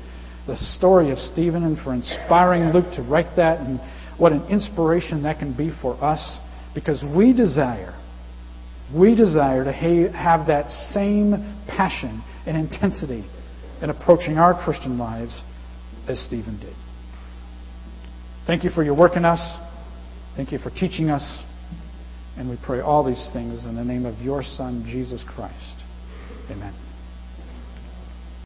the 0.47 0.57
story 0.57 1.11
of 1.13 1.19
Stephen 1.19 1.63
and 1.63 1.79
for 1.79 1.95
inspiring 1.95 2.73
Luke 2.73 2.93
to 2.97 3.03
write 3.03 3.37
that 3.37 3.61
and 3.61 3.81
what 4.19 4.33
an 4.33 4.45
inspiration 4.49 5.23
that 5.23 5.39
can 5.39 5.57
be 5.57 5.71
for 5.81 5.95
us 6.03 6.41
because 6.75 7.05
we 7.17 7.33
desire 7.33 7.97
we 8.95 9.15
desire 9.15 9.65
to 9.65 9.73
have 9.73 10.47
that 10.49 10.69
same 10.93 11.33
passion 11.67 12.23
and 12.47 12.57
intensity 12.57 13.25
in 13.81 13.89
approaching 13.89 14.37
our 14.37 14.61
Christian 14.63 14.99
lives 14.99 15.43
as 16.07 16.23
Stephen 16.27 16.61
did. 16.61 16.75
Thank 18.47 18.65
you 18.65 18.71
for 18.71 18.83
your 18.83 18.95
work 18.97 19.17
in 19.17 19.25
us. 19.25 19.59
Thank 20.37 20.53
you 20.53 20.59
for 20.59 20.71
teaching 20.71 21.11
us. 21.11 21.45
And 22.37 22.49
we 22.49 22.59
pray 22.65 22.81
all 22.81 23.05
these 23.05 23.31
things 23.33 23.65
in 23.65 23.77
the 23.77 23.85
name 23.85 24.07
of 24.07 24.19
your 24.21 24.43
Son, 24.43 24.85
Jesus 24.87 25.25
Christ. 25.29 25.85
Amen. 26.51 26.82